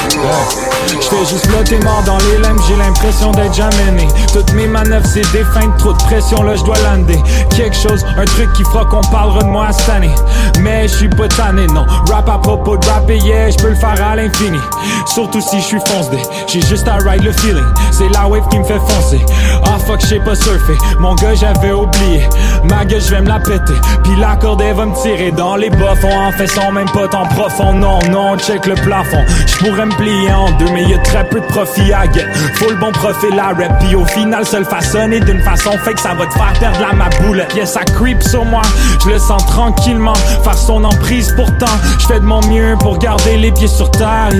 [1.00, 4.08] J'fais juste t'es mort dans les lames, j'ai l'impression d'être jamais né.
[4.32, 7.20] Toutes mes manœuvres, c'est des feintes, trop de pression, là, je dois lander.
[7.56, 10.14] Quelque chose, un truc qui fera qu'on parlera de moi cette année.
[10.60, 11.86] Mais je suis pas tanné, non.
[12.10, 14.58] Rap à propos de rap, et yeah, je peux le faire à l'infini.
[15.06, 17.64] Surtout si je suis foncé, j'ai juste à ride le feeling.
[17.90, 19.24] C'est la wave qui me fait foncer.
[19.64, 20.76] Ah fuck, je sais pas surfer.
[20.98, 22.28] Mon gars, j'avais oublié.
[22.64, 23.74] Ma gueule, je vais me la péter.
[24.04, 26.18] Puis la corde, elle va me tirer dans les bas fonds.
[26.28, 27.72] En fait, son même pas tant profond.
[27.72, 29.24] Non, non, check le plafond.
[29.46, 32.26] Je pourrais me plier en deux, mais y très peu de profit à get.
[32.54, 33.82] Faut le bon profil à rap.
[33.94, 36.92] Au final, se le façonner d'une façon fait que ça va te faire perdre la
[36.92, 37.54] ma boulette.
[37.54, 38.62] Yeah, ça creep sur moi.
[39.04, 40.14] Je le sens tranquillement.
[40.42, 41.66] Faire son emprise pourtant.
[41.98, 44.32] Je fais de mon mieux pour garder les pieds sur terre.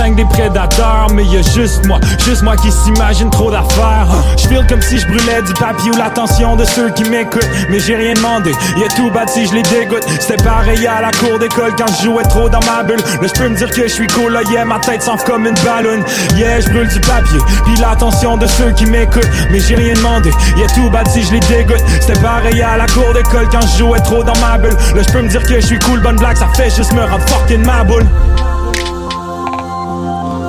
[0.00, 4.08] Distingue des prédateurs, mais y a juste moi, juste moi qui s'imagine trop d'affaires.
[4.38, 7.80] Je feel comme si je brûlais du papier ou l'attention de ceux qui m'écoutent, mais
[7.80, 8.52] j'ai rien demandé.
[8.78, 10.04] Y a tout bâti, je les dégoûte.
[10.18, 12.96] C'était pareil à la cour d'école quand je jouais trop dans ma bulle.
[13.20, 15.46] Là, je peux me dire que je suis cool, là, yeah, ma tête s'enfle comme
[15.46, 16.02] une ballonne.
[16.34, 20.30] Yeah, je brûle du papier, puis l'attention de ceux qui m'écoutent, mais j'ai rien demandé.
[20.56, 21.84] Y a tout bâti, je les dégoûte.
[22.00, 24.76] C'était pareil à la cour d'école quand je jouais trop dans ma bulle.
[24.94, 27.02] Là, je peux me dire que je suis cool, bonne blague, ça fait juste me
[27.02, 28.06] rendre fucking ma boule.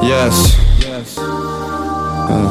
[0.02, 0.58] Yes.
[2.30, 2.44] Euh,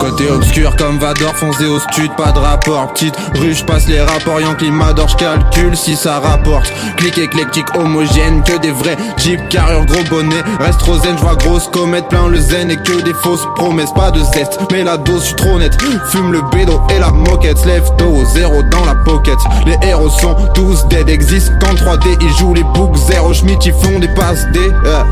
[0.00, 2.92] Côté obscur comme Vador, foncé au stud, pas de rapport.
[2.92, 6.72] Petite rue, je passe les rapports, Yankee Mador, je calcule si ça rapporte.
[6.96, 10.42] Clic éclectique homogène, que des vrais jeep, carrure gros bonnet.
[10.60, 13.92] Reste trop zen, je vois grosse comète, plein le zen et que des fausses promesses.
[13.94, 15.76] Pas de zeste, mais la dose, je suis trop net.
[16.10, 19.38] Fume le bédo et la moquette, lève tôt, zéro dans la pocket.
[19.64, 23.72] Les héros sont tous dead, existent qu'en 3D, ils jouent les boucs, zéro Schmidt, ils
[23.72, 24.60] font des passes D.
[24.86, 25.02] euh.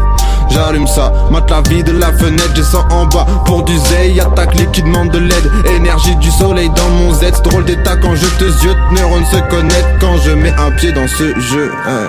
[0.51, 4.27] J'allume ça, mate la vie de la fenêtre, descends en bas pour du zay, y'a
[4.27, 8.15] ta clique qui demande de l'aide, énergie du soleil dans mon Z, drôle d'état quand
[8.15, 11.73] je te ziote, neurones se connectent quand je mets un pied dans ce jeu.
[11.87, 12.09] hein.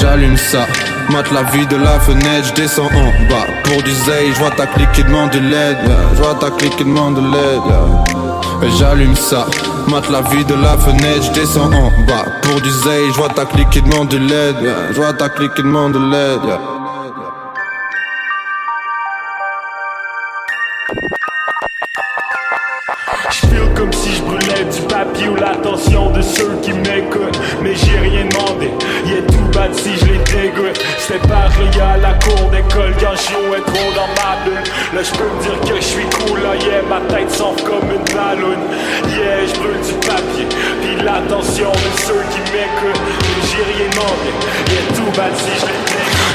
[0.00, 0.66] J'allume ça,
[1.10, 4.50] mate la vie de la fenêtre, je descends en bas pour du zay, je vois
[4.50, 5.78] ta clique qui demande de l'aide,
[6.16, 8.72] je vois ta clique qui demande de l'aide.
[8.78, 9.46] J'allume ça,
[9.88, 13.28] mate la vie de la fenêtre, je descends en bas pour du zay, je vois
[13.28, 14.56] ta clique qui demande de l'aide,
[14.90, 16.58] je vois ta clique qui demande de l'aide.
[23.76, 27.38] Comme si je brûlais du papier ou l'attention de ceux qui m'écoutent.
[27.62, 28.70] Mais j'ai rien demandé,
[29.06, 30.80] y a tout bâti, je les dégoûte.
[30.98, 34.64] C'était pareil à la cour d'école quand je jouais trop dans ma bulle.
[34.94, 37.90] Là, je peux me dire que je suis cool, là, yeah, ma tête s'enfle comme
[37.90, 38.64] une ballonne.
[39.10, 40.46] Yeah, je brûle du papier,
[40.80, 43.25] puis l'attention de ceux qui m'écoutent.
[43.56, 44.06] Je les dégoûte.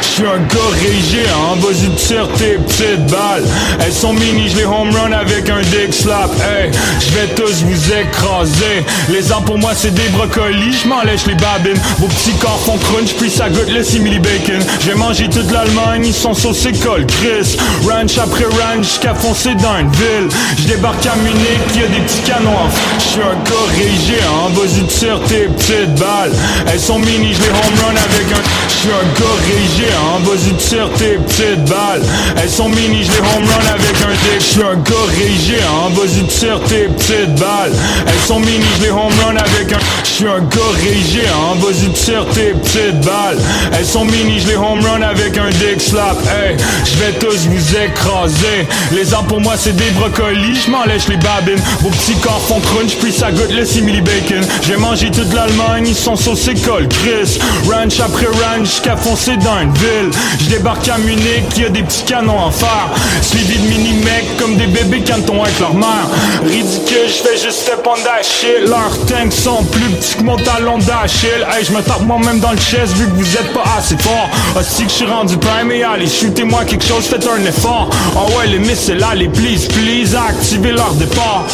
[0.01, 0.75] Je suis un gars
[1.09, 3.45] géant, vas-y tire tes petites balles.
[3.79, 6.29] Elles sont mini, je les home run avec un dick slap.
[6.41, 6.69] Hey,
[6.99, 8.83] je vais tous vous écraser.
[9.09, 11.79] Les ans pour moi c'est des brocolis, je les babines.
[11.99, 14.59] Vos petits corps font crunch, puis ça goûte le simili bacon.
[14.83, 17.57] J'ai mangé toute l'Allemagne, ils sont saucés col Chris.
[17.87, 20.29] Ranch après ranch, jusqu'à foncer dans une ville.
[20.57, 22.69] Je débarque à Munich, y a des petits canons.
[22.97, 23.71] Je suis un gars
[24.07, 26.33] géant, vas-y tire tes petites balles.
[26.67, 29.41] Elles sont je les home run avec un Je suis un gars
[29.77, 32.01] géant, vas-y tire tes petites balles.
[32.41, 34.39] Elles sont mini, je les home run avec un dick.
[34.39, 35.11] Je suis un gars
[35.45, 37.73] géant, vas-y tire tes petites balles.
[38.07, 40.73] Elles sont mini, je les home run avec un Je suis un gars
[41.13, 43.37] géant, vas-y tire tes petites balles.
[43.77, 46.17] Elles sont mini, je les home run avec un dick slap.
[46.25, 48.67] Hey, je vais tous vous écraser.
[48.93, 51.61] Les ans pour moi c'est des brocolis, je m'en lèche les babines.
[51.81, 54.43] Vos petits corps font crunch, puis ça goûte le simili bacon.
[54.63, 57.39] J'ai mangé toute l'Allemagne, ils sont saucés col Chris.
[57.69, 60.11] Ranch après ranch, jusqu'à foncer dans une ville.
[60.39, 62.87] Je débarque à Munich, y a des petits canons en fer
[63.21, 66.07] Suivi de mini-mecs comme des bébés cantons avec leur mère
[66.43, 70.77] Ridicule, je fais juste step on shit Leurs tanks sont plus petits que mon talon
[70.77, 71.45] d'Achille.
[71.51, 74.29] Hey, je me tape moi-même dans le chest vu que vous êtes pas assez fort.
[74.57, 77.89] Aussi que je suis rendu prime et allez, shootez-moi quelque chose, faites un effort.
[78.15, 81.45] Oh ouais, les missiles, allez, please, please, activez leur départ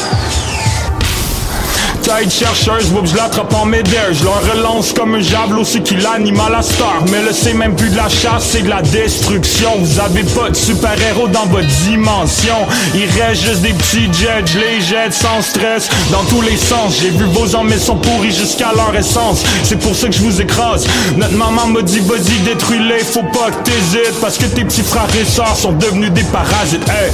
[2.08, 4.14] Tête chercheuse, whoop, je l'attrape en médaille.
[4.14, 7.04] Je leur relance comme un javelot, c'est qui l'anime à la star.
[7.12, 9.72] Mais là c'est même plus de la chasse, c'est de la destruction.
[9.82, 12.56] Vous avez pas de super-héros dans votre dimension.
[12.96, 15.90] Il reste juste des petits jets, je les jette sans stress.
[16.10, 19.44] Dans tous les sens, j'ai vu vos hommes ils sont pourris jusqu'à leur essence.
[19.64, 20.88] C'est pour ça que je vous écrase.
[21.18, 24.22] Notre maman m'a dit vas-y détruis-les, faut pas que t'hésites.
[24.22, 26.88] Parce que tes petits frères et sœurs sont devenus des parasites.
[26.88, 27.12] Hey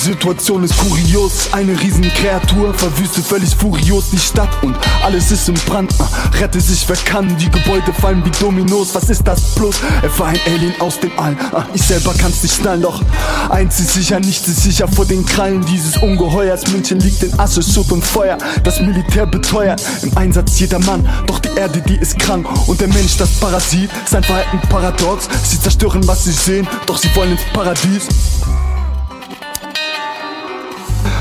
[0.00, 4.74] Situation ist kurios, eine Riesenkreatur verwüstet völlig furios die Stadt und
[5.04, 5.92] alles ist im Brand.
[5.98, 6.08] Ah,
[6.38, 8.94] Rette sich wer kann, die Gebäude fallen wie Dominos.
[8.94, 9.76] Was ist das bloß?
[10.02, 11.36] Er war ein Alien aus dem All.
[11.52, 13.02] Ah, Ich selber kann's nicht schnallen, doch
[13.50, 16.66] eins ist sicher, nichts ist sicher vor den Krallen dieses Ungeheuers.
[16.68, 18.38] München liegt in Asche, Schutt und Feuer.
[18.64, 21.06] Das Militär beteuert im Einsatz jeder Mann.
[21.26, 23.90] Doch die Erde, die ist krank und der Mensch, das Parasit.
[24.06, 25.28] Sein Verhalten paradox.
[25.44, 28.08] Sie zerstören, was sie sehen, doch sie wollen ins Paradies.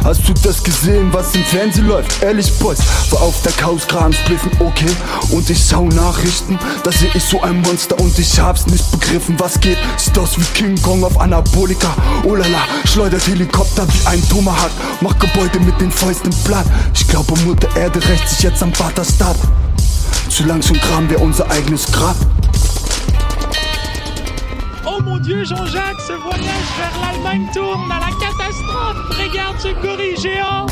[0.04, 2.24] Hast du das gesehen, was im Fernsehen läuft?
[2.24, 2.80] Ehrlich, Boys,
[3.12, 4.90] war auf der Couch gerade spliffen, okay.
[5.32, 9.36] Und ich schau Nachrichten, da seh ich so ein Monster und ich hab's nicht begriffen,
[9.40, 9.78] was geht.
[9.98, 11.94] Sieht aus wie King Kong auf Anabolika.
[12.24, 14.72] Oh la la, schleudert Helikopter wie ein Tomahawk.
[15.02, 16.66] Macht Gebäude mit den Fäusten platt.
[16.94, 19.36] Ich glaube, Mutter Erde rächt sich jetzt am Vaterstab.
[20.30, 22.16] Zu langsam graben wir unser eigenes Grab.
[24.92, 29.20] Oh mon Dieu, Jean-Jacques, ce voyage vers l'Allemagne tourne à la catastrophe.
[29.20, 30.66] Regarde ce gorille géant.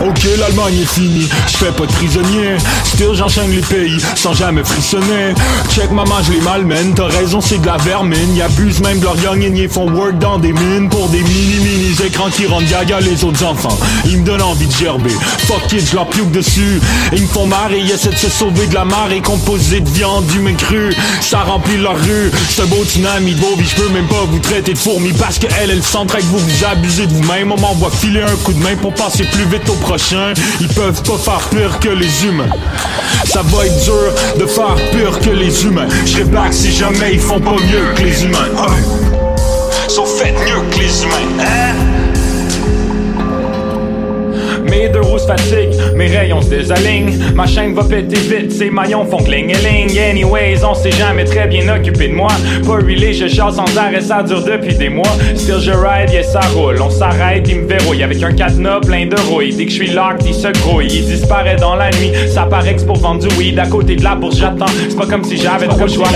[0.00, 2.56] Ok, l'Allemagne est finie, je fais pas de prisonnier.
[2.84, 5.34] Still, j'enchaîne les pays sans jamais frissonner.
[5.70, 6.92] Check, maman, je les malmène.
[6.94, 8.34] T'as raison, c'est de la vermine.
[8.34, 11.96] Ils abusent même de leur young ils font work dans des mines pour des mini-mini
[12.04, 13.76] écrans qui rendent gaga les autres enfants.
[14.04, 15.14] Ils me donnent envie de gerber.
[15.46, 16.80] Fuck it, je leur pioque dessus.
[17.12, 20.30] Ils me font marrer, ils essaient de se sauver de la marée composée de viande
[20.34, 20.94] humaine crue.
[21.20, 22.30] Ça remplit leur rue.
[22.50, 25.70] C'est beau tsunami de je peux même pas vous traiter de fourmis parce que elle,
[25.70, 27.52] elle s'entraîne que vous vous abusez de vous-même.
[27.52, 30.32] On m'envoie filer un coup de main pour passer plus vite au prochain.
[30.60, 32.50] Ils peuvent pas faire pire que les humains.
[33.24, 35.88] Ça va être dur de faire pire que les humains.
[36.04, 38.48] Je back si jamais ils font pas mieux que les humains.
[39.88, 41.85] Sont faites mieux que les humains, hein?
[44.76, 47.16] Mes deux roues se fatiguent, mes rayons se désalignent.
[47.34, 51.46] Ma chaîne va péter vite, ces maillons font cling ling Anyways, on s'est jamais très
[51.46, 52.28] bien occupé de moi.
[52.66, 55.08] Pas really, je chasse sans arrêt, ça dure depuis des mois.
[55.34, 56.76] Still je ride, yes ça roule.
[56.82, 59.54] On s'arrête, il me verrouille avec un cadenas plein de rouille.
[59.54, 60.88] Dès que je suis locked, il se grouille.
[60.92, 63.58] Il disparaît dans la nuit, ça paraît que pour vendre du weed.
[63.58, 64.66] À côté de la bourse, j'attends.
[64.90, 66.08] C'est pas comme si j'avais trop choix.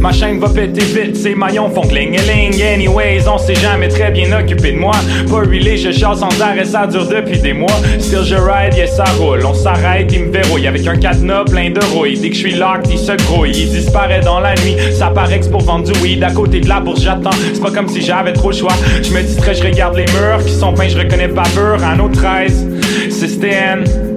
[0.00, 4.12] Ma chaîne va péter vite, ces maillons font cling ling Anyways, on s'est jamais très
[4.12, 4.94] bien occupé de moi.
[5.28, 7.74] Pas je chasse sans arrêt, ça dure depuis des mois.
[7.98, 9.44] Still je ride, yes ça roule.
[9.44, 12.16] On s'arrête, il me verrouille avec un cadenas plein de rouille.
[12.18, 13.50] Dès que je suis locked, il se grouille.
[13.50, 16.22] Il disparaît dans la nuit, ça paraît que pour vendre du weed.
[16.22, 17.30] À côté de la bourse, j'attends.
[17.52, 18.74] C'est pas comme si j'avais trop le choix.
[19.02, 21.82] Je me distrais, je regarde les murs qui sont peints, je reconnais pas peur.
[21.82, 22.66] Un autre 13,
[23.10, 24.07] c'est.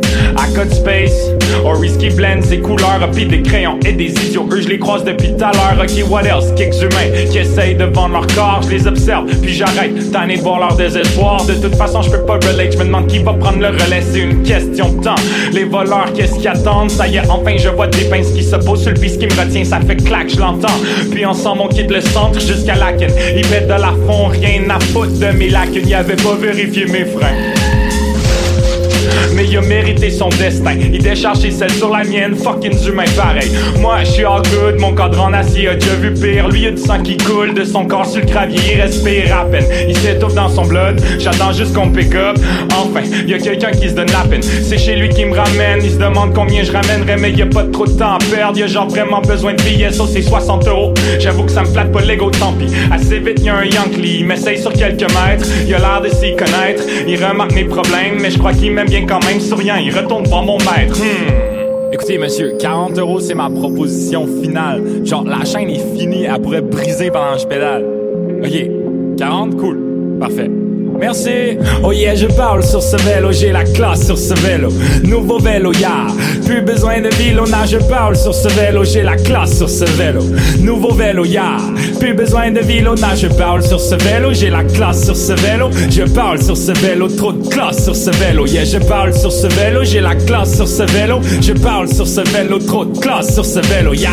[0.42, 1.30] À code space,
[1.64, 4.48] or risky blend ses couleurs, pis des crayons et des idiots.
[4.52, 5.84] Eux, je les croise depuis tout à l'heure.
[5.84, 6.52] Ok, what else?
[6.56, 10.12] Kicks humains qui essayent de vendre leur corps, je les observe, puis j'arrête.
[10.12, 11.46] Tanné de voir leur désespoir.
[11.46, 12.74] De toute façon, je peux pas relate.
[12.74, 15.16] Je me demande qui va prendre le relais, c'est une question de temps.
[15.54, 16.90] Les voleurs, qu'est-ce qu'ils attendent?
[16.90, 19.28] Ça y est, enfin, je vois des pinces qui se posent sur le piste qui
[19.28, 19.64] me retient.
[19.64, 20.68] Ça fait clac, je l'entends.
[21.12, 23.12] Puis ensemble, on quitte le centre jusqu'à Laken.
[23.38, 25.88] Ils mettent de la fond, rien à foutre de mes lacunes.
[25.88, 27.71] Ils avaient pas vérifié mes freins
[29.36, 30.76] mais il a mérité son destin.
[30.94, 33.52] Il décharge ses selles sur la mienne, fucking humain pareil.
[33.80, 36.48] Moi, je suis all good, mon cadre en acier a déjà vu pire.
[36.50, 39.46] Lui, a du sang qui coule de son corps sur le gravier, il respire à
[39.46, 39.66] peine.
[39.88, 42.38] Il s'étouffe dans son blood, j'attends juste qu'on pick up.
[42.76, 44.42] Enfin, y a quelqu'un qui se donne la peine.
[44.42, 47.48] C'est chez lui qui me ramène, il se demande combien je ramènerais, mais y a
[47.48, 48.62] pas trop de temps à perdre.
[48.62, 50.94] A genre vraiment besoin de billets, ça c'est 60 euros.
[51.20, 52.68] J'avoue que ça me flatte pas l'ego, tant pis.
[52.92, 55.46] Assez vite, y a un Yankee, il m'essaye sur quelques mètres.
[55.68, 58.90] Il a l'air de s'y connaître, il remarque mes problèmes, mais je crois qu'il m'aime
[58.90, 60.98] bien quand même souriant, il retourne voir mon maître.
[60.98, 61.92] Hmm.
[61.92, 65.06] Écoutez, monsieur, 40 euros, c'est ma proposition finale.
[65.06, 67.86] Genre, la chaîne est finie, elle pourrait briser pendant que je pédale.
[68.42, 70.50] Ok, 40, cool, parfait.
[71.02, 71.58] Merci.
[71.84, 74.70] Oh yeah, je parle sur ce vélo, j'ai la classe sur ce vélo.
[75.04, 76.06] Nouveau vélo, ya.
[76.46, 80.22] Plus besoin de vilona, je parle sur ce vélo, j'ai la classe sur ce vélo.
[80.60, 81.58] Nouveau vélo, ya.
[82.00, 85.72] Plus besoin de vilona, je parle sur ce vélo, j'ai la classe sur ce vélo.
[85.90, 88.46] Je parle sur ce vélo, trop de classe sur ce vélo.
[88.46, 91.20] Yeah, je parle sur ce vélo, j'ai la classe sur ce vélo.
[91.42, 94.10] Je parle sur ce vélo, trop de classe sur ce vélo, ya.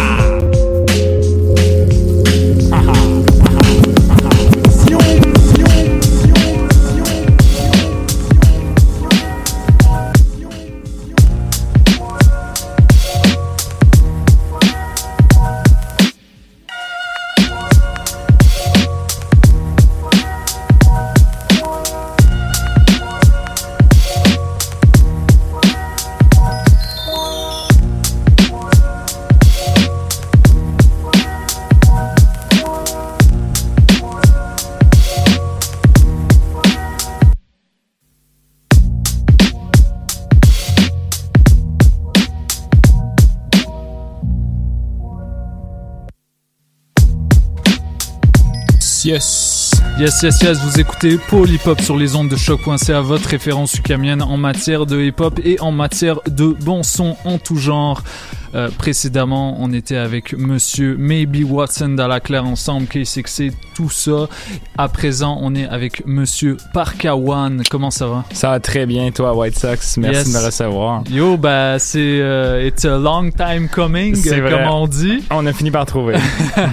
[49.08, 49.37] Yes.
[49.98, 53.74] Yes, yes, yes, vous écoutez Paul Hip Hop sur les ondes de choc.ca, votre référence
[53.74, 58.02] ukamienne en matière de hip hop et en matière de bon son en tout genre.
[58.54, 64.26] Euh, précédemment, on était avec Monsieur Maybe Watson dans la claire ensemble, K6C, tout ça.
[64.78, 67.62] À présent, on est avec Monsieur Parkawan.
[67.70, 68.24] Comment ça va?
[68.32, 69.98] Ça va très bien, toi, White Sox.
[69.98, 70.32] Merci Yes.
[70.32, 71.02] de me recevoir.
[71.10, 74.40] Yo, bah c'est euh, it's a long time coming, vrai.
[74.50, 75.22] comme on dit.
[75.30, 76.14] On a fini par trouver.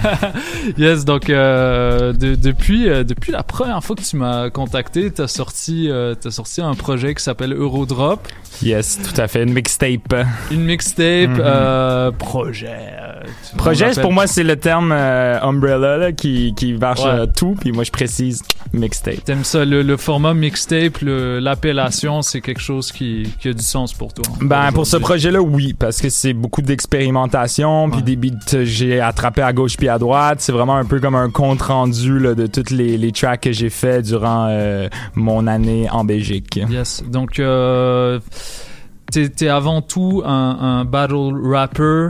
[0.78, 5.88] yes, donc euh, de- depuis depuis la première fois que tu m'as contacté, t'as sorti
[5.90, 8.20] euh, t'as sorti un projet qui s'appelle Eurodrop,
[8.62, 9.42] yes, tout à fait.
[9.42, 10.14] Une mixtape.
[10.50, 11.40] une mixtape, Mhm.
[11.40, 12.66] euh, projet.
[12.68, 13.12] euh,
[13.56, 17.26] Projet, pour moi, c'est le terme euh, umbrella là, qui, qui marche Ouais.
[17.34, 17.56] tout.
[17.60, 19.24] Puis moi, je précise mixtape.
[19.24, 23.92] T'aimes ça, le, le format mixtape, l'appellation, c'est quelque chose qui, qui a du sens
[23.94, 24.24] pour toi?
[24.42, 29.00] Ben pour ce projet-là, oui, parce que c'est beaucoup d'expérimentation, puis des beats que j'ai
[29.00, 30.38] attrapés à gauche puis à droite.
[30.40, 33.52] C'est vraiment un peu comme un compte rendu là, de toutes les, les tracks que
[33.52, 36.60] j'ai fait durant euh, mon année en Belgique.
[36.68, 37.02] Yes.
[37.06, 38.20] Donc, euh,
[39.10, 42.08] t'es, avant tout un, un battle rapper.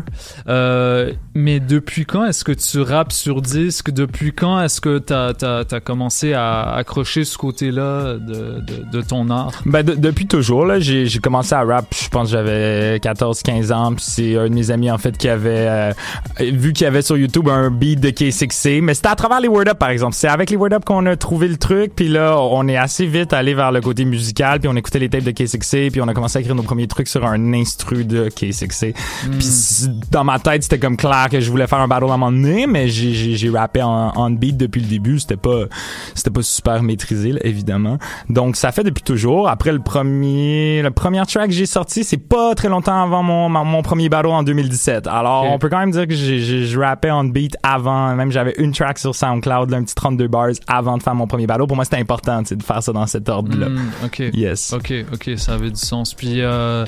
[0.48, 3.91] Euh, mais depuis quand est-ce que tu rappes sur disque?
[3.91, 9.01] Depuis quand est-ce que t'as, t'as, t'as commencé à accrocher ce côté-là de, de, de
[9.03, 9.53] ton art?
[9.67, 13.93] Ben de- depuis toujours là, j'ai commencé à rap, je pense j'avais 14 15 ans,
[13.95, 15.93] puis c'est un de mes amis en fait qui avait euh,
[16.41, 19.49] vu qu'il y avait sur YouTube un beat de K6C, mais c'était à travers les
[19.49, 20.15] Word Up par exemple.
[20.15, 23.07] C'est avec les Word Up qu'on a trouvé le truc, puis là on est assez
[23.07, 26.09] vite allé vers le côté musical, puis on écoutait les tapes de K6C, puis on
[26.09, 28.95] a commencé à écrire nos premiers trucs sur un instru de K6C.
[29.33, 32.15] Puis c- dans ma tête, c'était comme clair que je voulais faire un battle à
[32.15, 35.65] un moment donné, mais j'ai rappé en, en beat depuis le début, c'était pas
[36.15, 37.98] c'était pas super maîtrisé là, évidemment.
[38.28, 39.48] Donc ça fait depuis toujours.
[39.48, 43.48] Après le premier le premier track que j'ai sorti, c'est pas très longtemps avant mon
[43.48, 45.07] mon, premier battle en 2017.
[45.07, 48.73] Alors on peut quand même dire que je rappais en beat avant, même j'avais une
[48.73, 51.66] track sur SoundCloud, là, un petit 32 bars avant de faire mon premier battle.
[51.66, 53.69] Pour moi, c'était important, de faire ça dans cet ordre là.
[53.69, 54.23] Hmm, ok.
[54.32, 54.73] Yes.
[54.73, 56.15] Ok, ok, ça avait du sens.
[56.15, 56.85] Puis, euh,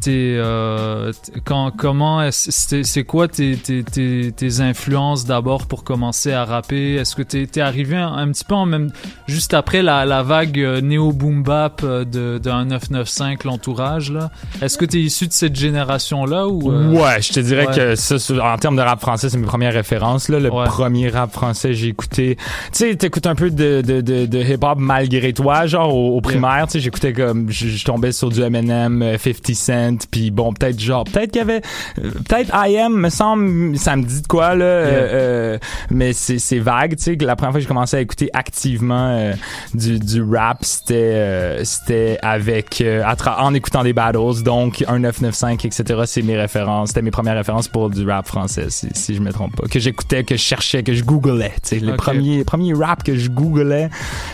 [0.00, 1.12] t'es, euh,
[1.44, 6.44] quand, comment est-ce, c'est, c'est quoi tes, tes, tes, tes influences d'abord pour commencer à
[6.44, 6.94] rapper?
[6.94, 8.90] Est-ce que t'es, t'es arrivé un, un petit peu en même,
[9.28, 14.30] juste après la, la vague euh, néo boom bap euh, de, de 1995, l'entourage là?
[14.62, 17.74] Est-ce que t'es issu de cette génération là ou euh, Ouais, je te dirais ouais.
[17.74, 20.28] que ça, en termes de rap français, c'est mes premières références.
[20.28, 20.38] Là.
[20.40, 20.64] Le Ouais.
[20.66, 22.36] premier rap français, j'ai écouté...
[22.36, 26.20] Tu sais, t'écoutes un peu de, de, de, de hip-hop malgré toi, genre au, au
[26.20, 26.64] primaire.
[26.66, 27.50] Tu sais, j'écoutais comme...
[27.50, 31.04] Je, tombais sur du Eminem, euh, 50 Cent, puis bon, peut-être genre...
[31.04, 31.62] Peut-être qu'il y avait...
[32.02, 34.64] euh, Peut-être I Am, me semble, ça me dit de quoi, là.
[34.64, 35.08] euh,
[35.54, 35.58] euh,
[35.90, 37.16] mais c'est c'est vague, tu sais.
[37.20, 39.32] La première fois que j'ai commencé à écouter activement euh,
[39.74, 42.80] du, du rap, c'était euh, c'était avec...
[42.80, 46.00] euh, à en écoutant des battles, donc un 995, etc.
[46.06, 46.88] C'est mes références.
[46.88, 49.66] C'était mes premières références pour du rap français, si, si je me trompe pas.
[49.68, 51.52] Que j'écoutais, que je cherchais, que je googlais.
[51.62, 53.88] Tu sais, les premiers, premiers rap que je googlais,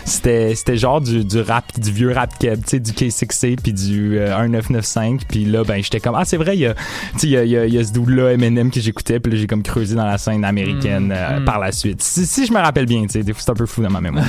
[0.05, 3.73] c'était c'était genre du, du rap, du vieux rap keb, tu sais, du K6C puis
[3.73, 5.21] du euh, 1995.
[5.29, 6.75] Puis là, ben j'étais comme ah c'est vrai, il y a,
[7.23, 9.19] il y a, y a, y a ce dude là Eminem que j'écoutais.
[9.19, 12.01] Puis là j'ai comme creusé dans la scène américaine Mm, euh, par la suite.
[12.01, 13.89] Si, si je me rappelle bien, tu sais, des fois c'est un peu fou dans
[13.89, 14.25] ma mémoire.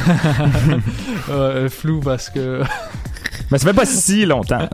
[1.31, 2.63] euh, flou parce que
[3.51, 4.69] Mais ça fait pas si longtemps.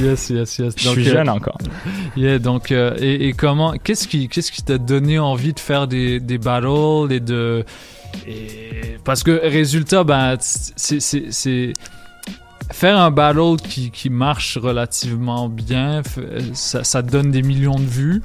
[0.00, 0.74] yes, yes, yes.
[0.76, 1.58] Je suis euh, jeune encore.
[2.16, 5.86] Yeah, donc euh, et, et comment qu'est-ce qui qu'est-ce qui t'a donné envie de faire
[5.88, 7.64] des des battles et de
[8.26, 11.72] et- parce que résultat ben c'est
[12.70, 16.02] faire un battle qui qui marche relativement bien
[16.54, 18.22] ça ça donne des millions de vues.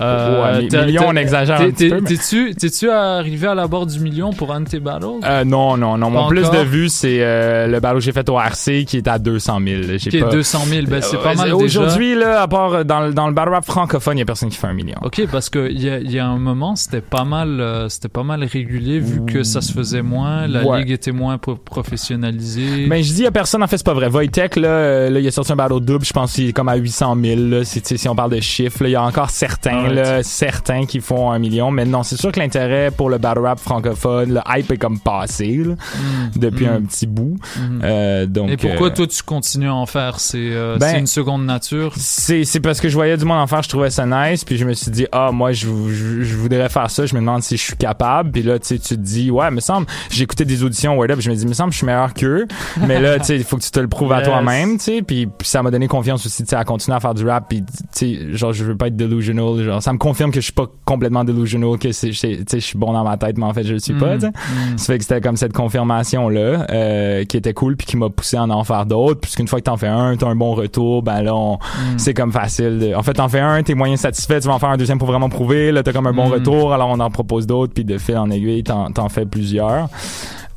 [0.00, 2.14] Ouais, mi- t'as- millions, t'as- on exagère un petit peu, t'es-
[2.46, 5.06] mais- T'es-tu arrivé à la barre du million pour un de tes battles?
[5.24, 6.08] Euh, non, non, non.
[6.10, 9.08] Mon plus de vues, c'est euh, le battle que j'ai fait au RC qui est
[9.08, 9.82] à 200 000.
[9.96, 10.28] J'ai Qui est pas...
[10.30, 11.80] 200 000, ben c'est pas Euh, mal déjà.
[11.80, 14.26] Aujourd'hui, là, à part euh, dans, le- dans le battle rap francophone, il y a
[14.26, 14.98] personne qui fait un million.
[15.02, 18.08] Ok, parce que il y a, y a un moment, c'était pas mal, euh, c'était
[18.08, 20.78] pas mal régulier vu que ça se faisait moins, la Ouais.
[20.78, 22.86] ligue était moins pro- professionnalisée.
[22.86, 24.08] Ben, je dis à personne, en fait, c'est pas vrai.
[24.08, 26.68] Voitech, là, euh, là, il a sorti un battle double, je pense qu'il est comme
[26.68, 28.88] à 800 000, là, si, si on parle de chiffres, là.
[28.88, 31.70] Il y a encore certains, Là, certains qui font un million.
[31.70, 34.98] Mais non, c'est sûr que l'intérêt pour le battle rap francophone, le hype est comme
[34.98, 36.70] passé, là, Mm, depuis mm.
[36.70, 37.36] un petit bout.
[37.82, 40.20] Euh, donc, Et pourquoi euh, toi tu continues à en faire?
[40.20, 41.92] C'est euh, Ben, une seconde nature?
[41.96, 44.64] C'est, parce que je voyais du monde en faire, je trouvais ça nice, puis je
[44.64, 47.56] me suis dit, ah, moi, je, je, je voudrais faire ça, je me demande si
[47.56, 50.96] je suis capable, puis là, tu te dis, ouais, me semble, j'ai écouté des auditions
[50.96, 52.46] Word Up, je me dis, me semble, je suis meilleur qu'eux,
[52.86, 55.02] mais là, tu sais, il faut que tu te le prouves à toi-même, tu sais,
[55.02, 57.46] puis, puis ça m'a donné confiance aussi, tu sais, à continuer à faire du rap,
[57.48, 60.44] puis, tu sais, genre, je veux pas être delusional, genre, ça me confirme que je
[60.44, 63.64] suis pas complètement delusional, que c'est, je suis bon dans ma tête, mais en fait,
[63.64, 64.26] je le suis pas, Mm,
[64.74, 64.78] mm.
[64.78, 68.36] Ça fait que c'était comme cette confirmation-là, euh, qui était cool, puis qui m'a poussé
[68.36, 71.22] à en faire d'autres, puisqu'une fois que t'en fais un, t'as un bon retour, ben
[71.22, 71.98] là, on, Mm.
[71.98, 72.78] c'est comme facile.
[72.78, 74.98] de- En fait, t'en fais un, t'es moyen satisfait, tu vas en faire un deuxième
[74.98, 77.84] pour vraiment prouver, là, t'as comme un bon retour, alors on en propose d'autres, puis
[77.84, 79.88] de fil en aiguille, t'en, t'en fais plusieurs.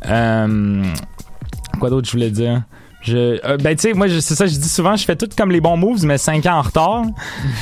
[0.10, 0.84] Euh,
[1.80, 2.64] quoi d'autre je voulais dire?
[3.04, 5.50] Je, euh, ben tu sais moi c'est ça je dis souvent je fais tout comme
[5.52, 7.04] les bons moves mais 5 ans en retard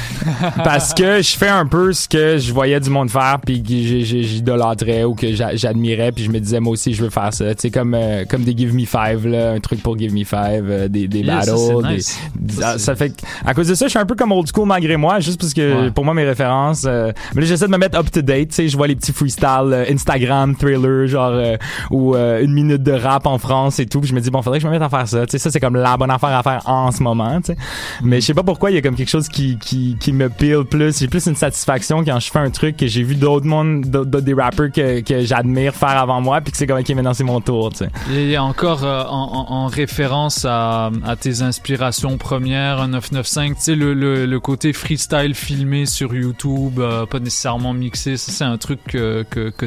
[0.64, 3.70] parce que je fais un peu ce que je voyais du monde faire puis que
[3.70, 7.54] j'idolâtrais ou que j'a- j'admirais puis je me disais moi aussi je veux faire ça
[7.56, 10.24] tu sais comme euh, comme des Give Me Five là un truc pour Give Me
[10.26, 12.20] Five euh, des des Yeah, ça, battles des- nice.
[12.36, 13.14] des- Ça, ça fait
[13.46, 15.54] à cause de ça je suis un peu comme old school malgré moi juste parce
[15.54, 15.92] que Ouais.
[15.92, 18.56] pour moi mes références euh, mais là j'essaie de me mettre up to date tu
[18.56, 21.56] sais je vois les petits freestyles euh, Instagram thriller genre euh,
[21.92, 24.42] ou euh, une minute de rap en France et tout puis je me dis bon
[24.42, 26.12] faudrait que je me mette à faire ça tu sais ça c'est comme la bonne
[26.12, 27.58] affaire à faire en ce moment tu sais.
[28.02, 30.30] Mais je sais pas pourquoi il y a comme quelque chose qui qui qui me
[30.30, 31.00] pile plus.
[31.00, 34.10] J'ai plus une satisfaction quand je fais un truc que j'ai vu d'autres monde d'autres
[34.10, 37.14] d'autres- des rappers que que j'admire faire avant moi puis que c'est comme ok maintenant
[37.14, 37.90] c'est mon tour tu sais.
[38.14, 43.64] Et encore euh, en, en- en référence à, à tes inspirations premières, un 995, tu
[43.64, 48.44] sais, le, le, le côté freestyle filmé sur YouTube, euh, pas nécessairement mixé, ça c'est
[48.44, 49.66] un truc que, que, que,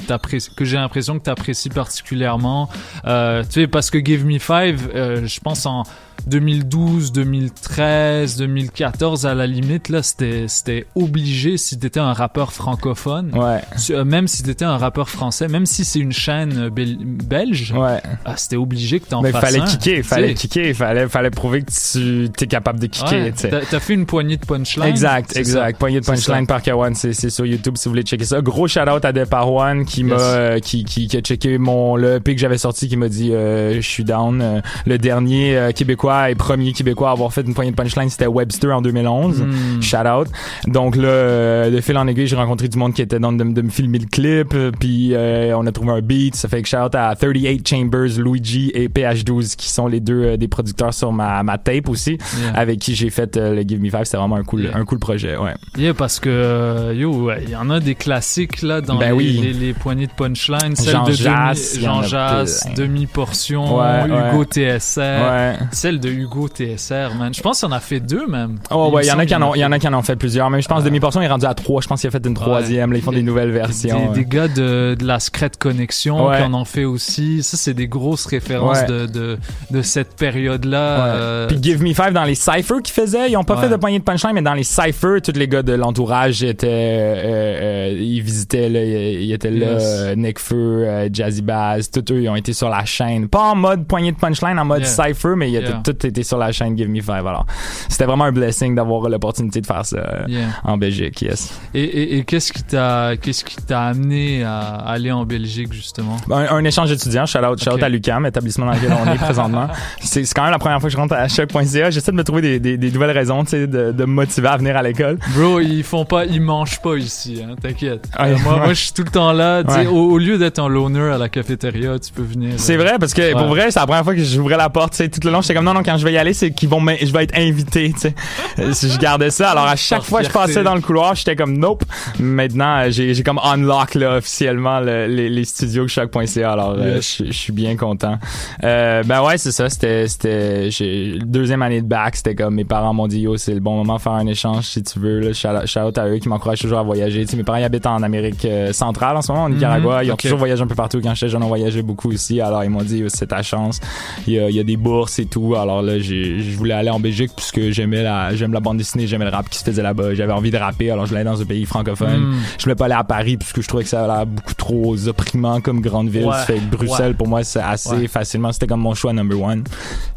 [0.55, 2.69] que j'ai l'impression que tu apprécies particulièrement.
[3.07, 5.85] Euh, tu sais, parce que Give Me Five, euh, je pense en
[6.27, 13.31] 2012, 2013, 2014, à la limite, là, c'était, obligé si t'étais un rappeur francophone.
[13.35, 13.61] Ouais.
[13.91, 17.73] Euh, Même si t'étais un rappeur français, même si c'est une chaîne euh, bel- belge.
[17.77, 18.01] Ouais.
[18.25, 21.63] ah, c'était obligé que t'en mais fasses fallait un, kicker fallait kicker fallait fallait prouver
[21.63, 24.85] que tu t'es capable de kicker Ouais, t'as, fait une poignée de punchline.
[24.87, 25.73] Exact, exact.
[25.73, 25.79] ça.
[25.79, 28.41] Poignée de punchline par Kawan, c'est sur YouTube si vous voulez checker ça.
[28.41, 32.17] Gros shout out à Deparwan qui m'a euh, qui, qui qui a checké mon le
[32.17, 34.63] EP que j'avais sorti qui m'a dit euh, je suis down.
[34.87, 35.73] Le dernier euh,
[36.03, 39.43] québécois et premier québécois à avoir fait une poignée de punchline c'était Webster en 2011.
[39.43, 39.83] Mm.
[39.83, 40.29] Shout out.
[40.67, 43.43] Donc là euh, de fil en aiguille, j'ai rencontré du monde qui était dans de,
[43.45, 46.63] de me filmer le clip euh, puis euh, on a trouvé un beat, ça fait
[46.63, 50.49] que shout out à 38 Chambers, Luigi et PH12 qui sont les deux euh, des
[50.49, 52.53] producteurs sur ma ma tape aussi Yeah.
[52.59, 54.77] avec qui j'ai fait euh, le Give Me Five, c'était vraiment un cool Yeah.
[54.77, 55.55] un cool projet, ouais.
[55.77, 59.13] Yeah, parce que euh, yo, il y en a des classiques là dans Ben les,
[59.13, 59.41] oui.
[59.43, 62.75] les, les poignées de punchline, celle Jean de Jass, demi, Jean Jass, plein.
[62.75, 64.79] demi portion, Ouais, Hugo ouais.
[64.79, 65.53] TSR, Ouais.
[65.99, 67.33] De Hugo TSR, man.
[67.35, 68.59] Je pense qu'il en a fait deux même.
[68.71, 69.95] Oh ouais, il y en a qui en ont, il y en a qui en
[69.95, 70.49] ont fait plusieurs.
[70.51, 71.81] Même je pense demi portion est rendu à trois.
[71.81, 72.93] Je pense qu'il a fait une troisième.
[72.93, 74.13] Là, ils font des nouvelles versions.
[74.13, 76.39] Des, des gars de, de la Secret Connection Ouais.
[76.39, 77.43] qui en ont fait aussi.
[77.43, 78.87] Ça, c'est des grosses références Ouais.
[78.87, 79.39] de, de,
[79.71, 81.07] de cette période-là.
[81.07, 83.77] Euh, Puis Give Me Five dans les cyphers qu'ils faisaient, ils ont pas fait de
[83.77, 87.97] poignée de punchline, mais dans les cyphers, tous les gars de l'entourage étaient, euh, euh,
[87.99, 89.83] ils visitaient là, ils, étaient là, Yes.
[89.85, 90.55] euh, Necfeu,
[90.87, 94.13] euh, Jazzy Bass, tous eux, ils ont été sur la chaîne, pas en mode poignée
[94.13, 94.89] de punchline, en mode Yeah.
[95.09, 95.82] cypher, mais ils étaient Yeah.
[95.83, 97.27] Tous été sur la chaîne Give Me Five.
[97.27, 97.47] Alors,
[97.89, 100.47] c'était vraiment un blessing d'avoir l'opportunité de faire ça euh, Yeah.
[100.65, 101.53] en Belgique, yes.
[101.75, 106.17] Et, et, et qu'est-ce qui t'a qu'est-ce qui t'a amené à aller en Belgique justement?
[106.31, 107.83] Un, un échange étudiant, shout out, shout out Ok.
[107.83, 109.69] à l'UQAM, établissement dans lequel on est présentement.
[110.01, 111.91] C'est quand même la première fois que je rentre à choc.ca.
[111.91, 114.49] J'essaie de me trouver des, des, des nouvelles raisons, tu sais, de, de me motiver
[114.49, 115.19] à venir à l'école.
[115.37, 118.09] Bro, ils font pas, ils mangent pas ici, hein, t'inquiète.
[118.19, 118.59] Ouais, Euh, moi, ouais.
[118.61, 119.63] moi, je suis tout le temps là.
[119.63, 119.87] Ouais.
[119.87, 122.55] Au, au lieu d'être un loner à la cafétéria, tu peux venir.
[122.57, 123.33] C'est euh, vrai parce que ouais.
[123.33, 125.65] pour vrai, c'est la première fois que j'ouvrais la porte, tout le long, j'étais comme
[125.65, 127.99] non non, quand je vais y aller, c'est qu'ils vont je vais être invité, tu
[128.01, 128.15] sais.
[128.59, 129.51] Euh, si je gardais ça.
[129.51, 131.85] Alors à chaque fois que je passais dans le couloir, j'étais comme nope.
[132.19, 136.53] Maintenant, euh, j'ai comme unlock là officiellement le- les, les studios choc.ca.
[136.53, 137.17] Alors euh, Yes.
[137.19, 138.19] je je suis bien content.
[138.65, 142.93] Euh, ben ouais, c'est ça, c'était c'était deuxième année de bac, c'était comme mes parents
[142.95, 145.33] m'ont dit yo, c'est le bon moment de faire un échange si tu veux là.
[145.33, 147.25] Shout out- shout out à eux qui m'encouragent toujours à voyager.
[147.25, 150.05] Tu sais, mes parents ils habitent en Amérique centrale en ce moment, au Nicaragua, Mhm,
[150.07, 152.41] ils ont toujours voyagé un peu partout quand j'étais jeune, on voyageait beaucoup aussi.
[152.41, 153.81] Alors ils m'ont dit c'est ta chance.
[154.27, 155.55] Il y, a, il y a des bourses et tout.
[155.63, 159.25] Alors là, je voulais aller en Belgique puisque j'aimais la j'aime la bande dessinée, j'aimais
[159.25, 160.15] le rap qui se faisait là-bas.
[160.15, 162.31] J'avais envie de rapper, alors je voulais aller dans un pays francophone.
[162.31, 162.35] Mm.
[162.59, 165.09] Je voulais pas aller à Paris puisque je trouvais que ça a l'air beaucoup trop
[165.09, 166.27] opprimant comme grande ville.
[166.27, 167.15] Ouais, fait que Bruxelles ouais.
[167.15, 168.09] pour moi c'est assez Ouais.
[168.09, 168.53] facilement.
[168.53, 169.65] C'était comme mon choix number one.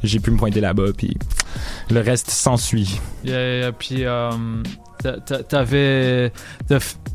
[0.04, 1.18] J'ai pu me pointer là-bas puis
[1.90, 3.00] le reste s'ensuit.
[3.24, 4.30] Yeah, yeah, puis euh,
[5.48, 6.32] t'avais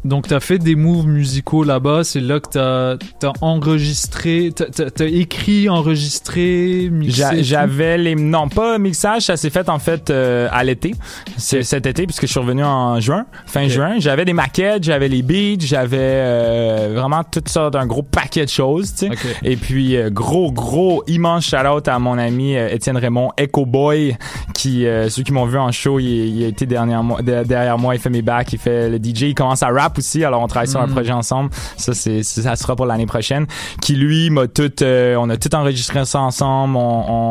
[0.04, 2.04] donc t'as fait des moves musicaux là-bas.
[2.04, 7.22] C'est là que t'as as enregistré, t'as- écrit, enregistré, mixé.
[7.22, 7.36] Tout?
[7.42, 10.94] J'avais les non pas mixage, ça s'est fait en fait euh, à l'été,
[11.36, 13.96] cet été puisque je suis revenu en juin, fin juin.
[13.98, 18.50] J'avais des maquettes, j'avais les beats, j'avais euh, vraiment toutes sortes d'un gros paquet de
[18.50, 19.10] choses, tu sais.
[19.10, 19.36] Ok.
[19.42, 24.16] Et puis euh, gros gros immense shout out à mon ami Étienne Raymond Echo Boy
[24.54, 27.78] qui ceux qui m'ont vu en show, il, il a été derrière moi, de- derrière
[27.80, 30.24] moi, il fait mes backs, il fait le DJ, il commence à rap aussi.
[30.24, 30.92] Alors on travaille sur un Mhm.
[30.92, 31.50] projet ensemble.
[31.76, 33.46] Ça c'est ça sera pour l'année prochaine.
[33.80, 36.80] Qui lui m'a tout euh, on a tout enregistré ça ensemble, on,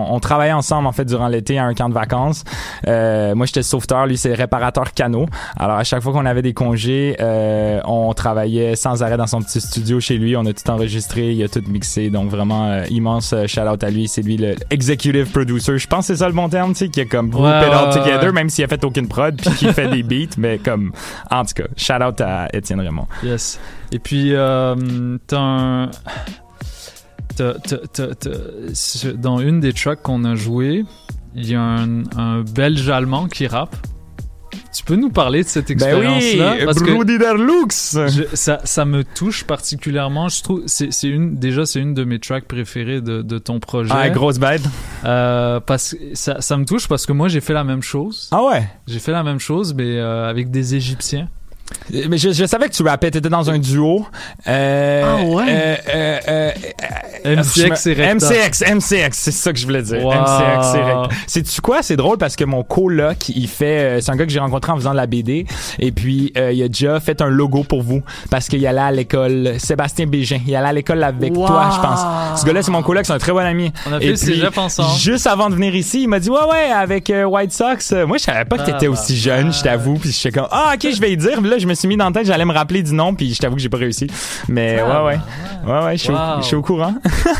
[0.09, 2.43] on, on travaillait ensemble en fait durant l'été à un camp de vacances.
[2.87, 5.25] Euh, moi j'étais sauveteur, lui c'est réparateur canot.
[5.57, 9.41] Alors à chaque fois qu'on avait des congés, euh, on travaillait sans arrêt dans son
[9.41, 12.09] petit studio chez lui, on a tout enregistré, il a tout mixé.
[12.09, 15.77] Donc vraiment euh, immense euh, shout out à lui, c'est lui le executive producer.
[15.77, 17.67] Je pense que c'est ça le bon terme, tu sais, qui a comme group Ouais,
[17.67, 18.31] it all together, ouais.
[18.31, 20.91] même s'il a fait aucune prod puis qu'il fait des beats, mais comme
[21.29, 23.07] en tout cas, shout out à Étienne Raymond.
[23.23, 23.59] Yes.
[23.91, 25.91] Et puis, euh, t'as un...
[29.15, 30.83] dans une des tracks qu'on a joué,
[31.35, 33.75] il y a un, un Belge allemand qui rappe.
[34.71, 36.53] Tu peux nous parler de cette Ben expérience-là?
[36.59, 37.95] oui, Parce que Derlux.
[38.07, 40.29] je- ça, ça me touche particulièrement.
[40.29, 43.59] Je trouve c'est c'est une déjà c'est une de mes tracks préférées de, de ton
[43.59, 43.91] projet.
[43.95, 44.61] Ah, grosse bête.
[45.05, 48.29] Euh, parce que ça, ça me touche parce que moi j'ai fait la même chose.
[48.31, 48.67] Ah ouais?
[48.87, 51.29] J'ai fait la même chose mais euh, avec des Égyptiens.
[51.91, 54.05] Mais je, je savais que tu rappais, t'étais dans un duo.
[54.47, 55.45] Euh, Ah ouais?
[55.49, 56.51] euh,
[57.25, 58.15] euh, MCX je et Recta.
[58.15, 60.03] MCX, MCX, c'est ça que je voulais dire.
[60.03, 60.13] Wow.
[60.13, 61.07] MCX et Recta.
[61.27, 61.81] Sais-tu quoi?
[61.81, 64.75] C'est drôle parce que mon coloc, il fait, c'est un gars que j'ai rencontré en
[64.77, 65.45] faisant de la BD.
[65.79, 68.91] Et puis, euh, il a déjà fait un logo pour vous parce qu'il allait à
[68.91, 70.39] l'école, Sébastien Bégin.
[70.47, 71.47] Il allait à l'école avec Wow.
[71.47, 72.39] toi, je pense.
[72.41, 73.71] Ce gars-là, c'est mon coloc, c'est un très bon ami.
[73.87, 74.97] On a Et fait ensemble.
[74.99, 77.91] Juste avant de venir ici, il m'a dit, ouais, ouais, avec euh, White Sox.
[78.07, 79.95] Moi, je savais pas que t'étais Ah, aussi jeune, je t'avoue.
[79.95, 81.41] Puis j'étais comme, ah, ok, je vais y dire.
[81.41, 83.39] Là, je me suis mis dans la tête, j'allais me rappeler du nom, puis je
[83.39, 84.07] t'avoue que j'ai pas réussi.
[84.47, 85.19] Mais Ah, ouais, ouais.
[85.71, 86.41] Ouais, ouais, je suis au- Wow.
[86.41, 86.95] suis au courant.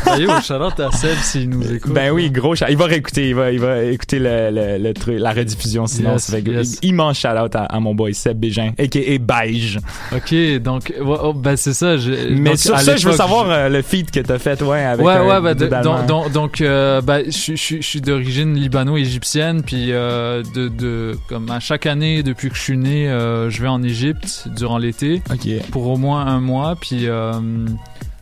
[0.06, 1.92] Ah, yo, shout-out à Seb s'il nous écoute.
[1.92, 5.16] Ben oui, gros Il va réécouter, il va, il va écouter le, le, le truc,
[5.18, 6.12] la rediffusion sinon.
[6.12, 6.78] Yes, ça fait yes.
[6.82, 9.18] immense shout out à, à mon boy Seb Bégin, a.k.a.
[9.18, 9.78] Beige.
[10.14, 11.96] Ok, donc oh, ben c'est ça.
[11.96, 14.84] je- Mais donc, sur ça, je veux savoir euh, le feat que t'as fait, ouais,
[14.84, 16.28] avec ouais, ouais, bah, de- dude allemand.
[16.32, 21.16] donc, euh, bah, je, suis- je, suis- je suis d'origine libano-égyptienne, puis euh, de, de,
[21.28, 24.09] comme à chaque année depuis que je suis né, euh, je vais en Égypte
[24.56, 25.22] durant l'été
[25.70, 27.32] pour au moins un mois, puis euh,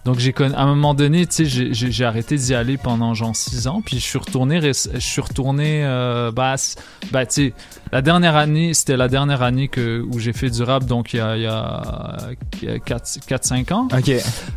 [0.05, 3.37] donc j'ai connu, à un moment donné, tu sais, j'ai- arrêté d'y aller pendant genre
[3.37, 6.55] six ans, puis je suis retourné, je suis retourné, euh, bah,
[7.11, 7.55] bah, tu sais,
[7.93, 11.19] la dernière année, c'était la dernière année que où j'ai fait du rap, donc il
[11.19, 12.17] y a, il y a,
[12.63, 13.89] il y a 4-5 ans.
[13.97, 14.11] Ok.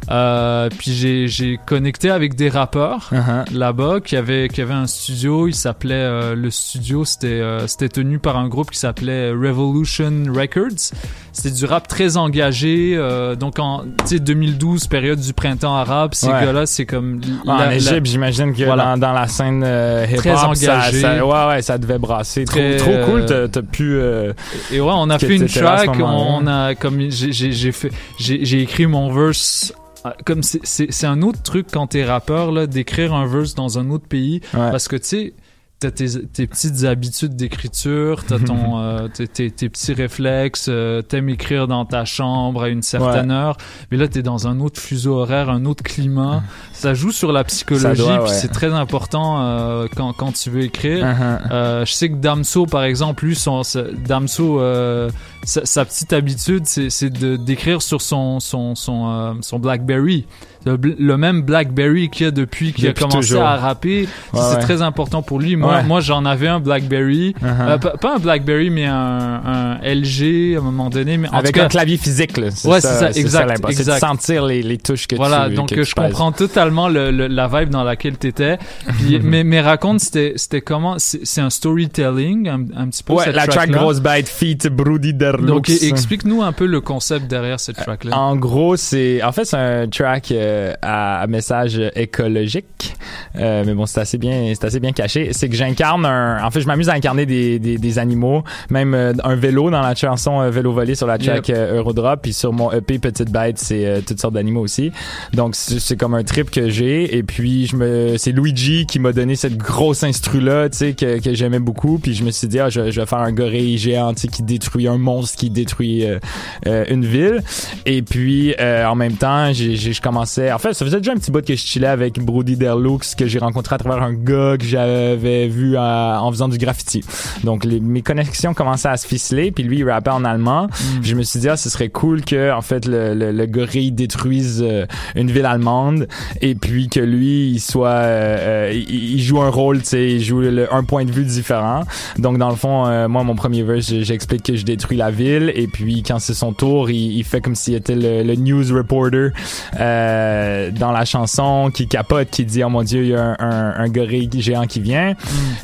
[0.10, 3.54] Euh, puis j'ai j'ai connecté avec des rappeurs Uh-huh.
[3.54, 5.48] là-bas qui avaient qui avaient un studio.
[5.48, 7.06] Il s'appelait euh, le studio.
[7.06, 10.92] C'était euh, c'était tenu par un groupe qui s'appelait Revolution Records.
[11.34, 12.94] C'était du rap très engagé.
[12.96, 16.14] euh, donc en tu sais 2012 période du printemps arabe.
[16.14, 16.46] Ces Ouais.
[16.46, 18.96] gars-là c'est comme en la- la- Égypte, j'imagine que Voilà.
[18.96, 21.02] dans, dans la scène euh, hip-hop, Très ça- engagé.
[21.02, 22.46] ça- ouais, ouais, ça devait brasser.
[22.46, 23.94] Très, trop, trop cool, euh, t'as pu...
[23.96, 24.34] euh,
[24.72, 27.92] Et ouais, on a fait une track, on a comme j'ai j'ai fait
[28.28, 29.74] écrit mon verse
[30.06, 33.90] euh, comme c'est un autre truc quand t'es rappeur là d'écrire un verse dans un
[33.92, 34.42] autre pays.
[34.72, 35.34] Parce que tu sais
[35.80, 41.02] t'as tes, tes petites habitudes d'écriture t'as ton euh, tes, tes, tes petits réflexes euh,
[41.02, 43.36] t'aimes écrire dans ta chambre à une certaine Ouais.
[43.38, 43.58] heure
[43.90, 46.44] mais là t'es dans un autre fuseau horaire un autre climat
[46.82, 48.28] ça joue sur la psychologie ouais.
[48.28, 51.52] c'est très important euh, quand quand tu veux écrire Uh-huh.
[51.52, 53.62] euh, je sais que Damso, par exemple, lui, son,
[54.08, 55.10] Damso, euh,
[55.44, 60.26] sa, sa petite habitude, c'est d'écrire sur son son son, son BlackBerry,
[60.66, 63.44] le, même BlackBerry qu'il a depuis qu'il a commencé toujours.
[63.44, 64.02] à rapper.
[64.34, 64.62] Ouais, c'est ouais.
[64.62, 65.56] très important pour lui.
[65.56, 65.84] Moi, Ouais.
[65.84, 67.70] moi, j'en avais un BlackBerry, Uh-huh.
[67.72, 71.18] Euh, pas, un BlackBerry, mais un, un LG à un moment donné.
[71.18, 72.50] Mais en avec tout cas, un clavier physique, là.
[72.52, 73.66] C'est Ouais, ça, c'est ça, exact.
[73.72, 76.06] C'est de sentir les, les touches que voilà, tu donc que euh, tu je pèses.
[76.06, 78.58] comprends totalement le, le- la vibe dans laquelle t'étais.
[79.00, 83.14] Puis, mais, mais raconte, c'était c'était comment C'est un storytelling, un, un petit peu.
[83.14, 83.78] Ouais, cette la track track-là?
[83.78, 85.46] Grosse Bite Feat Brody Derlux.
[85.48, 88.18] Donc explique-nous un peu le concept derrière cette track-là.
[88.18, 92.94] En gros, c'est en fait c'est un track euh, à, à message écologique,
[93.36, 95.30] Euh, mais bon c'est assez bien c'est assez bien caché.
[95.34, 98.94] C'est que j'incarne un, en fait je m'amuse à incarner des, des, des animaux, même
[98.94, 101.58] euh, un vélo dans la chanson euh, Vélo volé sur la track Yep.
[101.58, 104.92] euh, Eurodrop, puis sur mon EP Petite Bête c'est euh, toutes sortes d'animaux aussi.
[105.34, 107.18] Donc c'est comme un trip que j'ai.
[107.18, 110.94] Et puis je me c'est Luigi qui m'a donné cette grosse instru là, tu sais
[110.94, 113.32] que, que j'aimais beaucoup, puis je me suis dit ah je, je vais faire un
[113.32, 116.20] gorille géant tu sais, qui détruit un monstre qui détruit euh,
[116.68, 117.42] euh, une ville.
[117.86, 121.16] Et puis euh, en même temps j'ai je commençais en fait ça faisait déjà un
[121.18, 124.56] petit bout que je chillais avec Brody Derlux que j'ai rencontré à travers un gars
[124.58, 127.04] que j'avais vu à- en faisant du graffiti.
[127.44, 130.68] Donc les, mes connexions commençaient à se ficeler puis lui il rappait en allemand.
[131.02, 133.46] Puis je me suis dit ah ce serait cool que en fait le, le, le
[133.46, 134.86] gorille détruise euh,
[135.16, 136.08] une ville allemande.
[136.42, 140.12] Et puis que lui il soit euh, euh, il, il joue un rôle tu sais
[140.12, 141.82] il joue le- un point de vue différent.
[142.18, 145.52] Donc dans le fond euh, moi mon premier verse j'explique que je détruis la ville
[145.56, 148.64] et puis quand c'est son tour il, il fait comme s'il était le, le news
[148.76, 149.32] reporter
[149.80, 153.36] euh, dans la chanson qui capote qui dit oh mon dieu il y a un,
[153.40, 155.14] un, un gorille géant qui vient.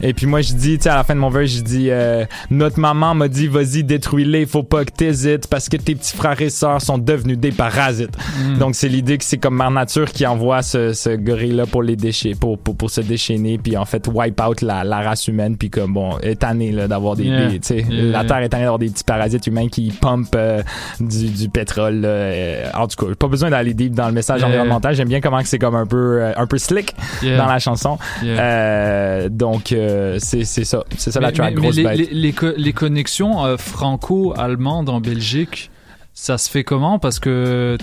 [0.02, 1.88] Et puis moi je dis tu sais à la fin de mon verse je dis
[1.90, 6.16] euh, notre maman m'a dit vas-y détruis-les faut pas que t'hésites parce que tes petits
[6.16, 8.16] frères et sœurs sont devenus des parasites.
[8.46, 8.58] Mm.
[8.58, 11.84] donc c'est l'idée que c'est comme Mère Nature qui envoie ce, ce gorille là pour
[11.84, 15.28] les déchets pour, pour pour se déchaîner puis en fait wipe out la, la race
[15.28, 17.48] humaine puis comme bon est tanné d'avoir des, Yeah.
[17.48, 18.12] des- tu sais Yeah.
[18.12, 20.62] la terre est tannée d'avoir des petits parasites humains qui pompent euh,
[21.00, 22.02] du, du pétrole.
[22.06, 24.48] Euh, en tout cas pas besoin d'aller deep dans le message Yeah.
[24.50, 27.98] environnemental j'aime bien comment c'est comme un peu euh, un peu slick dans la chanson.
[28.24, 29.74] Euh, donc
[30.20, 32.74] c'est ça c'est ça la track mais- mais grosse les, bête les, les co- les
[32.74, 35.70] connexions franco-allemandes en Belgique,
[36.14, 37.00] ça se fait comment?
[37.00, 37.78] Parce que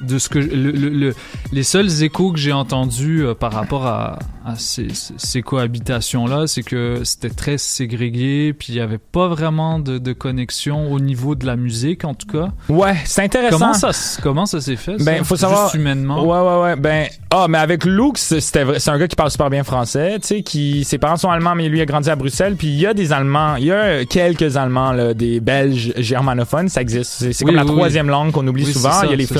[0.00, 1.14] de ce que le, le- le-
[1.52, 6.46] les seuls échos que j'ai entendus euh, par rapport à, à ces, ces- cohabitations là,
[6.46, 11.00] c'est que c'était très ségrégué, puis il y avait pas vraiment de, de connexion au
[11.00, 12.48] niveau de la musique en tout cas.
[12.68, 13.58] Ouais, c'est intéressant.
[13.58, 13.90] Comment ça
[14.22, 15.04] comment ça s'est fait ça?
[15.04, 15.64] Ben, faut savoir.
[15.64, 16.22] Juste humainement?
[16.24, 16.76] Ouais, ouais, ouais.
[16.76, 20.18] Ben, ah, mais avec Luke, c'était vrai- c'est un gars qui parle super bien français,
[20.20, 22.78] tu sais, qui, ses parents sont allemands, mais lui a grandi à Bruxelles, puis il
[22.78, 27.12] y a des Allemands, il y a quelques Allemands, là, des Belges germanophones, ça existe.
[27.32, 27.72] C'est Oui, comme la oui.
[27.72, 29.02] troisième langue qu'on oublie souvent.
[29.04, 29.34] il y a les ça.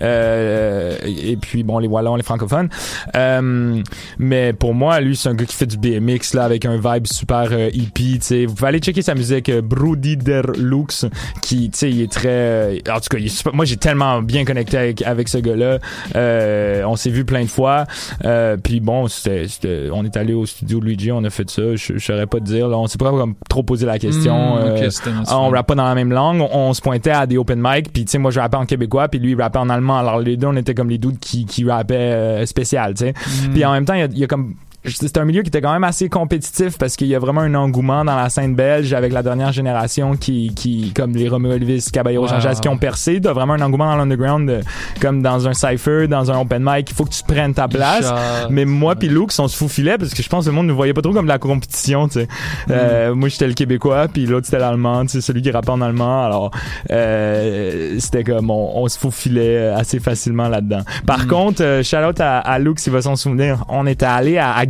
[0.00, 2.68] Euh, et puis bon, les Wallons, les francophones.
[3.16, 3.82] Euh,
[4.18, 7.06] mais pour moi, lui, c'est un gars qui fait du BMX, là, avec un vibe
[7.06, 8.46] super euh, hippie, tu sais.
[8.46, 11.06] Vous pouvez aller checker sa musique, euh, Brody der Lux,
[11.42, 13.76] qui, tu sais, il est très, euh, en tout cas, il est super- moi, j'ai
[13.76, 15.78] tellement bien connecté avec, avec ce gars-là.
[16.16, 17.86] Euh, on s'est vu plein de fois.
[18.24, 21.48] Euh, puis bon, c'était, c'était- on est allé au studio de Luigi, on a fait
[21.50, 21.62] ça.
[21.76, 22.78] Je, saurais pas te dire, là.
[22.78, 24.56] On s'est pas comme trop posé la question.
[24.56, 25.38] Mm, ok, Euh, c'était naturel.
[25.40, 26.40] on rappe pas dans la même langue.
[26.40, 27.92] On, on se pointait à des open mic.
[27.92, 29.98] Puis tu sais, moi, je rappais en québécois, puis lui, il rappait en allemand.
[29.98, 33.12] Alors les deux, on était comme les doutes qui, qui rappaient euh, spécial, tu sais.
[33.12, 33.52] Mm.
[33.52, 35.48] Puis en même temps, il y a, il y a comme c'est un milieu qui
[35.48, 38.54] était quand même assez compétitif parce qu'il y a vraiment un engouement dans la scène
[38.54, 42.68] belge avec la dernière génération qui, qui comme les Romeo Elvis, Caballero Jean Jazz qui
[42.68, 43.20] ont percé.
[43.20, 44.62] T'as vraiment un engouement dans l'underground euh,
[45.00, 46.90] comme dans un cypher, dans un open mic.
[46.90, 48.10] Il faut que tu prennes ta place.
[48.10, 50.66] Richard, Mais moi puis Luke, on se faufilait parce que je pense que le monde
[50.66, 52.08] ne voyait pas trop comme de la compétition.
[52.08, 52.28] Tu sais.
[52.70, 55.02] Euh, moi, j'étais le Québécois puis l'autre c'était l'Allemand.
[55.02, 56.24] Tu sais, celui qui rappait en allemand.
[56.24, 56.50] Alors,
[56.90, 60.80] euh, c'était comme on, on se faufilait assez facilement là-dedans.
[61.06, 63.64] Par contre, euh, shout out à, à Luke s'il va s'en souvenir.
[63.68, 64.66] On était allé à, à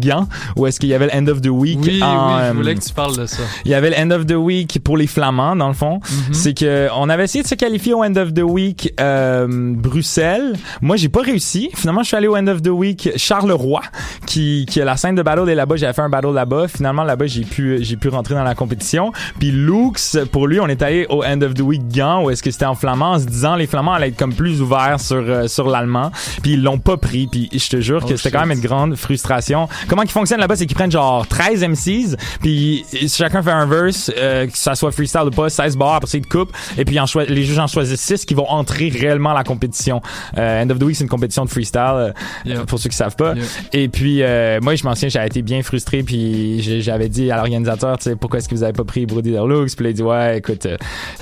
[0.56, 1.78] Où est-ce qu'il y avait le End of the Week.
[1.82, 3.42] Oui, en, oui, je euh, voulais que tu parles de ça.
[3.64, 6.00] il y avait le End of the Week pour les Flamands, dans le fond.
[6.28, 6.34] Mhm.
[6.34, 10.54] C'est que on avait essayé de se qualifier au End of the Week euh, Bruxelles.
[10.80, 11.70] Moi, j'ai pas réussi.
[11.74, 13.82] Finalement, je suis allé au End of the Week Charleroi,
[14.26, 15.76] qui, qui a la scène de battle est là-bas.
[15.76, 16.68] J'avais fait un battle là-bas.
[16.68, 19.12] Finalement, là-bas, j'ai pu j'ai pu rentrer dans la compétition.
[19.38, 22.42] Puis Lux, pour lui, on est allé au End of the Week Gand, où est-ce
[22.42, 25.16] que c'était en flamand, en se disant les Flamands allaient être comme plus ouverts sur
[25.16, 26.10] euh, sur l'allemand.
[26.42, 27.26] Puis ils l'ont pas pris.
[27.26, 29.68] Puis je te jure que Oh, c'était quand même une grande frustration.
[29.92, 34.10] Comment ils fonctionnent là-bas, c'est qu'ils prennent genre 13 MCs, puis chacun fait un verse,
[34.16, 36.86] euh, que ça soit freestyle ou pas, 16 bars, après ça ils te coupent, et
[36.86, 40.00] puis en les juges en choisissent 6 qui vont entrer réellement à la compétition.
[40.38, 42.12] Euh, End of the Week, c'est une compétition de freestyle, euh,
[42.46, 42.64] Yeah.
[42.64, 43.34] pour ceux qui savent pas.
[43.34, 43.44] Yeah.
[43.74, 47.36] Et puis, euh, moi, je m'en souviens, j'avais été bien frustré, puis j'avais dit à
[47.36, 49.66] l'organisateur, tu sais, pourquoi est-ce que vous avez pas pris Brody Derlux?
[49.76, 50.66] Puis là, il dit, ouais, écoute,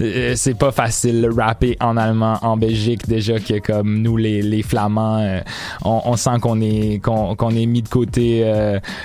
[0.00, 4.42] euh, c'est pas facile de rapper en allemand en Belgique, déjà que comme nous, les,
[4.42, 5.40] les Flamands, euh,
[5.84, 8.59] on, on sent qu'on est, qu'on est mis de côté, euh,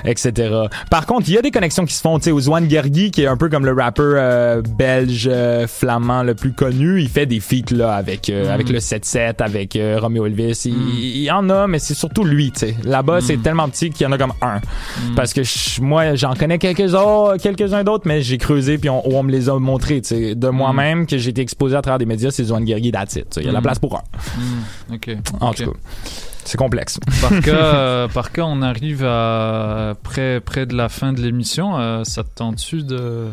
[0.05, 0.53] etc.
[0.89, 3.27] Par contre, il y a des connexions qui se font, tu sais, Gergi, qui est
[3.27, 7.39] un peu comme le rappeur euh, belge euh, flamand le plus connu, il fait des
[7.39, 8.51] feats, là, avec, euh, Mm.
[8.51, 10.61] avec le 7-7, avec euh, Romeo Elvis.
[10.65, 12.75] Il, il y en a, mais c'est surtout lui, tu sais.
[12.83, 14.59] Là-bas, c'est tellement petit qu'il y en a comme un.
[15.15, 19.31] Parce que je- moi, j'en connais quelques-uns d'autres, mais j'ai creusé puis on, on me
[19.31, 20.35] les a montrés, tu sais.
[20.35, 23.29] De moi-même, que j'ai été exposé à travers des médias, c'est Ouswan Gergi, that's it.
[23.29, 23.41] tu sais.
[23.41, 24.01] Il y a la place pour un.
[24.39, 25.17] Hmm, ok.
[25.41, 25.71] En tout cas,
[26.45, 26.99] c'est complexe.
[27.21, 31.77] Par cas, euh, par cas, on arrive à près, près de la fin de l'émission.
[31.77, 33.27] Euh, ça te tente-tu de,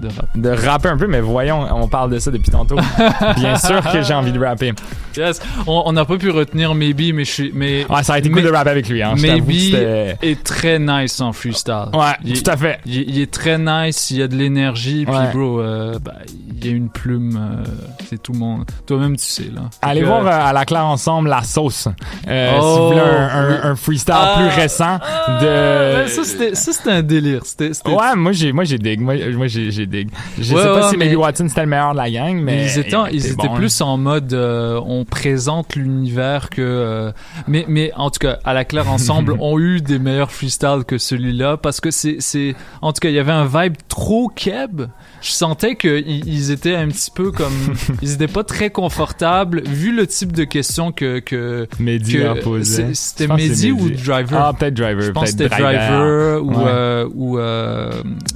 [0.00, 0.38] de rapper?
[0.38, 2.76] de rapper un peu, mais voyons, on parle de ça depuis tantôt.
[3.36, 4.72] Bien sûr que j'ai envie de rapper.
[5.16, 5.40] Yes.
[5.66, 7.50] On n'a pas pu retenir Maybe, mais je suis.
[7.54, 9.14] Mais, Ouais, ça a été cool mais- de rapper avec lui, hein.
[9.18, 9.74] Maybe
[10.22, 11.86] est très nice en freestyle.
[11.92, 12.78] Ouais, Il- tout à fait.
[12.86, 15.30] Il, il est très nice, il y a de l'énergie, puis Ouais.
[15.32, 16.14] bro, euh, bah,
[16.56, 17.64] il y a une plume, euh,
[18.08, 18.64] c'est tout le monde.
[18.86, 19.62] Toi-même, tu sais, là.
[19.82, 21.88] Allez que, voir euh, à la claire ensemble la sauce.
[21.88, 21.92] Oh,
[22.28, 24.98] si vous voulez un, un freestyle Ah, plus récent
[25.40, 25.46] de.
[25.46, 26.24] euh, ça,
[26.72, 27.42] c'était, un délire.
[27.86, 29.00] Ouais, moi j'ai moi j'ai dig.
[29.00, 29.16] Moi,
[29.46, 30.08] j'ai dig.
[30.38, 32.36] Je Ouais, sais pas ouais, si mais- Maybe Watson c'était le meilleur de la gang,
[32.40, 36.62] mais ils étaient, ils était étaient bon, plus en mode euh, on présente l'univers que
[36.62, 37.12] euh,
[37.48, 40.96] mais mais en tout cas à la claire ensemble ont eu des meilleurs freestyles que
[40.98, 44.82] celui-là parce que c'est c'est en tout cas il y avait un vibe trop keb
[45.20, 47.52] je sentais i- ils étaient un petit peu comme
[48.02, 52.34] ils étaient pas très confortables vu le type de questions que que Mehdi que- a
[52.36, 52.94] posé.
[52.94, 53.90] c'était Mehdi ou.
[53.90, 54.40] Driver?
[54.42, 56.56] Ah, peut-être Driver, je pense que c'était Driver, ou Ouais.
[56.66, 57.92] euh, ou, euh,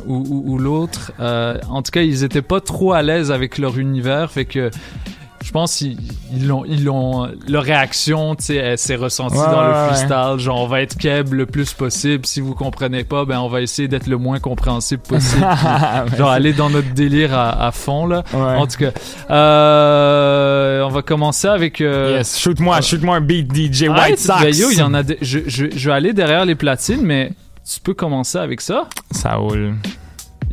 [0.06, 1.12] ou, ou- ou l'autre.
[1.20, 4.70] Euh, en tout cas, ils étaient pas trop à l'aise avec leur univers, fait que
[5.44, 5.98] je pense qu'ils
[6.34, 9.72] ils l'ont, ils l'ont, leur réaction, tu sais, elle s'est ressentie Ouais, dans ouais, le
[9.72, 9.88] ouais.
[9.88, 10.38] freestyle.
[10.38, 12.24] Genre, on va être keb le plus possible.
[12.24, 15.46] Si vous comprenez pas, ben on va essayer d'être le moins compréhensible possible.
[16.06, 18.24] Puis, genre, aller dans notre délire à, à fond là.
[18.32, 18.40] Ouais.
[18.56, 18.90] En tout cas,
[19.30, 21.80] euh, on va commencer avec.
[21.80, 24.40] euh, Yes, shoot-moi, shoot-moi un beat DJ White Sox.
[24.42, 25.02] ben yo, il y en a.
[25.02, 27.32] des- Je, je, je vais aller derrière les platines, mais
[27.70, 28.88] tu peux commencer avec ça.
[29.10, 29.74] Ça roule.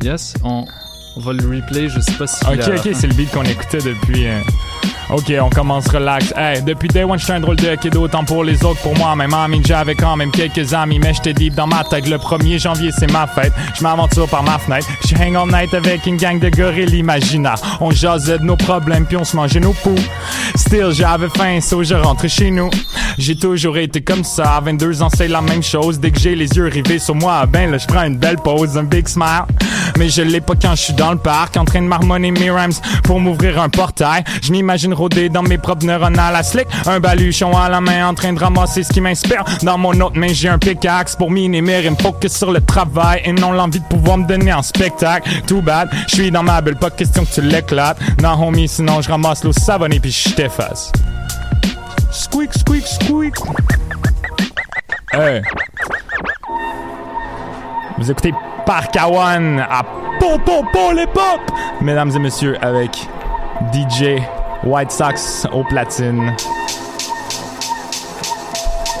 [0.02, 0.64] Yes, on.
[1.16, 2.44] On va le replay, je sais pas si.
[2.46, 4.26] Ok, ok, c'est le beat qu'on écoutait depuis.
[4.26, 4.40] euh,
[5.10, 6.32] Ok, on commence relax.
[6.38, 9.14] Hey, depuis Day One, j'étais un drôle de kid, autant pour les autres, pour moi.
[9.14, 12.08] Même ami, j'avais quand même quelques amis, mais j'étais deep dans ma tête.
[12.08, 13.52] Le 1er janvier, c'est ma fête.
[13.78, 14.86] Je m'aventure par ma fenêtre.
[15.06, 17.56] Je hang all night avec une gang de gorilles imaginaires.
[17.82, 19.96] On jasait de nos problèmes, puis on se mangeait nos poux.
[20.54, 22.70] Still, j'avais faim, so je rentre chez nous.
[23.18, 24.54] J'ai toujours été comme ça.
[24.56, 26.00] À 22 ans, c'est la même chose.
[26.00, 28.78] Dès que j'ai les yeux rivés sur moi, ben là, je prends une belle pause,
[28.78, 29.44] un big smile.
[29.98, 32.48] Mais je l'ai pas quand je suis dans le parc, en train de marmonner mes
[32.48, 32.70] rhymes
[33.02, 34.22] pour m'ouvrir un portail.
[34.40, 36.68] Je m'imagine rôder dans mes propres neurones à la slick.
[36.86, 39.42] Un baluchon à la main, en train de ramasser ce qui m'inspire.
[39.64, 41.96] Dans mon autre main, j'ai un pickaxe pour miner mes rimes.
[42.00, 45.28] Focus sur le travail et non l'envie de pouvoir me donner en spectacle.
[45.48, 47.98] Too bad, je suis dans ma bulle, pas question que tu l'éclates.
[48.22, 50.92] Non, homie, sinon je ramasse l'eau savonnée puis je t'efface.
[52.12, 53.34] Squeak, squeak, squeak.
[55.12, 55.42] Hey.
[57.98, 58.32] Vous écoutez
[58.64, 59.82] Parkawan à
[60.22, 61.40] Popo les Pop,
[61.80, 63.08] mesdames et messieurs, avec
[63.72, 64.22] DJ
[64.62, 66.36] White Sox au platine.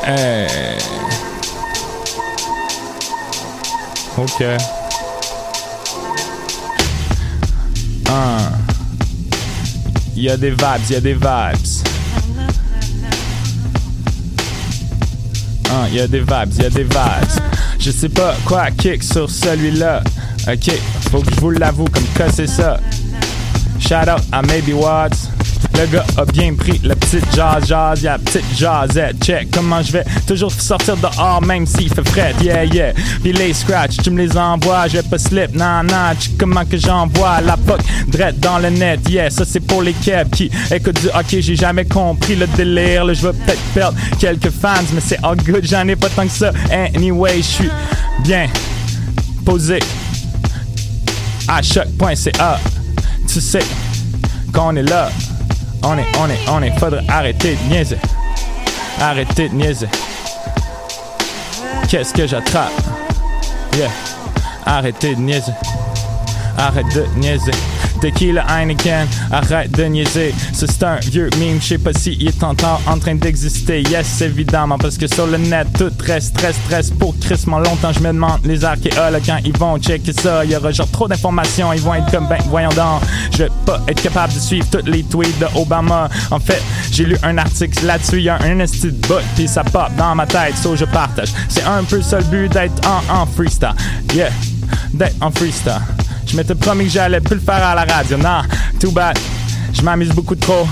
[0.04, 0.78] Hey.
[4.18, 4.42] Ok.
[8.10, 8.38] Un.
[10.16, 11.26] Il y a des vibes, il y a des vibes.
[15.70, 17.42] Hein, y a des vibes, y a des vibes.
[17.78, 20.02] Je sais pas quoi kick sur celui-là.
[20.48, 20.72] Ok,
[21.10, 22.80] faut que je vous l'avoue comme que c'est ça.
[23.78, 25.30] Shout out à Maybe Watts.
[25.78, 29.24] Le gars a bien pris la petite jazz, jazz, y'a petite jazzette.
[29.24, 32.34] Check comment je vais toujours sortir dehors même s'il fait frais.
[32.42, 32.92] Yeah, yeah.
[33.22, 35.54] Puis les scratch, tu me les envoies, je vais pas slip.
[35.54, 35.84] Nah,
[36.18, 39.08] tu comment que j'envoie la poque dread dans le net.
[39.08, 43.04] Yeah, ça c'est pour les kebs qui écoutent du ok, j'ai jamais compris le délire.
[43.04, 46.26] Là, je vais peut-être perdre quelques fans, mais c'est all good, j'en ai pas tant
[46.26, 46.50] que ça.
[46.70, 47.70] Anyway, je suis
[48.24, 48.48] bien
[49.44, 49.78] posé
[51.48, 52.60] à choc.ca.
[53.28, 53.64] Tu sais
[54.52, 55.10] qu'on est là.
[55.82, 56.78] On est, on est, on est.
[56.78, 57.98] Faudrait arrêter de niaiser.
[59.00, 59.88] Arrêter de niaiser.
[61.88, 62.72] Qu'est-ce que j'attrape?
[63.76, 63.90] Yeah.
[64.64, 65.52] Arrêtez de niaiser.
[66.56, 67.52] Arrête de niaiser.
[68.00, 70.34] Tequila Heineken, arrête de niaiser.
[70.52, 73.82] C'est un vieux meme, je sais pas s'il est encore en train d'exister.
[73.82, 77.92] Yes, évidemment, parce que sur le net, tout reste stress, stress pour crissement longtemps.
[77.92, 81.08] Je me demande, les archéologues, quand ils vont checker ça, il y aura genre trop
[81.08, 81.72] d'informations.
[81.72, 83.02] Ils vont être comme, ben, voyons donc,
[83.32, 86.08] je vais pas être capable de suivre tous les tweets de Obama.
[86.30, 89.64] En fait, j'ai lu un article là-dessus, il y a un de bout, puis ça
[89.64, 91.28] pop dans ma tête, so je partage.
[91.48, 93.74] C'est un peu ça le but d'être en, en freestyle.
[94.14, 94.30] Yeah,
[94.92, 95.80] d'être en freestyle.
[96.26, 98.16] Je m'étais promis que j'allais plus le faire à la radio.
[98.16, 98.42] Non,
[98.80, 99.18] too bad.
[99.72, 100.66] Je m'amuse beaucoup trop.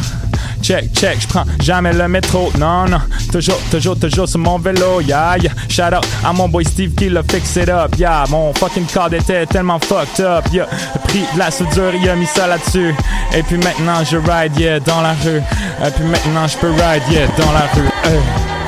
[0.63, 2.53] Check, check, je prends jamais le métro.
[2.59, 3.01] Non, non,
[3.33, 5.01] toujours, toujours, toujours sur mon vélo.
[5.01, 5.53] Yeah, yeah.
[5.69, 7.97] Shout out à mon boy Steve qui l'a fix it up.
[7.99, 10.45] Yeah, mon fucking code était tellement fucked up.
[10.53, 10.67] Yeah,
[11.05, 12.95] pris de la soudure, il a mis ça là-dessus.
[13.35, 15.39] Et puis maintenant, je ride, yeah, dans la rue.
[15.39, 18.60] Et puis maintenant, je peux ride, yeah, dans la rue.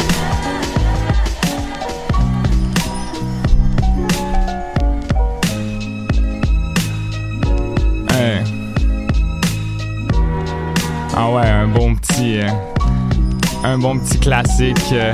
[13.65, 14.77] Un bon petit classique.
[14.93, 15.13] euh,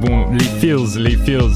[0.00, 1.52] bon, les feels, les feels.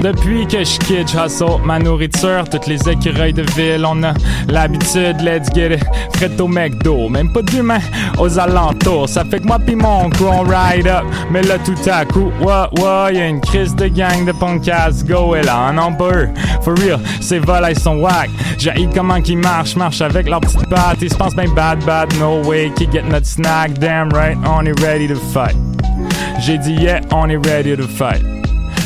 [0.00, 4.12] Depuis que je quitte, je hustle ma nourriture, toutes les écureuils de ville, on a
[4.48, 5.84] l'habitude, let's get it,
[6.14, 7.80] fret au McDo, même pas d'humain
[8.18, 12.04] aux alentours, ça fait que moi pis mon on ride up, mais là tout à
[12.04, 16.28] coup, what, what, y'a une crise de gang de punkas, go et là, en number,
[16.62, 20.98] for real, ces volets sont whack, j'ai comment qu'ils marchent, marchent avec leurs petites pattes,
[21.02, 24.64] ils se pensent ben bad, bad, no way, qui get notre snack, damn right, on
[24.64, 25.56] est ready to fight,
[26.40, 28.37] j'ai dit yeah, on est ready to fight.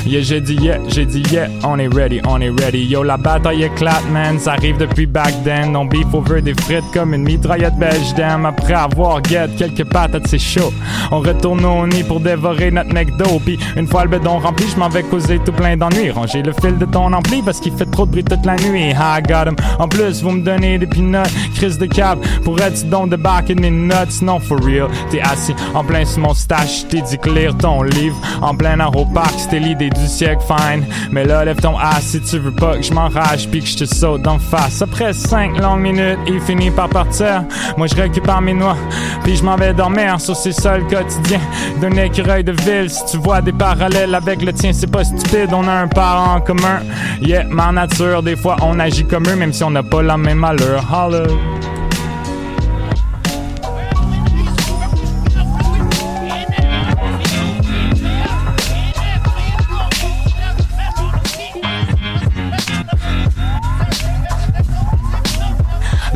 [0.05, 2.85] Yeah, j'ai dit yeah, j'ai dit yeah, on est ready, on est ready.
[2.85, 5.77] Yo, la bataille éclate, man, ça arrive depuis back then.
[5.77, 8.45] On beef over des frites comme une mitraillette belge, damn.
[8.45, 10.73] Après avoir get quelques patates, c'est chaud.
[11.13, 13.41] On retourne au nid pour dévorer notre McDo.
[13.45, 16.11] Puis une fois le bédon rempli, je m'en vais causer tout plein d'ennuis.
[16.11, 18.91] Ranger le fil de ton ampli parce qu'il fait trop de bruit toute la nuit.
[18.91, 19.57] I got 'em.
[19.79, 22.19] En plus, vous me donnez des peanuts, crise de cab.
[22.45, 24.21] Pourrais-tu donc débarquer mes nuts?
[24.23, 24.89] Non, for real.
[25.11, 28.17] T'es assis en plein sur mon stash, t'es dit que lire ton livre.
[28.41, 30.85] En plein aéroparc, c'était l'idée du siècle, fine.
[31.11, 33.79] Mais là, lève ton ass si tu veux pas que je m'enrage puis que je
[33.79, 34.83] te saute d'en face.
[34.83, 37.45] Après cinq longues minutes, il finit par partir.
[37.77, 38.77] Moi, je récupère mes noix,
[39.25, 41.41] puis je m'en vais dormir sur ces sols quotidiens
[41.81, 42.91] d'un écureuil de ville.
[42.91, 46.37] Si tu vois des parallèles avec le tien, c'est pas stupide, on a un parent
[46.37, 46.81] en commun.
[47.21, 50.17] Yeah, ma nature, des fois on agit comme eux, même si on n'a pas la
[50.17, 50.85] même allure.
[50.93, 51.25] Holla.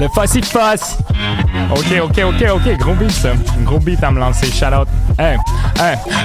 [0.07, 0.99] Le fussy fuss.
[1.73, 2.79] Ok, ok, ok, ok.
[2.79, 3.31] Gros beat, ça.
[3.65, 4.47] Gros beat à me lancer.
[4.53, 4.87] Shout out.
[5.19, 5.37] Hey,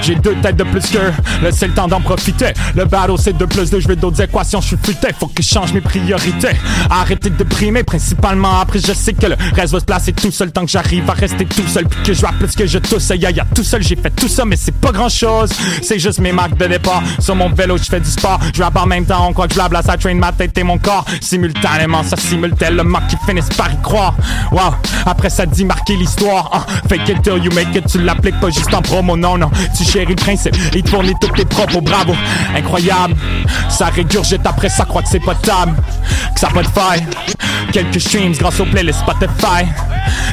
[0.02, 0.98] J'ai deux têtes de plus que.
[0.98, 2.53] Là, c'est le temps d'en profiter.
[2.76, 3.80] Le battle, c'est 2 plus 2.
[3.80, 4.61] Je veux d'autres équations.
[4.61, 5.10] Je suis futé.
[5.19, 6.56] Faut que je change mes priorités.
[6.90, 8.60] Arrêtez de primer, principalement.
[8.60, 10.52] Après, je sais que le reste va se placer tout seul.
[10.52, 11.88] Tant que j'arrive à rester tout seul.
[11.88, 13.10] Puis que je vois plus que je tousse.
[13.10, 14.45] Ya, ya, tout seul, j'ai fait tout ça.
[14.45, 15.52] Mais c'est pas grand chose.
[15.82, 17.03] C'est juste mes marques de départ.
[17.19, 18.40] Sur mon vélo, je fais du sport.
[18.56, 19.28] Je rappe en même temps.
[19.28, 19.82] On croit que je blabla.
[19.82, 21.06] Ça traîne ma tête et mon corps.
[21.19, 24.15] Simultanément, ça simultane le mock qui finissent par y croire.
[24.52, 24.76] Wow.
[25.06, 26.49] Après, ça dit marquer l'histoire.
[26.53, 27.86] Ah, fake it till you make it.
[27.88, 29.18] Tu l'appliques pas juste en promo.
[29.18, 29.38] Non,
[29.77, 30.55] Tu chéris le principe.
[30.73, 31.81] Il te fournit tous tes propos.
[31.81, 32.13] Bravo.
[32.55, 33.15] Incroyable.
[33.69, 34.85] Ça régurgite après ça.
[34.85, 35.76] Croit que c'est potable.
[36.41, 36.49] Ça.
[37.72, 39.63] Quelques streams grâce au playlist Spotify.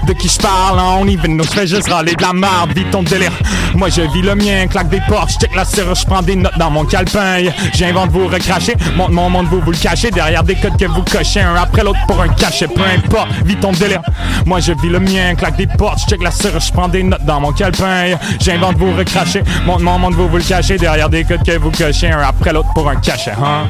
[0.06, 3.02] De qui je parle, on even nous fais juste râler de la merde, vis ton
[3.02, 3.32] délire.
[3.74, 6.56] Moi je vis le mien, claque des portes, check la serrure, je prends des notes
[6.58, 7.50] dans mon calepin.
[7.74, 11.02] J'invente vous recracher, monte mon monde, vous vous le cachez derrière des codes que vous
[11.02, 14.00] cochez un après l'autre pour un cachet, peu importe, vis ton délire.
[14.46, 17.26] Moi je vis le mien, claque des portes, check la serrure, je prends des notes
[17.26, 18.16] dans mon calepin.
[18.40, 21.70] J'invente vous recracher, monte mon monde, vous vous le cachez derrière des codes que vous
[21.70, 23.68] cochez un après l'autre pour un cachet, hein?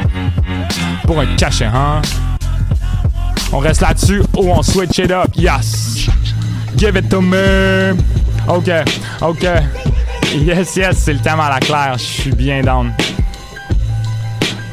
[1.05, 2.01] Pour un cachet, hein?
[3.53, 6.09] On reste là-dessus ou on switch it up, yes.
[6.77, 7.97] Give it to me.
[8.47, 8.71] Ok,
[9.23, 9.47] ok.
[10.35, 11.97] Yes, yes, c'est le thème à la claire.
[11.97, 12.93] Je suis bien down.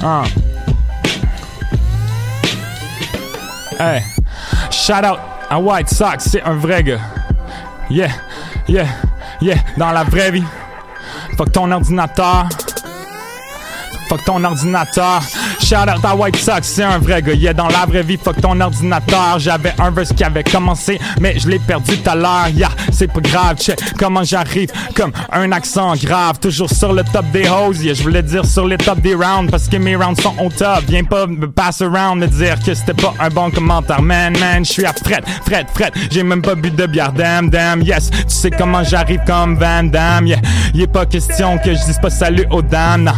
[0.03, 0.23] Ah.
[3.80, 4.02] Hey,
[4.72, 5.19] shout out
[5.49, 6.99] à White Sox, c'est un vrai gars.
[7.89, 8.10] Yeah,
[8.68, 8.88] yeah,
[9.41, 10.43] yeah, dans la vraie vie.
[11.38, 12.47] Fuck ton ordinateur.
[14.15, 15.21] Fuck ton ordinateur.
[15.61, 17.33] Shout out à White Sox, c'est un vrai gars.
[17.33, 19.39] Yeah, dans la vraie vie, fuck ton ordinateur.
[19.39, 22.47] J'avais un verse qui avait commencé, mais je l'ai perdu tout à l'heure.
[22.53, 24.69] Yeah, c'est pas grave, check comment j'arrive.
[24.95, 27.83] Comme un accent grave, toujours sur le top des hoses.
[27.83, 30.49] Yeah, je voulais dire sur les top des rounds, parce que mes rounds sont au
[30.49, 30.83] top.
[30.87, 34.01] Viens pas me pass around me dire que c'était pas un bon commentaire.
[34.01, 35.91] Man, man, je suis à fret, fret, fret.
[36.09, 38.11] J'ai même pas bu de bière, damn, damn, yes.
[38.11, 40.39] Tu sais comment j'arrive comme Van Damme, yeah.
[40.73, 43.11] Y est pas question que je dise pas salut aux dames.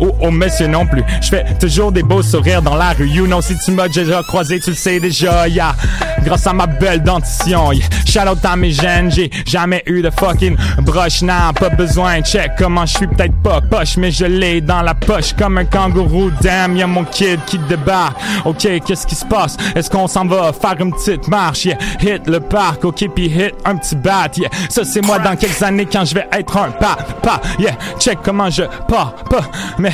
[0.00, 3.08] Ou aux Je fais toujours des beaux sourires dans la rue.
[3.08, 5.74] You know, si tu m'as déjà croisé, tu le sais déjà, yeah.
[6.22, 7.86] Grâce à ma belle dentition, yeah.
[8.06, 12.22] Shout out à mes gènes, j'ai jamais eu de fucking broche, nah, pas besoin.
[12.22, 15.64] Check comment je suis peut-être pas poche, mais je l'ai dans la poche comme un
[15.64, 16.30] kangourou.
[16.40, 18.16] Damn, y'a mon kid qui débarque.
[18.44, 19.56] Ok, qu'est-ce qui se passe?
[19.74, 21.64] Est-ce qu'on s'en va faire une petite marche?
[21.64, 24.30] Yeah, hit le parc, ok, puis hit un petit bat.
[24.36, 27.40] Yeah, ça c'est moi dans quelques années quand je vais être un papa.
[27.58, 29.44] Yeah, check comment je pars, pas,
[29.78, 29.92] mais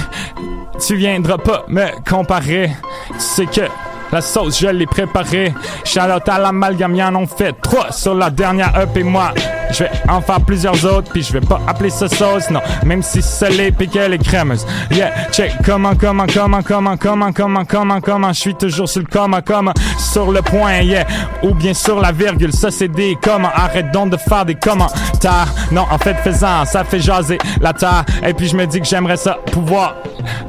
[0.79, 2.71] tu viendras pas me comparer.
[3.13, 3.63] Tu sais que
[4.13, 5.53] la sauce, je l'ai préparée.
[5.97, 9.33] Out à l'amalgame, y'en ont fait trois sur la dernière up et moi.
[9.71, 12.61] Je vais en faire plusieurs autres, puis je vais pas appeler ça sauce, non.
[12.85, 14.67] Même si salée puis qu'elle est crémeuse.
[14.91, 18.33] Yeah, check comment, comment, comment, comment, comment, comment, comment, comment.
[18.33, 21.07] Je suis toujours sur le comment, comment, sur le point, yeah.
[21.43, 23.51] Ou bien sur la virgule, ça c'est des comment.
[23.55, 25.53] Arrête donc de faire des commentaires.
[25.71, 28.05] Non, en fait, faisant, ça fait jaser la terre.
[28.27, 29.97] Et puis je me dis que j'aimerais ça pouvoir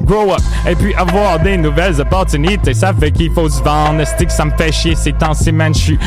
[0.02, 0.40] grow up.
[0.68, 2.74] Et puis avoir des nouvelles opportunités.
[2.74, 4.04] Ça fait qu'il faut vendre.
[4.04, 5.74] Stick, ça me fait chier ces temps-ci, man.
[5.74, 5.98] Je suis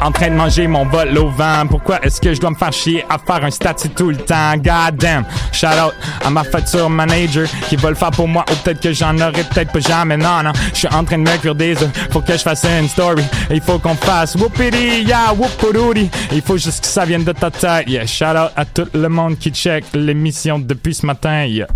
[0.00, 1.66] en train de manger mon vol au vent.
[1.68, 4.56] Pourquoi est-ce que je dois me faire chier à faire un statut tout le temps?
[4.56, 5.24] God damn.
[5.52, 5.94] Shout out
[6.24, 8.44] à ma facture manager qui va le faire pour moi.
[8.50, 10.16] Ou peut-être que j'en aurai peut-être pas jamais.
[10.16, 10.52] Non, non.
[10.72, 11.90] Je suis en train de me cuire des œufs.
[12.10, 13.22] Faut que je fasse une story.
[13.50, 16.10] Il faut qu'on fasse whoopity, yeah, whooporoody.
[16.32, 17.88] Il faut juste que ça vienne de ta tête.
[17.88, 21.44] Yeah, shout out à tout le monde qui check l'émission depuis ce matin.
[21.44, 21.68] Yeah.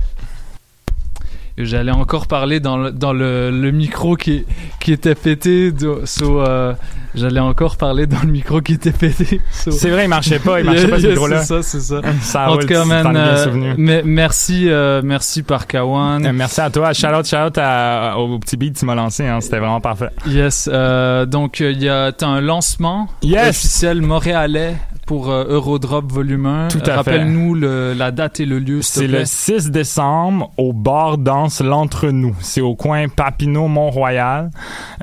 [1.64, 4.44] J'allais encore parler dans le, dans le, le micro qui,
[4.80, 5.72] qui était pété.
[6.04, 6.72] So, euh,
[7.14, 9.40] J'allais encore parler dans le micro qui était pété.
[9.50, 11.40] So- C'est vrai, il marchait pas, il marchait pas, ce Yeah, micro-là.
[11.42, 12.00] C'est ça, c'est ça.
[12.20, 16.24] Ça en roule, tout cas, man, bien euh, merci, euh, merci par Kawan.
[16.26, 16.92] Euh, Merci à toi.
[16.92, 19.26] Shout out, shout out à- au petit beat que tu m'as lancé.
[19.26, 19.40] Hein.
[19.40, 20.10] C'était vraiment parfait.
[20.26, 23.48] Yes, euh, donc euh, il y a t'as un lancement Yes.
[23.50, 24.76] officiel montréalais
[25.08, 26.68] pour euh, Eurodrop Volume 1.
[26.68, 26.92] Tout à fait.
[26.92, 32.36] Rappelle-nous le- la date et le lieu, C'est le 6 décembre au bar danse l'entre-nous.
[32.40, 34.50] C'est au coin Papineau Mont-Royal.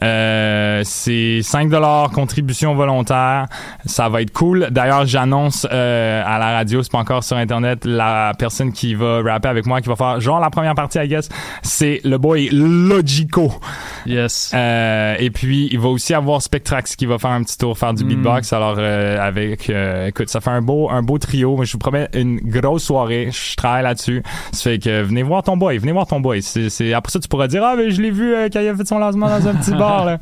[0.04, 3.48] Euh, c'est 5 dollars contribution volontaire.
[3.86, 4.68] Ça va être cool.
[4.70, 9.24] D'ailleurs, j'annonce euh, à la radio, c'est pas encore sur internet, la personne qui va
[9.24, 11.30] rapper avec moi, qui va faire genre la première partie, I guess,
[11.64, 13.52] c'est le boy Logico.
[14.06, 14.52] Yes.
[14.54, 17.94] Euh, et puis il va aussi avoir Spectrax qui va faire un petit tour faire
[17.94, 18.08] du Mm.
[18.08, 18.54] beatbox.
[18.54, 21.60] Alors euh, avec, euh, écoute, ça fait un beau, un beau trio.
[21.64, 23.30] Je vous promets une grosse soirée.
[23.32, 24.22] Je travaille là-dessus.
[24.52, 26.42] Ça fait que venez voir ton boy, venez voir ton boy.
[26.42, 28.76] C'est, après ça tu pourras dire ah mais je l'ai vu euh, quand il a
[28.76, 30.06] fait son lancement dans un petit bar.
[30.06, 30.20] là.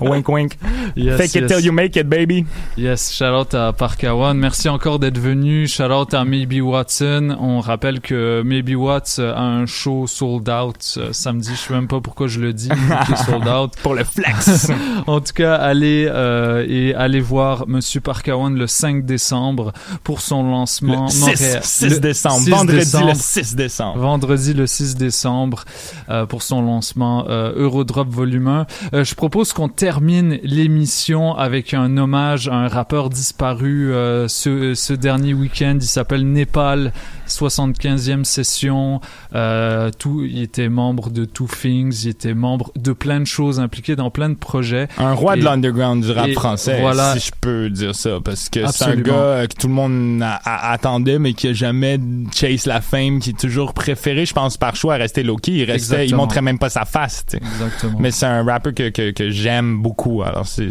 [0.00, 0.52] wink, wink.
[0.96, 1.52] Yes, Fake it yes.
[1.52, 2.44] till you make it, baby.
[2.76, 4.36] Yes, shout out à Parkawan.
[4.38, 5.66] Merci encore d'être venu.
[5.66, 7.36] Shout out à Maybe Watson.
[7.40, 11.50] On rappelle que Maybe Watts a un show sold out euh, samedi.
[11.54, 12.68] Je sais même pas pourquoi je le dis.
[13.26, 13.72] sold out.
[13.82, 14.70] Pour le flex.
[15.06, 19.72] en tout cas, allez euh, et allez voir Monsieur Parkawan le 5 décembre
[20.02, 21.04] pour son lancement.
[21.06, 22.40] Le 6, Montréal- 6 le décembre.
[22.44, 23.06] 6 Vendredi décembre.
[23.08, 23.98] le 6 décembre.
[23.98, 25.64] Vendredi le 6 décembre
[26.08, 28.66] euh, pour son lancement euh, Eurodrop Volume 1.
[28.94, 33.92] Euh, je propose qu'on termine l'émission avec un hommage à un rappeur disparu
[34.28, 35.76] ce, ce dernier week-end.
[35.80, 36.92] Il s'appelle Népal,
[37.26, 39.00] 75e session.
[39.34, 43.60] Euh, tout, il était membre de Two Things, il était membre de plein de choses
[43.60, 44.88] impliqué dans plein de projets.
[44.98, 47.14] Un roi Et- de l'underground du rap français, Voilà.
[47.18, 50.22] si je peux dire ça, parce que c'est un gars euh, que tout le monde
[50.22, 51.98] a- a- attendait, mais qui a jamais
[52.34, 55.52] chase la fame, qui est toujours préféré, je pense, par choix à rester low-key.
[55.52, 57.24] Il restait, il montrait même pas sa face.
[57.32, 57.98] Exactement.
[58.00, 60.70] Mais c'est un rapper que, que, que j'aime beaucoup, alors c'est.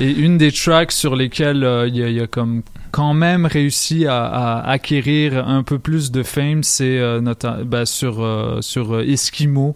[0.00, 2.62] Et une des tracks sur lesquelles euh, y, il y a comme
[2.92, 7.20] quand même réussi à, à acquérir un peu plus de fame, c'est euh,
[7.64, 9.74] ben, sur euh, sur euh, Eskimo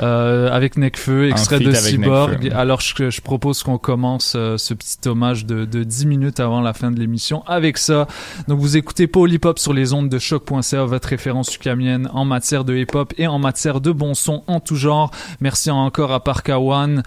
[0.00, 2.50] euh, avec Necfeu, extrait de Cyborg.
[2.54, 6.72] Alors je, je propose qu'on commence ce petit hommage de, de 10 minutes avant la
[6.72, 8.06] fin de l'émission avec ça.
[8.48, 9.10] Donc vous écoutez
[9.44, 13.26] Hop sur les ondes de choc.ca, votre référence sucamienne en matière de hip hop et
[13.26, 15.10] en matière de bon son en tout genre.
[15.40, 17.02] Merci encore à Parka One.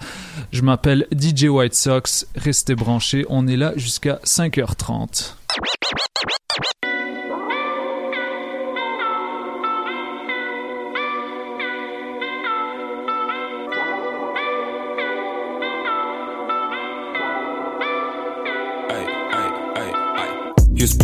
[0.52, 2.26] Je m'appelle DJ White Sox.
[2.36, 3.24] Restez branchés.
[3.30, 5.37] On est là jusqu'à 5h30.
[5.54, 5.78] Plus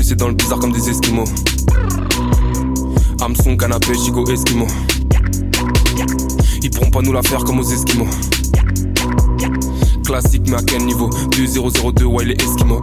[0.04, 1.24] c'est dans le bizarre comme des esquimaux.
[3.20, 4.66] Hameçon, canapé, gigot, esquimaux.
[6.62, 8.08] Ils pourront pas nous la faire comme aux esquimaux.
[10.04, 12.82] Classique, mais à quel niveau 2002, ouais, les esquimaux.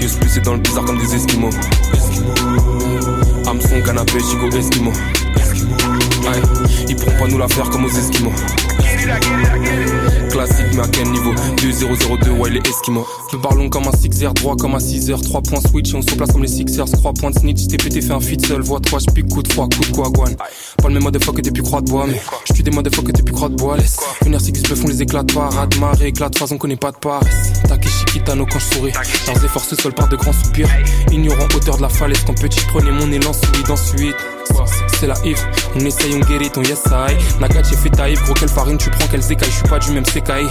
[0.00, 1.50] Yus plus c'est dans le bizarre comme des esquimaux.
[3.46, 4.92] Hameçon, canapé, gigot, esquimaux.
[6.22, 6.42] Ouais,
[6.88, 8.32] ils pourront pas nous la faire comme aux esquimaux.
[10.30, 11.32] Classique, mais à quel niveau?
[11.62, 13.06] 2002, ouais, les esquimaux.
[13.32, 15.22] Nous parlons comme un 6R, droit comme un 6R.
[15.22, 16.90] 3 points switch, on se place comme les Sixers.
[16.90, 18.62] 3 points de snitch, t'es pété, fait un feat seul.
[18.62, 20.36] Voix 3, j'pique coup de froid, coup de guaguane.
[20.36, 22.94] Pas le même mode fois que t'es plus croix de bois, mais j'tue des modes
[22.94, 23.76] fois que t'es plus croix de bois.
[23.76, 26.76] Laisse venir si se font les éclats de parade, marée, éclat de phase, on connaît
[26.76, 27.52] pas de paresse.
[27.68, 28.92] Takeshi Kitano quand je souris.
[29.26, 30.68] Leurs efforts se soldent par de grands soupirs.
[31.10, 34.16] Ignorant hauteur de la falaise, quand petit, prenais mon élan, solide ensuite.
[34.98, 35.44] C'est la if,
[35.76, 37.16] on essaye, on guérit ton yes I.
[37.82, 40.46] Fait taïf, gros quelle farine, tu prends quelles écailles, je suis pas du même sekai.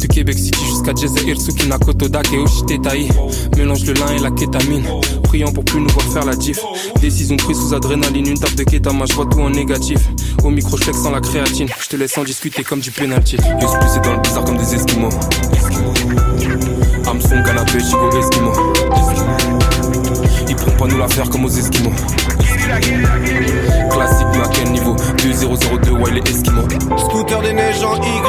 [0.00, 3.08] De Québec City jusqu'à Jazeir, Suki, Nakoto, Dak et Oshitetai.
[3.56, 4.84] Mélange le lin et la kétamine.
[5.24, 6.58] Priant pour plus nous voir faire la diff.
[7.00, 9.98] Décision prise sous adrénaline, une table de kétama, je vois tout en négatif.
[10.44, 11.68] Au micro, je sans la créatine.
[11.80, 13.36] Je te laisse en discuter comme du penalty.
[13.36, 15.10] Plus c'est dans le bizarre comme des esquimaux.
[17.06, 18.52] Hameçon, canapé, gigot, esquimaux.
[20.48, 21.92] Ils pourront pas nous la faire comme aux esquimaux.
[23.90, 26.68] Classique, à quel niveau 2002, ouais, les esquimaux.
[26.96, 28.22] Scooter des neiges en Y,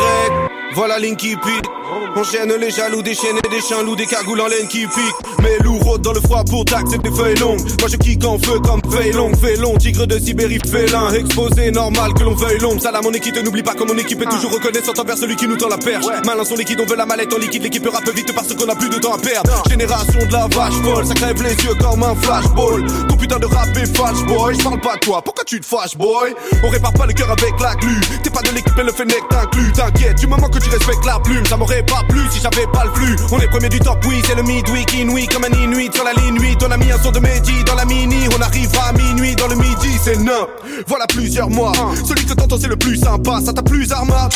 [0.76, 1.00] voilà
[1.38, 1.70] pique.
[2.16, 5.42] Enchaîne les jaloux, déchaîner des chiens loups, des cagoules en laine qui piquent.
[5.42, 7.60] Mais loup rôde dans le froid pour taxer des feuilles longues.
[7.80, 9.12] Moi je kick en feu comme feuille
[9.58, 11.12] long, tigre de Sibérie, félin.
[11.12, 12.82] Exposé, normal que l'on veuille l'ombre.
[12.82, 15.58] Ça mon équipe, n'oublie pas que mon équipe est toujours reconnaissante envers celui qui nous
[15.58, 16.06] tend la perche.
[16.26, 18.76] Malin son liquide, on veut la mallette en liquide, l'équipe rappe vite parce qu'on a
[18.76, 19.64] plus de temps à perdre.
[19.70, 22.86] Génération de la vache folle, ça crève les yeux comme un flashball.
[23.10, 25.66] Ton putain de rap est false boy, je parle pas de toi, pourquoi tu te
[25.66, 26.36] fâches boy?
[26.64, 28.00] On répare pas le cœur avec la glu.
[28.24, 31.20] T'es pas de l'équipe mais le fennec t'inclut, t'inquiète, du moment que tu respectes la
[31.20, 33.16] plume, ça m'aurait pas plu si j'avais pas le flux.
[33.32, 36.14] On est premier du top, oui, c'est le midweek, inouï comme un inuit sur la
[36.14, 36.64] ligne 8.
[36.68, 39.48] On a mis un son de Mehdi dans la mini, on arrivera à minuit dans
[39.48, 40.48] le midi, c'est nain.
[40.88, 41.74] Voilà plusieurs mois,
[42.06, 44.30] celui que t'entends c'est le plus sympa, ça t'a plus arma.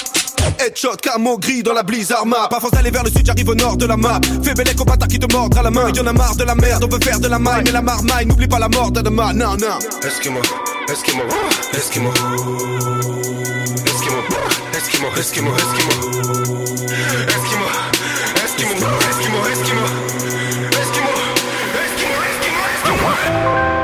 [0.59, 2.49] Headshot, camo gris dans la blizzard map.
[2.49, 4.19] Force d'aller vers le sud, j'arrive au nord de la map.
[4.43, 5.89] Fais belle au bâtard qui te mordra la main.
[5.93, 7.63] Y'en a marre de la merde, on veut faire de la maille.
[7.65, 9.33] Mais la marmaille, n'oublie pas la mort de demain.
[9.33, 9.79] Non, non.
[10.05, 10.39] Eskimo,
[10.89, 12.11] Eskimo.
[14.07, 14.23] Eskimo,
[14.77, 15.91] Eskimo, Eskimo, Eskimo.
[17.27, 17.67] Eskimo,
[18.45, 18.73] Eskimo,
[19.09, 19.85] Eskimo, Eskimo.
[20.79, 21.11] Eskimo,
[21.83, 23.76] Eskimo, Eskimo, Eskimo.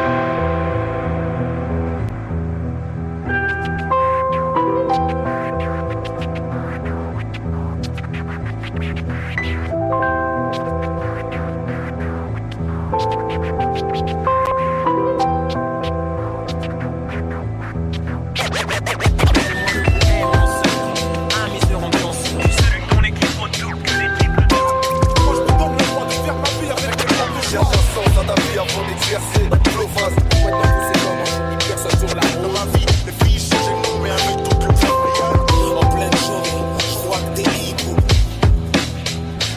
[29.14, 29.20] Dans
[32.72, 34.10] vie, les filles changent.
[35.78, 37.50] En pleine journée, je crois que t'es.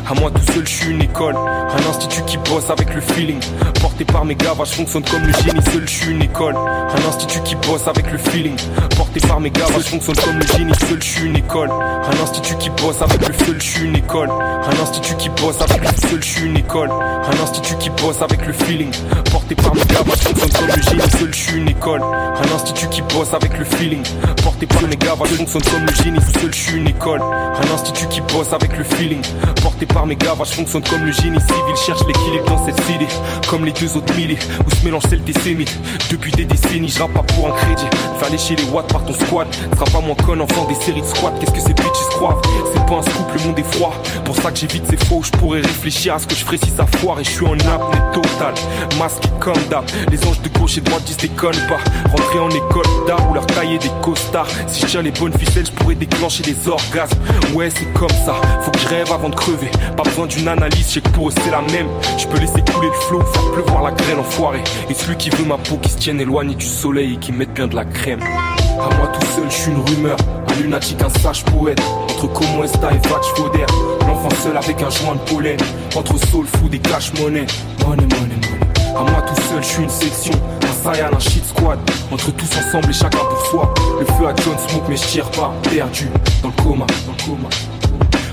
[0.06, 1.36] À moi tout seul, je une école.
[1.36, 3.40] Un institut qui bosse avec le feeling.
[3.80, 5.62] Porté par mes gars, je fonctionne comme le génie.
[5.72, 6.56] Seul, je suis une école.
[6.56, 8.56] Un institut qui bosse avec le feeling.
[8.96, 10.72] Porté par mes gars, je fonctionne comme le génie.
[10.88, 11.70] Seul, je suis une école.
[11.70, 14.30] Un institut qui bosse avec le seul, je suis une école.
[14.30, 16.90] Un institut qui bosse avec le seul, je suis une école.
[16.90, 18.90] Un institut qui bosse avec le feeling.
[19.30, 21.10] Porté par mes gars, je fonctionne comme le génie.
[21.18, 22.02] Seul, je suis une école.
[22.02, 24.02] Un institut qui bosse avec le feeling.
[24.42, 26.20] Porté par mes gars, je fonctionne comme le génie.
[26.40, 27.20] Seul, je suis une école.
[27.22, 29.22] Un institut qui bosse avec le feeling.
[29.62, 31.76] Porté par mes gars, je fonctionne comme le génie civil.
[31.76, 33.06] Cherche l'équilibre dans cette cité.
[33.48, 34.38] Comme les deux autres milliers.
[34.66, 35.76] Où se mélangent celles des sémites.
[36.10, 37.86] Depuis des décennies, je pas pour un crédit.
[38.18, 39.46] Fais lécher les watts par ton squad.
[39.74, 41.32] Sera pas moins con enfant des séries de squats.
[41.40, 42.40] Qu'est-ce que ces bitches croient?
[42.72, 43.94] C'est pas un scoop, le monde est froid.
[44.24, 45.22] Pour ça que j'évite ces faux.
[45.22, 47.20] Je pourrais réfléchir à ce que je ferais si ça foire.
[47.20, 48.54] Et je suis en apnée totale.
[48.98, 49.84] Masqué comme d'hab.
[50.10, 51.78] Les anges de gauche et de droite disent déconne pas.
[52.10, 54.48] Rentrer en école d'art ou leur tailler des costards.
[54.66, 57.18] Si je tiens les bonnes ficelles, je pourrais déclencher des orgasmes.
[57.54, 58.34] Ouais, c'est comme ça.
[58.62, 59.70] Faut que je rêve avant de crever.
[59.96, 61.88] Pas besoin d'une analyse, je sais que pour c'est la même.
[62.18, 64.62] Je peux laisser couler le flot, faire pleuvoir la graine enfoirée.
[64.90, 67.52] Et celui qui veut ma peau qui se tienne éloigné du soleil et qui mette
[67.52, 68.20] bien de la crème.
[68.22, 70.16] À moi tout seul, je suis une rumeur.
[70.48, 71.80] Un lunatique, un sage poète.
[72.10, 73.66] Entre Como Esta et Vatch Fauder.
[74.00, 75.58] L'enfant seul avec un joint de pollen.
[75.94, 77.46] Entre soul food et cash money.
[77.86, 78.96] Money, money, money.
[78.96, 80.32] À moi tout seul, je suis une section.
[80.62, 81.78] Un Saiyan, un shit squad.
[82.10, 83.74] Entre tous ensemble et chacun pour soi.
[83.98, 85.52] Le feu à John Smoke, mais je tire pas.
[85.62, 86.08] Perdu
[86.42, 87.48] dans le coma, dans le coma.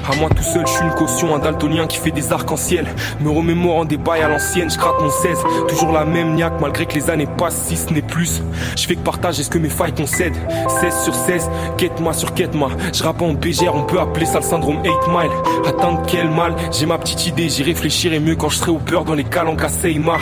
[0.09, 2.85] À moi tout seul, je suis une caution, un daltonien qui fait des arcs-en-ciel.
[3.21, 5.39] Me remémorant des bails à l'ancienne, je gratte mon 16.
[5.69, 8.41] Toujours la même niaque, malgré que les années passent, si ce n'est plus.
[8.75, 10.35] Je fais que partager ce que mes failles concèdent.
[10.81, 12.71] 16 sur 16, quête-moi sur quête-moi.
[12.93, 15.31] Je rappe en BGR, on peut appeler ça le syndrome 8 mile.
[15.65, 19.05] Atteindre quel mal, j'ai ma petite idée, j'y réfléchirai mieux quand je serai au beurre
[19.05, 20.19] dans les calanques à Seymar.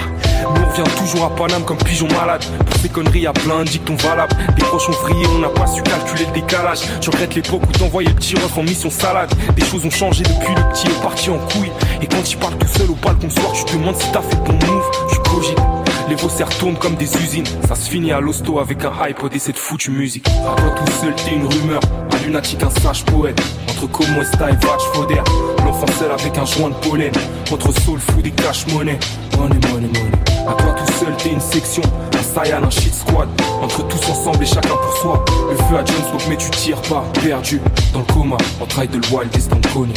[0.53, 2.43] Mais on revient toujours à Paname comme pigeon malade.
[2.67, 4.35] Pour ces conneries, y'a plein de dictons valables.
[4.55, 4.93] Des proches ont
[5.35, 6.81] on n'a pas su calculer le décalage.
[7.01, 9.33] Je regrette l'époque où t'envoyais le petit en mission salade.
[9.71, 11.71] Choses ont changé depuis le petit est parti en couille.
[12.01, 14.35] Et quand il parle tout seul au balcon soir, tu te demandes si t'as fait
[14.35, 14.83] bon move.
[15.09, 15.59] Tu cogites.
[16.09, 17.45] Les faussaires tournent comme des usines.
[17.69, 20.27] Ça se finit à l'hosto avec un hype et cette foutue musique.
[20.27, 21.79] À toi tout seul, t'es une rumeur.
[22.11, 23.41] Un lunatique, un sage poète.
[23.69, 25.21] Entre Como Esta et Vatch Fauder.
[25.65, 27.11] L'enfant seul avec un joint de pollen.
[27.49, 28.99] Entre soul food et cash money.
[29.37, 30.11] Money, money, money.
[30.49, 31.83] À toi tout seul, t'es une section.
[32.23, 33.29] Saiyan, un shit squad.
[33.61, 35.25] Entre tous ensemble et chacun pour soi.
[35.49, 37.03] Le feu à Jones, mais tu tires pas.
[37.23, 37.61] Perdu
[37.93, 38.37] dans le coma.
[38.59, 39.93] On traille de le wild, est dans le connu.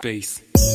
[0.00, 0.69] Space.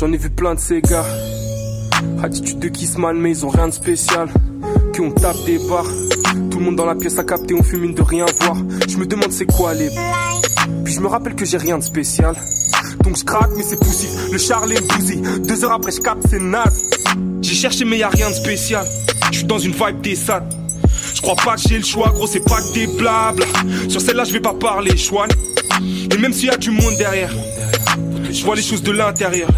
[0.00, 1.04] J'en ai vu plein de ces gars.
[2.22, 4.30] Attitude de Kissman, mais ils ont rien de spécial.
[4.94, 5.92] Qui on tape des barres.
[6.50, 8.56] Tout le monde dans la pièce a capté, on fume une de rien voir.
[8.88, 9.90] Je me demande c'est quoi les.
[10.84, 12.34] Puis je me rappelle que j'ai rien de spécial.
[13.04, 14.08] Donc je craque, mais c'est poussif.
[14.32, 15.46] Le Charlie est.
[15.46, 16.88] Deux heures après, je capte, c'est naze.
[17.42, 18.86] J'ai cherché, mais y a rien de spécial.
[19.32, 20.44] Je suis dans une vibe des sad.
[21.14, 23.44] Je crois pas que j'ai le choix, gros, c'est pas que des blabla.
[23.90, 25.28] Sur celle-là, je vais pas parler, chouane.
[26.10, 27.34] Et même s'il y a du monde derrière,
[28.30, 29.50] je vois les choses de l'intérieur.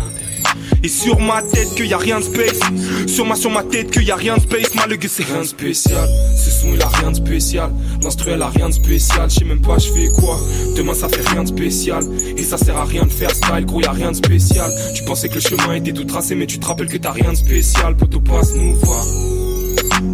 [0.85, 2.59] Et sur ma tête que y a rien de space
[3.07, 5.41] Sur ma sur ma tête que y a rien de space Mal que c'est rien
[5.41, 6.09] de spécial.
[6.37, 7.71] Ce son il a rien de spécial.
[8.03, 9.31] L'instru a rien de spécial.
[9.31, 10.39] Je sais même pas je fais quoi.
[10.77, 12.03] Demain ça fait rien de spécial.
[12.37, 14.71] Et ça sert à rien de faire style Gros y a rien de spécial.
[14.95, 17.31] Tu pensais que le chemin était tout tracé Mais tu te rappelles que t'as rien
[17.31, 17.97] de spécial.
[17.97, 19.05] Poto passe nous voir.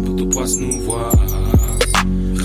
[0.05, 1.11] Poto passe nous voir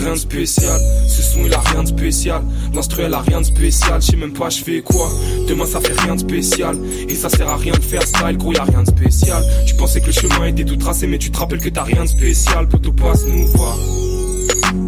[0.05, 0.81] rien de spécial.
[1.09, 2.43] Ce son il a rien de spécial.
[2.75, 4.01] L'instru elle a rien de spécial.
[4.03, 5.09] Je sais même pas je fais quoi.
[5.49, 6.77] Demain ça fait rien de spécial.
[7.09, 8.37] Et ça sert à rien de faire style.
[8.37, 9.43] Gros y a rien de spécial.
[9.67, 12.03] Tu pensais que le chemin était tout tracé mais tu te rappelles que t'as rien
[12.03, 12.69] de spécial.
[12.69, 13.79] Poto passe nous voir.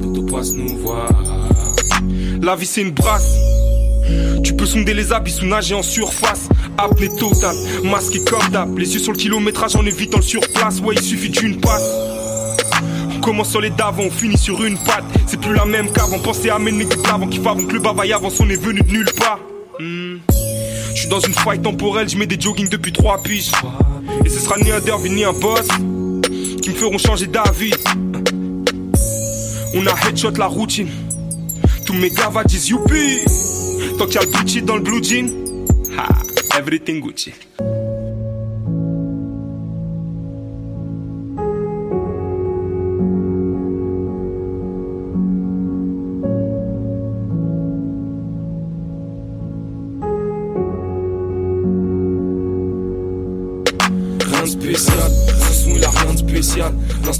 [0.03, 1.09] Poto passe nous voir.
[2.43, 3.35] La vie c'est une brasse.
[4.45, 6.49] Tu peux sonder les abysses ou nager en surface.
[6.79, 8.79] Apnée totale, masqué comme d'hab.
[8.79, 10.81] Les yeux sur le kilométrage en évitant le surplace.
[10.81, 12.16] Ouais, il suffit d'une passe.
[13.27, 15.03] Commence sur les d'avant, on finit sur une patte.
[15.27, 16.21] C'est plus la même qu'avant.
[16.21, 18.89] Pensez à mener des avant qui avant que le bavaille avance, on est venu de
[18.89, 19.41] nulle part.
[19.81, 20.19] Hmm.
[20.95, 23.51] Je suis dans une faille temporelle, je mets des jogging depuis trois piges.
[24.25, 25.67] Et ce sera ni un derby ni un boss
[26.63, 27.75] qui me feront changer d'avis.
[29.75, 30.89] On a headshot la routine.
[31.85, 33.19] Tous mes gars va disent youpi.
[33.99, 35.29] Tant qu'il y a le Gucci dans le blue jean.
[35.99, 37.33] Ha, everything Gucci.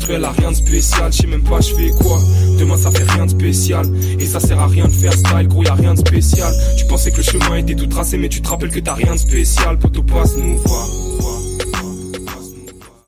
[0.09, 2.19] Elle a rien de spécial, je sais même pas je fais quoi.
[2.59, 3.87] Demain ça fait rien de spécial.
[4.19, 6.53] Et ça sert à rien de faire style, gros y a rien de spécial.
[6.77, 9.15] Tu pensais que le chemin était tout tracé, mais tu te rappelles que t'as rien
[9.15, 9.79] de spécial.
[9.79, 10.87] Poto passe nous voir.